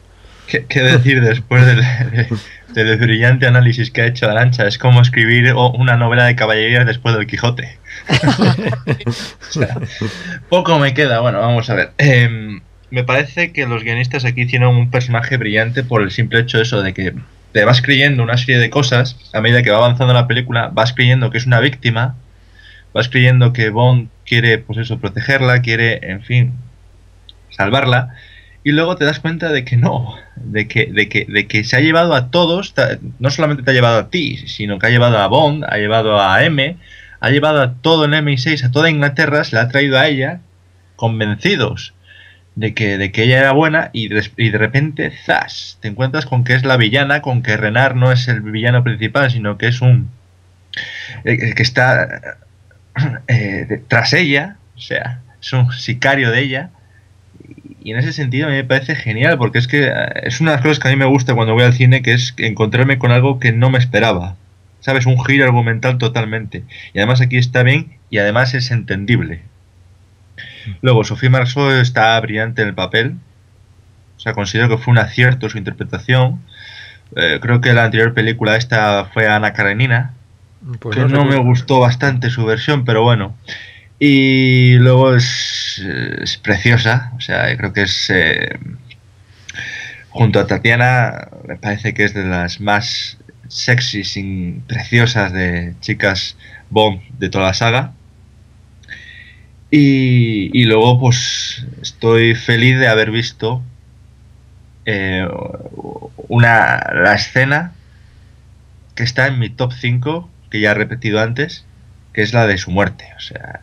[0.49, 1.65] ¿Qué, decir después
[2.75, 4.66] del, brillante análisis que ha hecho Arancha?
[4.66, 7.79] Es como escribir una novela de caballería después del Quijote.
[10.49, 11.20] poco me queda.
[11.20, 11.91] Bueno, vamos a ver.
[11.99, 12.61] Em,
[12.91, 16.62] me parece que los guionistas aquí tienen un personaje brillante por el simple hecho de
[16.62, 17.15] eso de que
[17.53, 20.95] te vas creyendo una serie de cosas a medida que va avanzando la película, vas
[20.95, 22.16] creyendo que es una víctima,
[22.95, 26.53] vas creyendo que Bond quiere, pues eso, protegerla, quiere, en fin,
[27.51, 28.15] salvarla,
[28.65, 31.77] y luego te das cuenta de que no, de que, de que, de que se
[31.77, 32.75] ha llevado a todos,
[33.19, 36.21] no solamente te ha llevado a ti, sino que ha llevado a Bond, ha llevado
[36.21, 36.77] a M,
[37.21, 40.41] ha llevado a todo el MI6, a toda Inglaterra, se la ha traído a ella,
[40.97, 41.95] convencidos
[42.59, 45.79] de que, de que ella era buena y de, repente, ¡zas!
[45.81, 49.31] Te encuentras con que es la villana, con que Renard no es el villano principal,
[49.31, 50.11] sino que es un...
[51.25, 52.37] Eh, que está
[53.29, 56.71] eh, tras ella, o sea, es un sicario de ella.
[57.89, 59.93] Y en ese sentido a mí me parece genial, porque es que eh,
[60.24, 62.12] es una de las cosas que a mí me gusta cuando voy al cine, que
[62.12, 64.36] es encontrarme con algo que no me esperaba.
[64.81, 65.06] ¿Sabes?
[65.06, 66.65] Un giro argumental totalmente.
[66.93, 69.40] Y además aquí está bien y además es entendible.
[70.82, 73.16] Luego, Sofía Marceau está brillante en el papel.
[74.19, 76.43] O sea, considero que fue un acierto su interpretación.
[77.16, 80.12] Eh, creo que la anterior película esta fue Ana Karenina.
[80.78, 83.35] Pues que no, me gustó bastante su versión, pero bueno.
[83.99, 87.12] Y luego es, preciosa.
[87.16, 88.11] O sea, creo que es...
[88.11, 88.59] Eh,
[90.11, 93.19] junto a Tatiana, me parece que es de las más
[93.49, 96.37] sexy, sin preciosas de chicas
[96.70, 97.93] Bond de toda la saga.
[99.70, 103.62] Y, y luego, pues, estoy feliz de haber visto
[104.91, 105.29] eh,
[106.29, 107.75] una, la escena
[108.95, 111.66] que está en mi top 5, que ya he repetido antes,
[112.19, 113.05] que es la de su muerte.
[113.16, 113.61] O sea,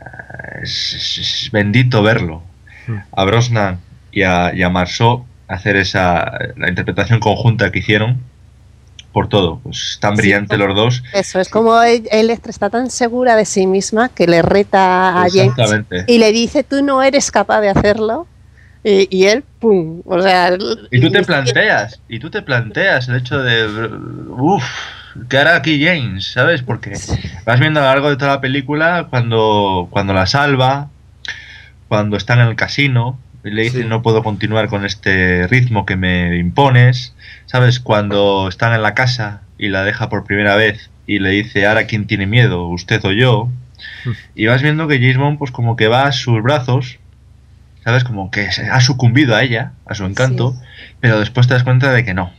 [0.64, 2.41] es, es- es bendito verlo.
[2.88, 2.99] Hmm.
[3.11, 3.80] A Brosnan
[4.14, 8.22] y a, y a Marceau hacer esa la interpretación conjunta que hicieron
[9.11, 9.60] por todo.
[9.60, 11.03] Pues tan brillante como- los dos.
[11.14, 15.86] Eso es como Electra está tan segura de sí misma que le reta a James
[16.07, 18.26] y le dice, tú no eres capaz de hacerlo.
[18.86, 20.53] Y, y él, pum, o sea...
[20.91, 23.68] Y tú te planteas, y tú te planteas el hecho de,
[24.30, 24.64] uff,
[25.30, 26.32] ¿qué hará aquí James?
[26.32, 26.62] ¿Sabes?
[26.62, 26.94] Porque
[27.46, 30.90] vas viendo a lo largo de toda la película cuando, cuando la salva,
[31.88, 33.88] cuando está en el casino, y le dice Sí.
[33.88, 37.14] no puedo continuar con este ritmo que me impones,
[37.46, 37.80] ¿sabes?
[37.80, 41.86] Cuando están en la casa y la deja por primera vez y le dice, ahora
[41.86, 43.50] quién tiene miedo, usted o yo,
[44.34, 46.98] y vas viendo que James Bond pues como que va a sus brazos,
[47.84, 48.04] ¿sabes?
[48.04, 50.56] Como que se ha sucumbido a ella, a su encanto,
[51.00, 52.32] pero después te das cuenta de que no.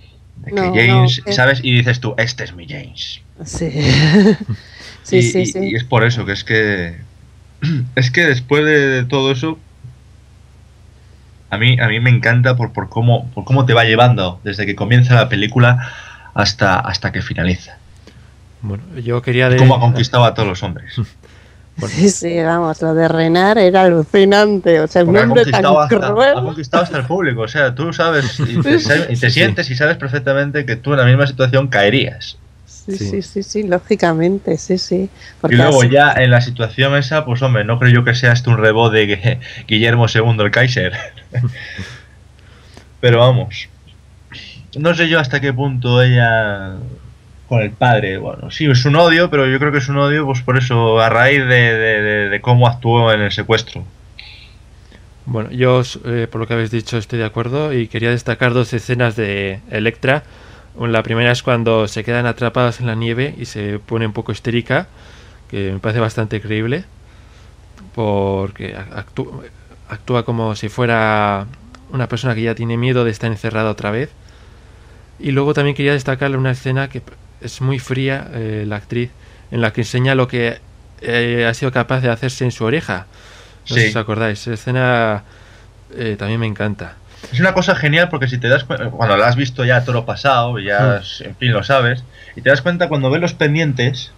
[0.47, 1.61] De que No, James, no, que- ¿sabes?
[1.63, 3.21] Y dices tú, este es mi James.
[3.45, 3.71] Sí,
[5.03, 5.39] sí, y, sí.
[5.41, 5.59] y- sí.
[5.63, 6.97] y es por eso que es que.
[7.97, 9.59] Es que después de, de todo eso.
[11.51, 14.67] A mí, a mí me encanta por, por, cómo, por cómo te va llevando desde
[14.67, 15.93] que comienza la película
[16.35, 17.79] hasta, hasta que finaliza.
[18.63, 19.57] Bueno, yo quería de...
[19.57, 20.95] cómo ha conquistado a todos los hombres.
[21.89, 24.81] Sí, sí, vamos, lo de Renar era alucinante.
[24.81, 26.31] O sea, el nombre tan hasta, cruel.
[26.39, 27.43] ha conquistado hasta el público.
[27.43, 29.31] O sea, tú sabes y te, Sí, y te sí.
[29.31, 32.39] sientes y sabes perfectamente que tú en la misma situación caerías.
[32.65, 33.11] Sí, Sí.
[33.11, 35.11] sí, sí, sí, lógicamente, sí, sí.
[35.41, 38.15] Porque Y luego así- ya en la situación esa, pues hombre, no creo yo que
[38.15, 40.93] sea esto un rebote de Gu- Guillermo II el Kaiser.
[43.01, 43.69] Pero vamos.
[44.79, 46.75] No sé yo hasta qué punto ella
[47.49, 50.27] con el padre, bueno, sí, es un odio, pero yo creo que es un odio
[50.27, 53.85] pues por eso, a raíz de, de- cómo actuó en el secuestro.
[55.27, 58.73] Bueno, yo eh, por lo que habéis dicho estoy de acuerdo y quería destacar dos
[58.73, 60.23] escenas de Electra.
[60.79, 64.31] La primera es cuando se quedan atrapados en la nieve y se pone un poco
[64.31, 64.87] histérica,
[65.51, 66.85] que me parece bastante creíble,
[67.95, 69.43] porque actú-
[69.89, 71.47] actúa como si fuera
[71.93, 74.11] una persona que ya tiene miedo de estar encerrada otra vez.
[75.19, 77.03] Y luego también quería destacar una escena que
[77.41, 79.11] es muy fría, eh, la actriz,
[79.51, 80.59] en la que enseña lo que
[81.03, 83.07] eh, ha sido capaz de hacerse en su oreja.
[83.69, 83.81] No sé Sí.
[83.83, 85.23] si os acordáis, esa escena
[85.97, 86.95] eh, también me encanta.
[87.33, 89.93] Es una cosa genial porque si te das cuenta, cuando la has visto ya todo
[89.95, 92.05] lo pasado, ya en fin lo sabes,
[92.37, 94.13] y te das cuenta cuando ves los pendientes,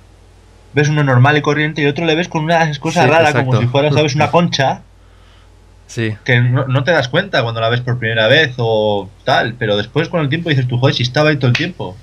[0.75, 3.59] ves uno normal y corriente y otro le ves con una cosa Sí, rara, como
[3.61, 4.15] si fuera, ¿sabes?
[4.15, 4.83] Una concha,
[5.87, 9.55] Sí, que no, no te das cuenta cuando la ves por primera vez o tal,
[9.55, 11.97] pero después con el tiempo dices tú, joder, si estaba ahí todo el tiempo.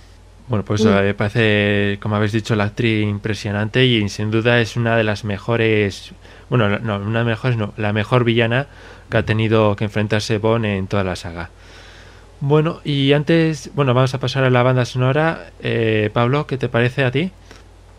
[0.47, 0.88] Bueno, pues Mm.
[0.89, 5.03] eh, me parece, como habéis dicho, la actriz impresionante y sin duda es una de
[5.03, 6.11] las mejores,
[6.49, 8.67] bueno, no, una de las mejores, no, la mejor villana
[9.09, 11.49] que ha tenido que enfrentarse Bond en toda la saga.
[12.41, 15.47] Bueno, y antes, bueno, vamos a pasar a la banda sonora.
[15.63, 17.31] Eh, Pablo, ¿qué te parece a ti?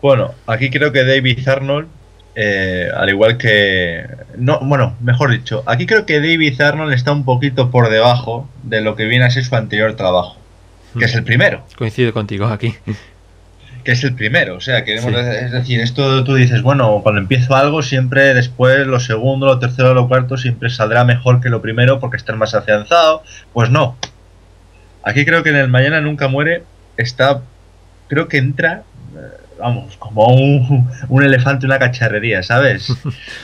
[0.01, 1.87] Bueno, aquí creo que David Arnold,
[2.35, 4.05] eh, al igual que...
[4.37, 8.81] No, bueno, mejor dicho, aquí creo que David Arnold está un poquito por debajo de
[8.81, 10.37] lo que viene a ser su anterior trabajo,
[10.97, 11.63] que es el primero.
[11.77, 12.75] Coincido contigo aquí.
[13.83, 14.55] que es el primero.
[14.57, 15.17] O sea, queremos Sí.
[15.17, 19.93] es decir, esto tú dices, bueno, cuando empiezo algo, siempre después lo segundo, lo tercero,
[19.93, 23.23] lo cuarto, siempre saldrá mejor que lo primero porque estás más afianzado.
[23.53, 23.95] Pues no.
[25.03, 26.63] Aquí creo que en el Mañana Nunca Muere
[26.97, 27.41] está,
[28.09, 28.83] creo que entra,
[29.15, 29.19] eh,
[29.57, 32.91] vamos, como un, un elefante en una cacharrería, ¿sabes?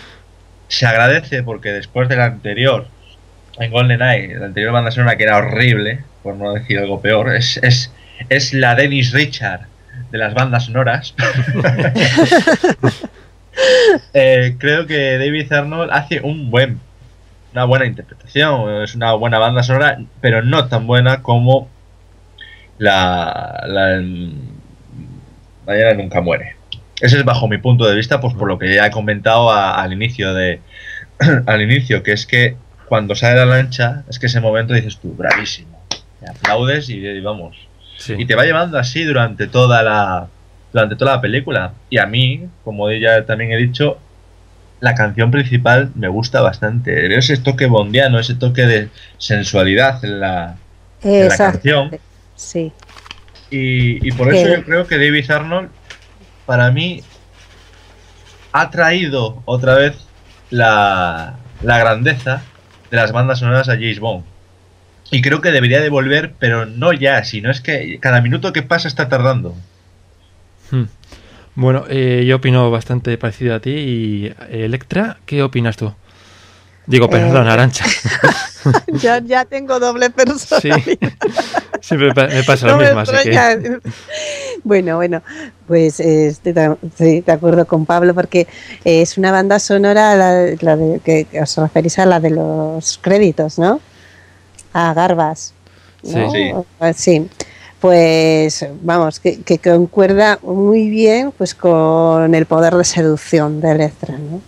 [0.67, 2.87] Se agradece porque después del anterior,
[3.59, 7.57] en GoldenEye, la anterior banda sonora que era horrible, por no decir algo peor, es,
[7.57, 7.91] es,
[8.29, 9.61] es la Dennis Richard
[10.11, 11.13] de las bandas sonoras.
[14.15, 16.79] Eh, creo que David Arnold hace un buen,
[17.53, 21.69] una buena interpretación, es una buena banda sonora, pero no tan buena como
[22.79, 24.01] la, la
[25.67, 26.55] Mañana nunca muere.
[26.99, 29.81] Ese es bajo mi punto de vista, pues por lo que ya he comentado a-
[29.81, 30.59] al inicio de
[31.45, 32.55] al inicio, que es que
[32.87, 35.83] cuando sale la lancha, es que ese momento dices tú, bravísimo.
[36.19, 37.57] Te aplaudes y, y vamos.
[37.97, 38.15] Sí.
[38.17, 40.27] Y te va llevando así durante toda la
[40.71, 41.73] durante toda la película.
[41.89, 43.99] Y a mí, como ya también he dicho,
[44.79, 47.07] la canción principal me gusta bastante.
[47.07, 50.55] Veo ese toque bondiano, ese toque de sensualidad en la,
[51.03, 51.53] en la Exacto.
[51.53, 51.99] canción.
[52.35, 52.71] Sí.
[53.51, 55.69] Y, y por eso yo creo que David Arnold,
[56.45, 57.03] para mí,
[58.51, 59.95] ha traído otra vez
[60.49, 62.41] la, la grandeza
[62.93, 64.23] de las bandas sonoras a James Bond.
[65.09, 68.61] Y creo que debería de volver, pero no ya, sino es que cada minuto que
[68.61, 69.55] pasa está tardando.
[70.69, 70.83] Hmm.
[71.55, 73.71] Bueno, eh, yo opino bastante parecido a ti.
[73.71, 75.91] Y eh, Electra, ¿qué opinas tú?
[76.85, 77.85] Digo, perdón, Eh, Arancha.
[79.01, 80.97] Yo ya tengo doble Sí, personalidad.
[81.81, 83.79] siempre pa- me pasa lo No me mismo, así que...
[84.63, 85.21] Bueno, bueno,
[85.67, 88.47] pues eh, estoy de, estoy de acuerdo con Pablo porque
[88.85, 92.97] eh, es una banda sonora la, la de, que, os referís a la de los
[92.97, 93.81] créditos, ¿no?
[94.71, 95.53] A Garbas.
[96.03, 96.31] ¿no?
[96.31, 96.51] Sí.
[96.79, 97.27] Ah, Sí.
[97.79, 104.17] Pues vamos, que, que concuerda muy bien pues con el poder de seducción de Electra,
[104.17, 104.39] ¿no?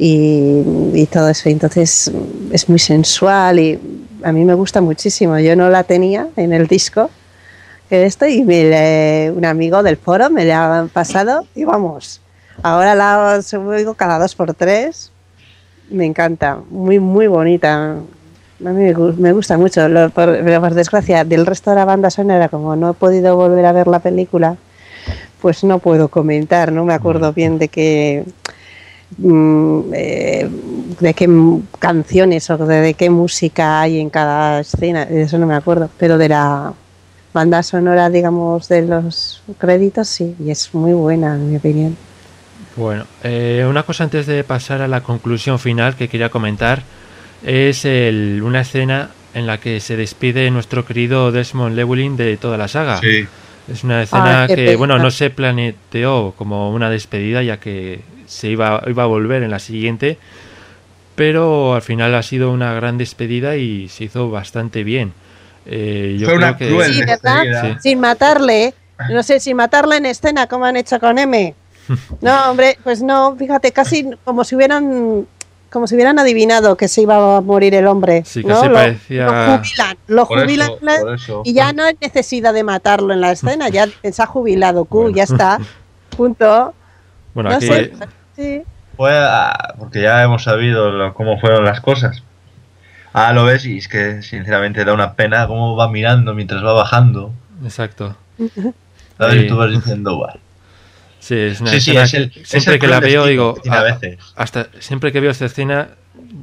[0.00, 0.62] y,
[0.94, 1.48] y todo eso.
[1.48, 2.10] Entonces
[2.52, 3.78] es muy sensual y
[4.22, 5.38] a mí me gusta muchísimo.
[5.38, 7.10] Yo no la tenía en el disco
[7.90, 12.20] que esto y me le- un amigo del foro me la ha pasado y vamos.
[12.62, 15.10] Ahora la oigo cada dos por tres.
[15.90, 17.94] Me encanta, muy muy bonita.
[17.94, 21.76] A mí me, gu- me gusta mucho, Lo- por, pero por desgracia del resto de
[21.76, 24.56] la banda sonora, como no he podido volver a ver la película,
[25.40, 28.24] pues no puedo comentar, no me acuerdo bien de qué
[29.18, 30.48] mm, eh,
[31.00, 31.28] de qué
[31.80, 35.88] canciones o de, de qué música hay en cada escena, de eso no me acuerdo,
[35.98, 36.72] pero de la
[37.32, 41.96] banda sonora, digamos, de los créditos sí, y es muy buena en mi opinión.
[42.76, 46.82] Bueno, eh, una cosa antes de pasar a la conclusión final que quería comentar
[47.44, 52.56] es el- una escena en la que se despide nuestro querido Desmond Llewellyn de toda
[52.58, 52.98] la saga.
[53.00, 53.26] Sí.
[53.70, 54.76] Es una escena Ah, que, pena.
[54.78, 59.50] bueno, no se planeó como una despedida ya que se iba, iba a volver en
[59.50, 60.18] la siguiente,
[61.14, 65.12] pero al final ha sido una gran despedida y se hizo bastante bien.
[65.66, 67.42] Eh, yo Fue una creo que- cruel Sí, ¿verdad?
[67.42, 67.62] despedida.
[67.62, 67.76] Sí.
[67.80, 68.74] Sin matarle,
[69.10, 71.54] no sé, sin matarle en escena como han hecho con M.
[72.20, 75.26] No, hombre, pues no, fíjate, casi como si hubieran
[75.70, 78.24] como si hubieran adivinado que se iba a morir el hombre.
[78.26, 78.56] Sí, ¿no?
[78.56, 81.42] casi Lo- parecía- Lo jubilan, lo Por jubilan eso, la- por eso.
[81.44, 85.02] y ya no hay necesidad de matarlo en la escena, ya se ha jubilado, Q,
[85.02, 85.16] Bueno.
[85.16, 85.58] ya está,
[86.16, 86.74] punto.
[87.34, 87.92] Bueno, No aquí sé,
[88.34, 88.62] sí.
[88.96, 92.22] Fue a- porque ya hemos sabido lo- cómo fueron las cosas.
[93.12, 96.72] Ah, lo ves y es que sinceramente da una pena cómo va mirando mientras va
[96.72, 97.32] bajando.
[97.64, 98.16] exacto.
[99.18, 99.42] ¿Sabes?
[99.42, 99.46] Sí.
[99.48, 100.34] Tú vas diciendo, "Buah".
[101.18, 104.18] Sí, es una Sí, es el, siempre que la veo digo, a "Ah, veces.
[104.36, 105.88] hasta siempre que veo esta escena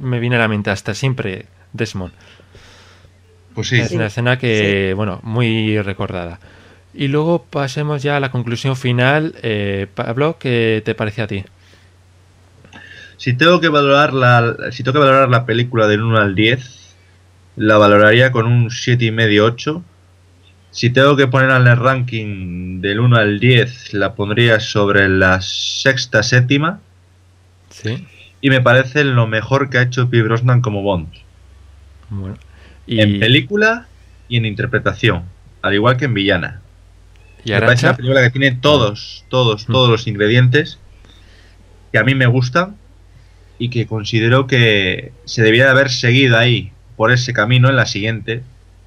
[0.00, 2.12] me viene a la mente hasta siempre Desmond.
[3.54, 6.38] Pues sí, Es una escena que, bueno, muy recordada.
[6.94, 9.34] Y luego pasemos ya a la conclusión final.
[9.42, 11.44] Eh, Pablo, ¿qué te parece a ti?
[13.18, 16.94] Si tengo que valorar la, si tengo que valorar la película del 1 al 10,
[17.56, 19.82] la valoraría con un 7,5 8.
[20.70, 25.40] Si tengo que poner en el ranking del 1 al 10, la pondría sobre la
[25.40, 26.80] sexta, séptima.
[27.70, 28.06] Sí.
[28.40, 31.08] Y me parece lo mejor que ha hecho Pierce Brosnan como Bond.
[32.10, 32.36] Bueno.
[32.86, 33.88] Y, En película
[34.28, 35.24] y en interpretación.
[35.62, 36.60] Al igual que en villana.
[37.44, 39.72] y Me parece una película que tiene todos, todos, Mm.
[39.72, 40.78] todos los ingredientes
[41.90, 42.76] que a mí me gustan
[43.58, 47.86] y que considero que se debía de haber seguido ahí por ese camino en la
[47.86, 48.42] siguiente,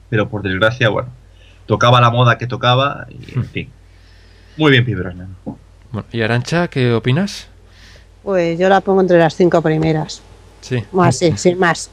[0.09, 1.09] pero por desgracia, bueno,
[1.65, 3.45] tocaba la moda que tocaba y en Mm.
[3.45, 3.69] fin.
[4.57, 4.85] Muy bien,
[5.93, 7.47] bueno, ¿y Arancha, qué opinas?
[8.23, 10.21] Pues yo la pongo entre las cinco primeras.
[10.61, 10.83] Sí.
[10.91, 11.89] Más, sí, sin más.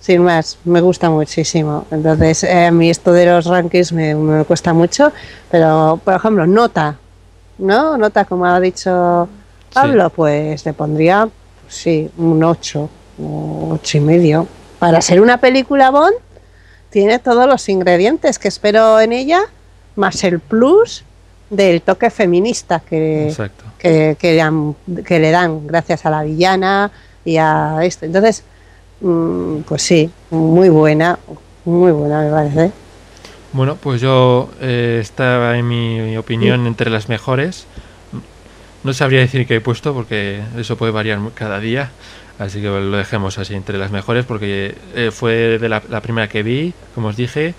[0.00, 1.86] Sin más, me gusta muchísimo.
[1.90, 5.12] Entonces, eh, a mí esto de los rankings me, me cuesta mucho,
[5.50, 6.96] pero, por ejemplo, nota,
[7.58, 7.96] ¿no?
[7.96, 9.28] Nota, como ha dicho
[9.72, 11.28] Pablo, pues le pondría,
[11.72, 12.88] sí, un 8
[13.22, 14.46] o 8 y medio.
[14.78, 16.14] Para ser una película Bond,
[16.90, 19.40] tiene todos los ingredientes que espero en ella,
[19.96, 21.04] más el plus
[21.50, 23.64] del toque feminista que, Exacto.
[23.78, 24.74] que, que, le han-
[25.04, 26.90] que le dan gracias a la villana
[27.24, 28.06] y a esto.
[28.06, 28.42] Entonces,
[29.00, 31.18] mm, pues sí, muy buena,
[31.64, 32.72] muy buena me parece.
[33.52, 37.66] Bueno, pues yo eh, estaba en mi opinión entre las mejores.
[38.84, 41.90] No sabría decir qué he puesto porque eso puede variar cada día.
[42.38, 46.28] Así que lo dejemos así entre las mejores porque eh, fue de la, la primera
[46.28, 47.54] que vi, como os dije,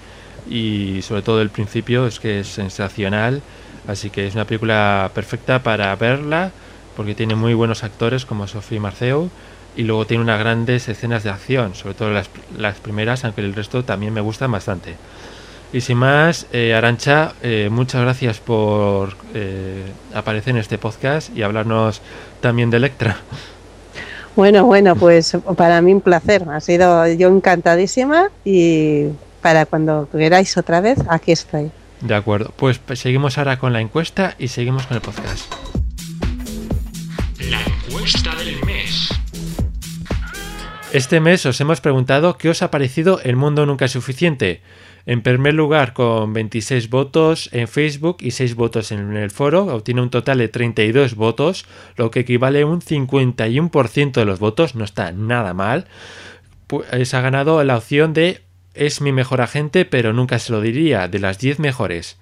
[0.50, 3.42] y sobre todo el principio es que es sensacional.
[3.88, 6.52] Así que es una película perfecta para verla
[6.96, 9.30] porque tiene muy buenos actores como Sophie Marceau
[9.76, 13.56] y luego tiene unas grandes escenas de acción, sobre todo las, las primeras, aunque el
[13.56, 14.96] resto también me gustan bastante.
[15.74, 19.84] Y sin más, eh, Arancha, eh, muchas gracias por eh,
[20.14, 22.00] aparecer en este podcast y hablarnos
[22.42, 23.18] también de Electra.
[24.36, 26.44] Bueno, bueno, pues para mí un placer.
[26.50, 29.08] Ha sido yo encantadísima y
[29.42, 31.72] para cuando queráis otra vez, aquí estoy.
[32.02, 35.52] De acuerdo, pues pues seguimos ahora con la encuesta y seguimos con el podcast.
[37.50, 39.10] La encuesta del mes.
[40.92, 44.62] Este mes os hemos preguntado qué os ha parecido El Mundo Nunca es Suficiente.
[45.06, 50.02] En primer lugar, con 26 votos en Facebook y 6 votos en el foro, obtiene
[50.02, 51.66] un total de 32 votos,
[51.98, 55.88] lo que equivale a un 51% de los votos, no está nada mal.
[56.68, 58.42] Pues ha ganado la opción de
[58.74, 62.18] es mi mejor agente, pero nunca se lo diría, de las 10 mejores.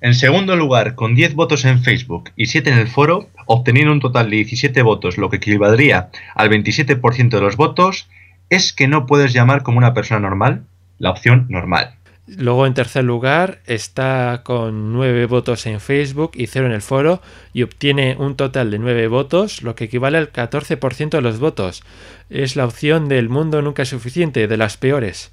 [0.00, 4.00] En segundo lugar, con 10 votos en Facebook y 7 en el foro, obteniendo un
[4.00, 8.08] total de 17 votos, lo que equivaldría al 27% de los votos,
[8.50, 10.64] es que no puedes llamar como una persona normal,
[10.98, 11.95] la opción normal.
[12.26, 17.22] Luego en tercer lugar está con 9 votos en Facebook y 0 en el foro
[17.52, 21.84] y obtiene un total de 9 votos, lo que equivale al 14% de los votos.
[22.28, 25.32] Es la opción del mundo nunca suficiente, de las peores.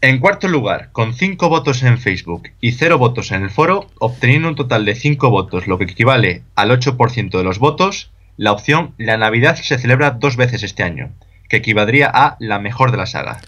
[0.00, 4.48] En cuarto lugar, con 5 votos en Facebook y 0 votos en el foro, obteniendo
[4.48, 8.94] un total de 5 votos, lo que equivale al 8% de los votos, la opción
[8.96, 11.10] La Navidad se celebra dos veces este año,
[11.50, 13.42] que equivaldría a la mejor de la saga.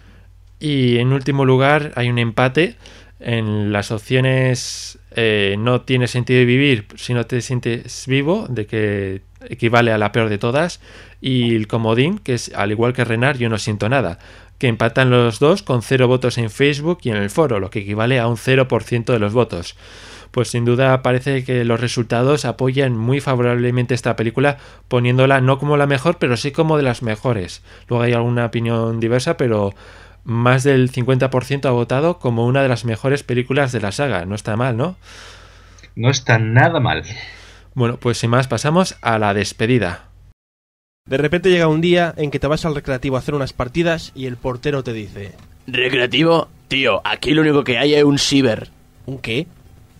[0.62, 2.76] Y en último lugar hay un empate
[3.18, 9.22] en las opciones eh, no tiene sentido vivir si no te sientes vivo, de que
[9.48, 10.80] equivale a la peor de todas,
[11.20, 14.20] y el comodín, que es al igual que Renar, yo no siento nada,
[14.59, 17.80] que empatan los dos con cero votos en Facebook y en el foro, lo que
[17.80, 19.74] equivale a un 0% de los votos.
[20.30, 25.76] Pues sin duda parece que los resultados apoyan muy favorablemente esta película, poniéndola no como
[25.76, 27.64] la mejor, pero sí como de las mejores.
[27.89, 29.74] Luego hay alguna opinión diversa, pero
[30.24, 34.24] más del 50% ha votado como una de las mejores películas de la saga.
[34.24, 34.97] No está mal, ¿no?
[35.94, 37.05] No está nada mal.
[37.74, 40.09] Bueno, pues sin más pasamos a la despedida.
[41.07, 44.12] De repente llega un día en que te vas al recreativo a hacer unas partidas
[44.15, 45.32] y el portero te dice...
[45.66, 46.49] ¿Recreativo?
[46.69, 48.69] Tío, aquí lo único que hay es un ciber.
[49.07, 49.47] ¿Un qué?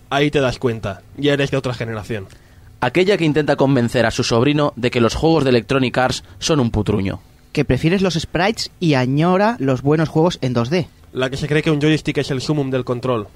[0.09, 2.27] Ahí te das cuenta, ya eres de otra generación.
[2.79, 6.59] Aquella que intenta convencer a su sobrino de que los juegos de Electronic Arts son
[6.59, 7.19] un putruño.
[7.53, 10.87] Que prefieres los sprites y añora los buenos juegos en 2D.
[11.13, 13.27] La que se cree que un joystick es el sumum del control.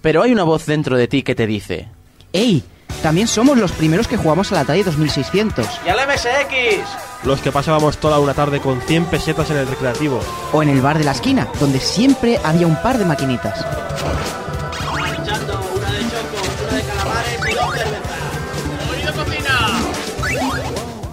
[0.00, 1.88] Pero hay una voz dentro de ti que te dice...
[2.32, 2.64] ¡Ey!
[3.02, 5.66] También somos los primeros que jugamos a la Atari 2600.
[5.84, 7.26] ¡Y al MSX!
[7.26, 10.20] Los que pasábamos toda una tarde con 100 pesetas en el recreativo.
[10.52, 13.62] O en el bar de la esquina, donde siempre había un par de maquinitas.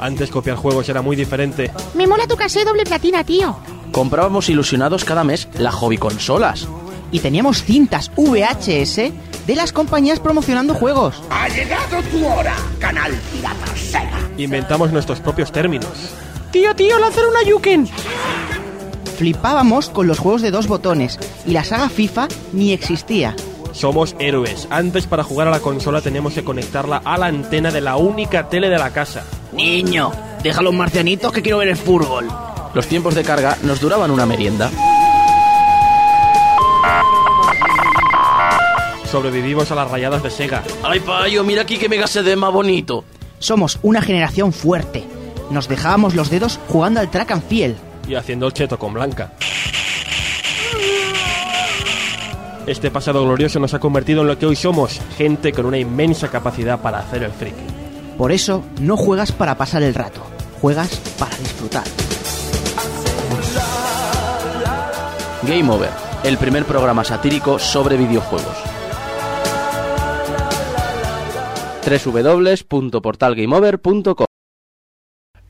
[0.04, 1.72] Antes copiar juegos era muy diferente.
[1.94, 3.56] Me mola tu casé doble platina, tío.
[3.94, 6.68] Comprábamos ilusionados cada mes la hobby consolas.
[7.14, 8.96] Y teníamos cintas VHS
[9.48, 11.24] de las compañías promocionando juegos.
[11.30, 14.20] Ha llegado tu hora, canal Pirata Sega.
[14.38, 16.14] Inventamos nuestros propios términos.
[16.52, 17.88] Tío, tío, lanzar una Yuken.
[19.18, 23.38] Flipábamos con los juegos de dos botones y la saga FIFA ni existía.
[23.74, 24.68] Somos héroes.
[24.70, 28.48] Antes para jugar a la consola teníamos que conectarla a la antena de la única
[28.48, 29.26] tele de la casa.
[29.52, 32.28] Niño, deja los marcianitos que quiero ver el fútbol.
[32.74, 34.70] Los tiempos de carga nos duraban una merienda.
[39.06, 40.64] Sobrevivimos a las rayadas de Sega.
[40.84, 43.04] Ay, payo, mira aquí que mega CD más bonito.
[43.38, 45.04] Somos una generación fuerte.
[45.52, 47.76] Nos dejábamos los dedos jugando al track and field.
[48.08, 49.34] Y haciendo el cheto con Blanca.
[52.66, 56.30] Este pasado glorioso nos ha convertido en lo que hoy somos, gente con una inmensa
[56.30, 57.62] capacidad para hacer el friki.
[58.18, 60.22] Por eso, no juegas para pasar el rato,
[60.62, 61.84] juegas para disfrutar.
[65.44, 65.90] Game Over,
[66.24, 68.56] el primer programa satírico sobre videojuegos.
[71.86, 74.33] www.portalgameover.com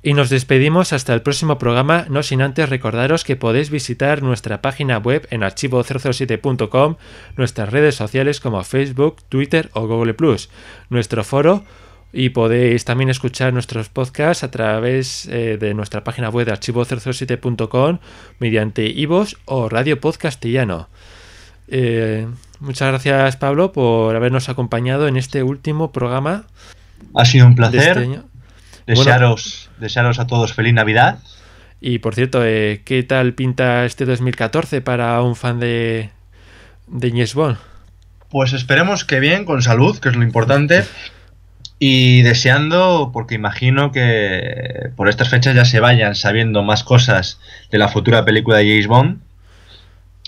[0.06, 4.62] Y nos despedimos hasta el próximo programa, no sin antes recordaros que podéis visitar nuestra
[4.62, 6.98] página web en archivo007.com,
[7.38, 10.18] nuestras redes sociales como Facebook, Twitter o Google⁇
[10.90, 11.64] nuestro foro
[12.12, 18.00] y podéis también escuchar nuestros podcasts a través eh, de nuestra página web de archivo007.com
[18.40, 20.90] mediante iVoox o Radio Podcastillano.
[21.70, 22.28] Eh,
[22.60, 26.44] muchas gracias Pablo por habernos acompañado en este último programa.
[27.16, 27.98] Ha sido un placer.
[27.98, 28.33] Este
[28.86, 31.20] desearos, bueno, desearos a todos feliz Navidad.
[31.82, 36.12] Y por cierto, eh, ¿qué tal pinta este 2014 para un fan de,
[36.88, 37.58] de James Bond?
[38.30, 40.86] Pues esperemos que bien, con salud, que es lo importante.
[41.80, 47.40] Y deseando, porque imagino que por estas fechas ya se vayan sabiendo más cosas
[47.70, 49.20] de la futura película de James Bond.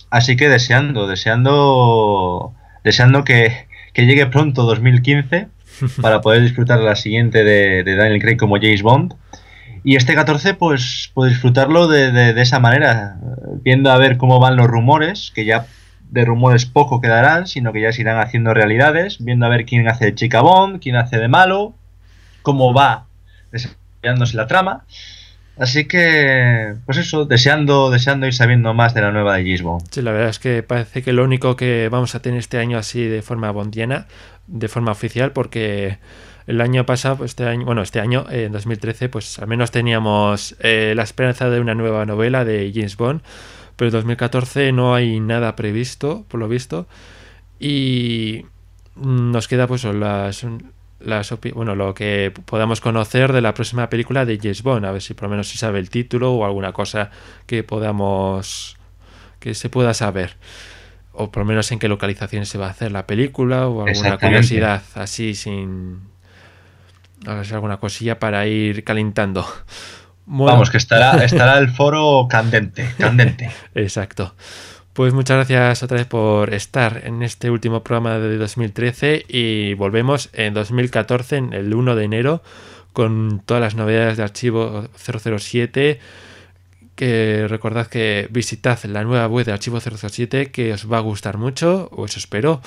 [0.10, 2.54] Así que deseando, deseando,
[2.84, 5.48] deseando que, que llegue pronto 2015
[6.02, 9.14] para poder disfrutar la siguiente de, Daniel Craig como James Bond.
[9.84, 13.18] Y este 14, pues, pues disfrutarlo de, de, de, esa manera,
[13.62, 15.68] viendo a ver cómo van los rumores, que ya
[16.10, 19.88] de rumores poco quedarán, sino que ya se irán haciendo realidades, viendo a ver quién
[19.88, 21.76] hace de chica Bond, quién hace de malo,
[22.42, 23.06] cómo va
[23.52, 24.86] desarrollándose la trama.
[25.58, 29.80] Así que, pues eso, deseando, deseando ir sabiendo más de la nueva de Gisbon.
[29.90, 32.78] Sí, la verdad es que parece que lo único que vamos a tener este año
[32.78, 34.08] así de forma bondiana,
[34.48, 35.98] de forma oficial, porque
[36.46, 40.94] el año pasado, este año, bueno, este año, en 2013, pues al menos teníamos eh,
[40.96, 43.22] la esperanza de una nueva novela de James Bond,
[43.78, 46.86] pero en 2014 no hay nada previsto, por lo visto,
[47.60, 48.46] y
[48.96, 50.46] nos queda pues las
[51.54, 55.14] bueno, lo que podamos conocer de la próxima película de James Bond, a ver si
[55.14, 57.12] por lo menos se sabe el título o alguna cosa
[57.46, 58.78] que podamos
[59.40, 60.38] que se pueda saber
[61.12, 64.18] o por lo menos en qué localización se va a hacer la película o alguna
[64.18, 66.02] curiosidad así sin
[67.28, 69.48] alguna cosilla para ir calentando.
[70.28, 73.52] Vamos, que estará, estará el foro candente, candente.
[73.76, 74.36] Exacto.
[74.96, 80.30] Pues muchas gracias otra vez por estar en este último programa de 2013 y volvemos
[80.32, 82.42] en 2014, en el 1 de enero,
[82.94, 86.00] con todas las novedades de archivo 007.
[86.96, 91.38] Que recordad que visitad la nueva web de archivo 007 que os va a gustar
[91.38, 92.62] mucho, o eso espero.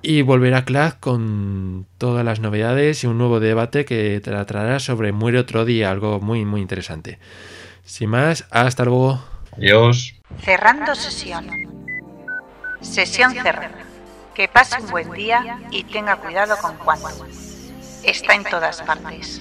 [0.00, 5.38] Y volverá Clark con todas las novedades y un nuevo debate que tratará sobre Muere
[5.38, 7.18] otro día, algo muy muy interesante.
[7.84, 9.22] Sin más, hasta luego.
[9.52, 10.14] Adiós.
[10.42, 11.48] Cerrando sesión.
[12.80, 13.70] Sesión cerrada.
[14.34, 16.98] Que pase un buen día y tenga cuidado con Juan.
[18.02, 19.40] Está en todas partes.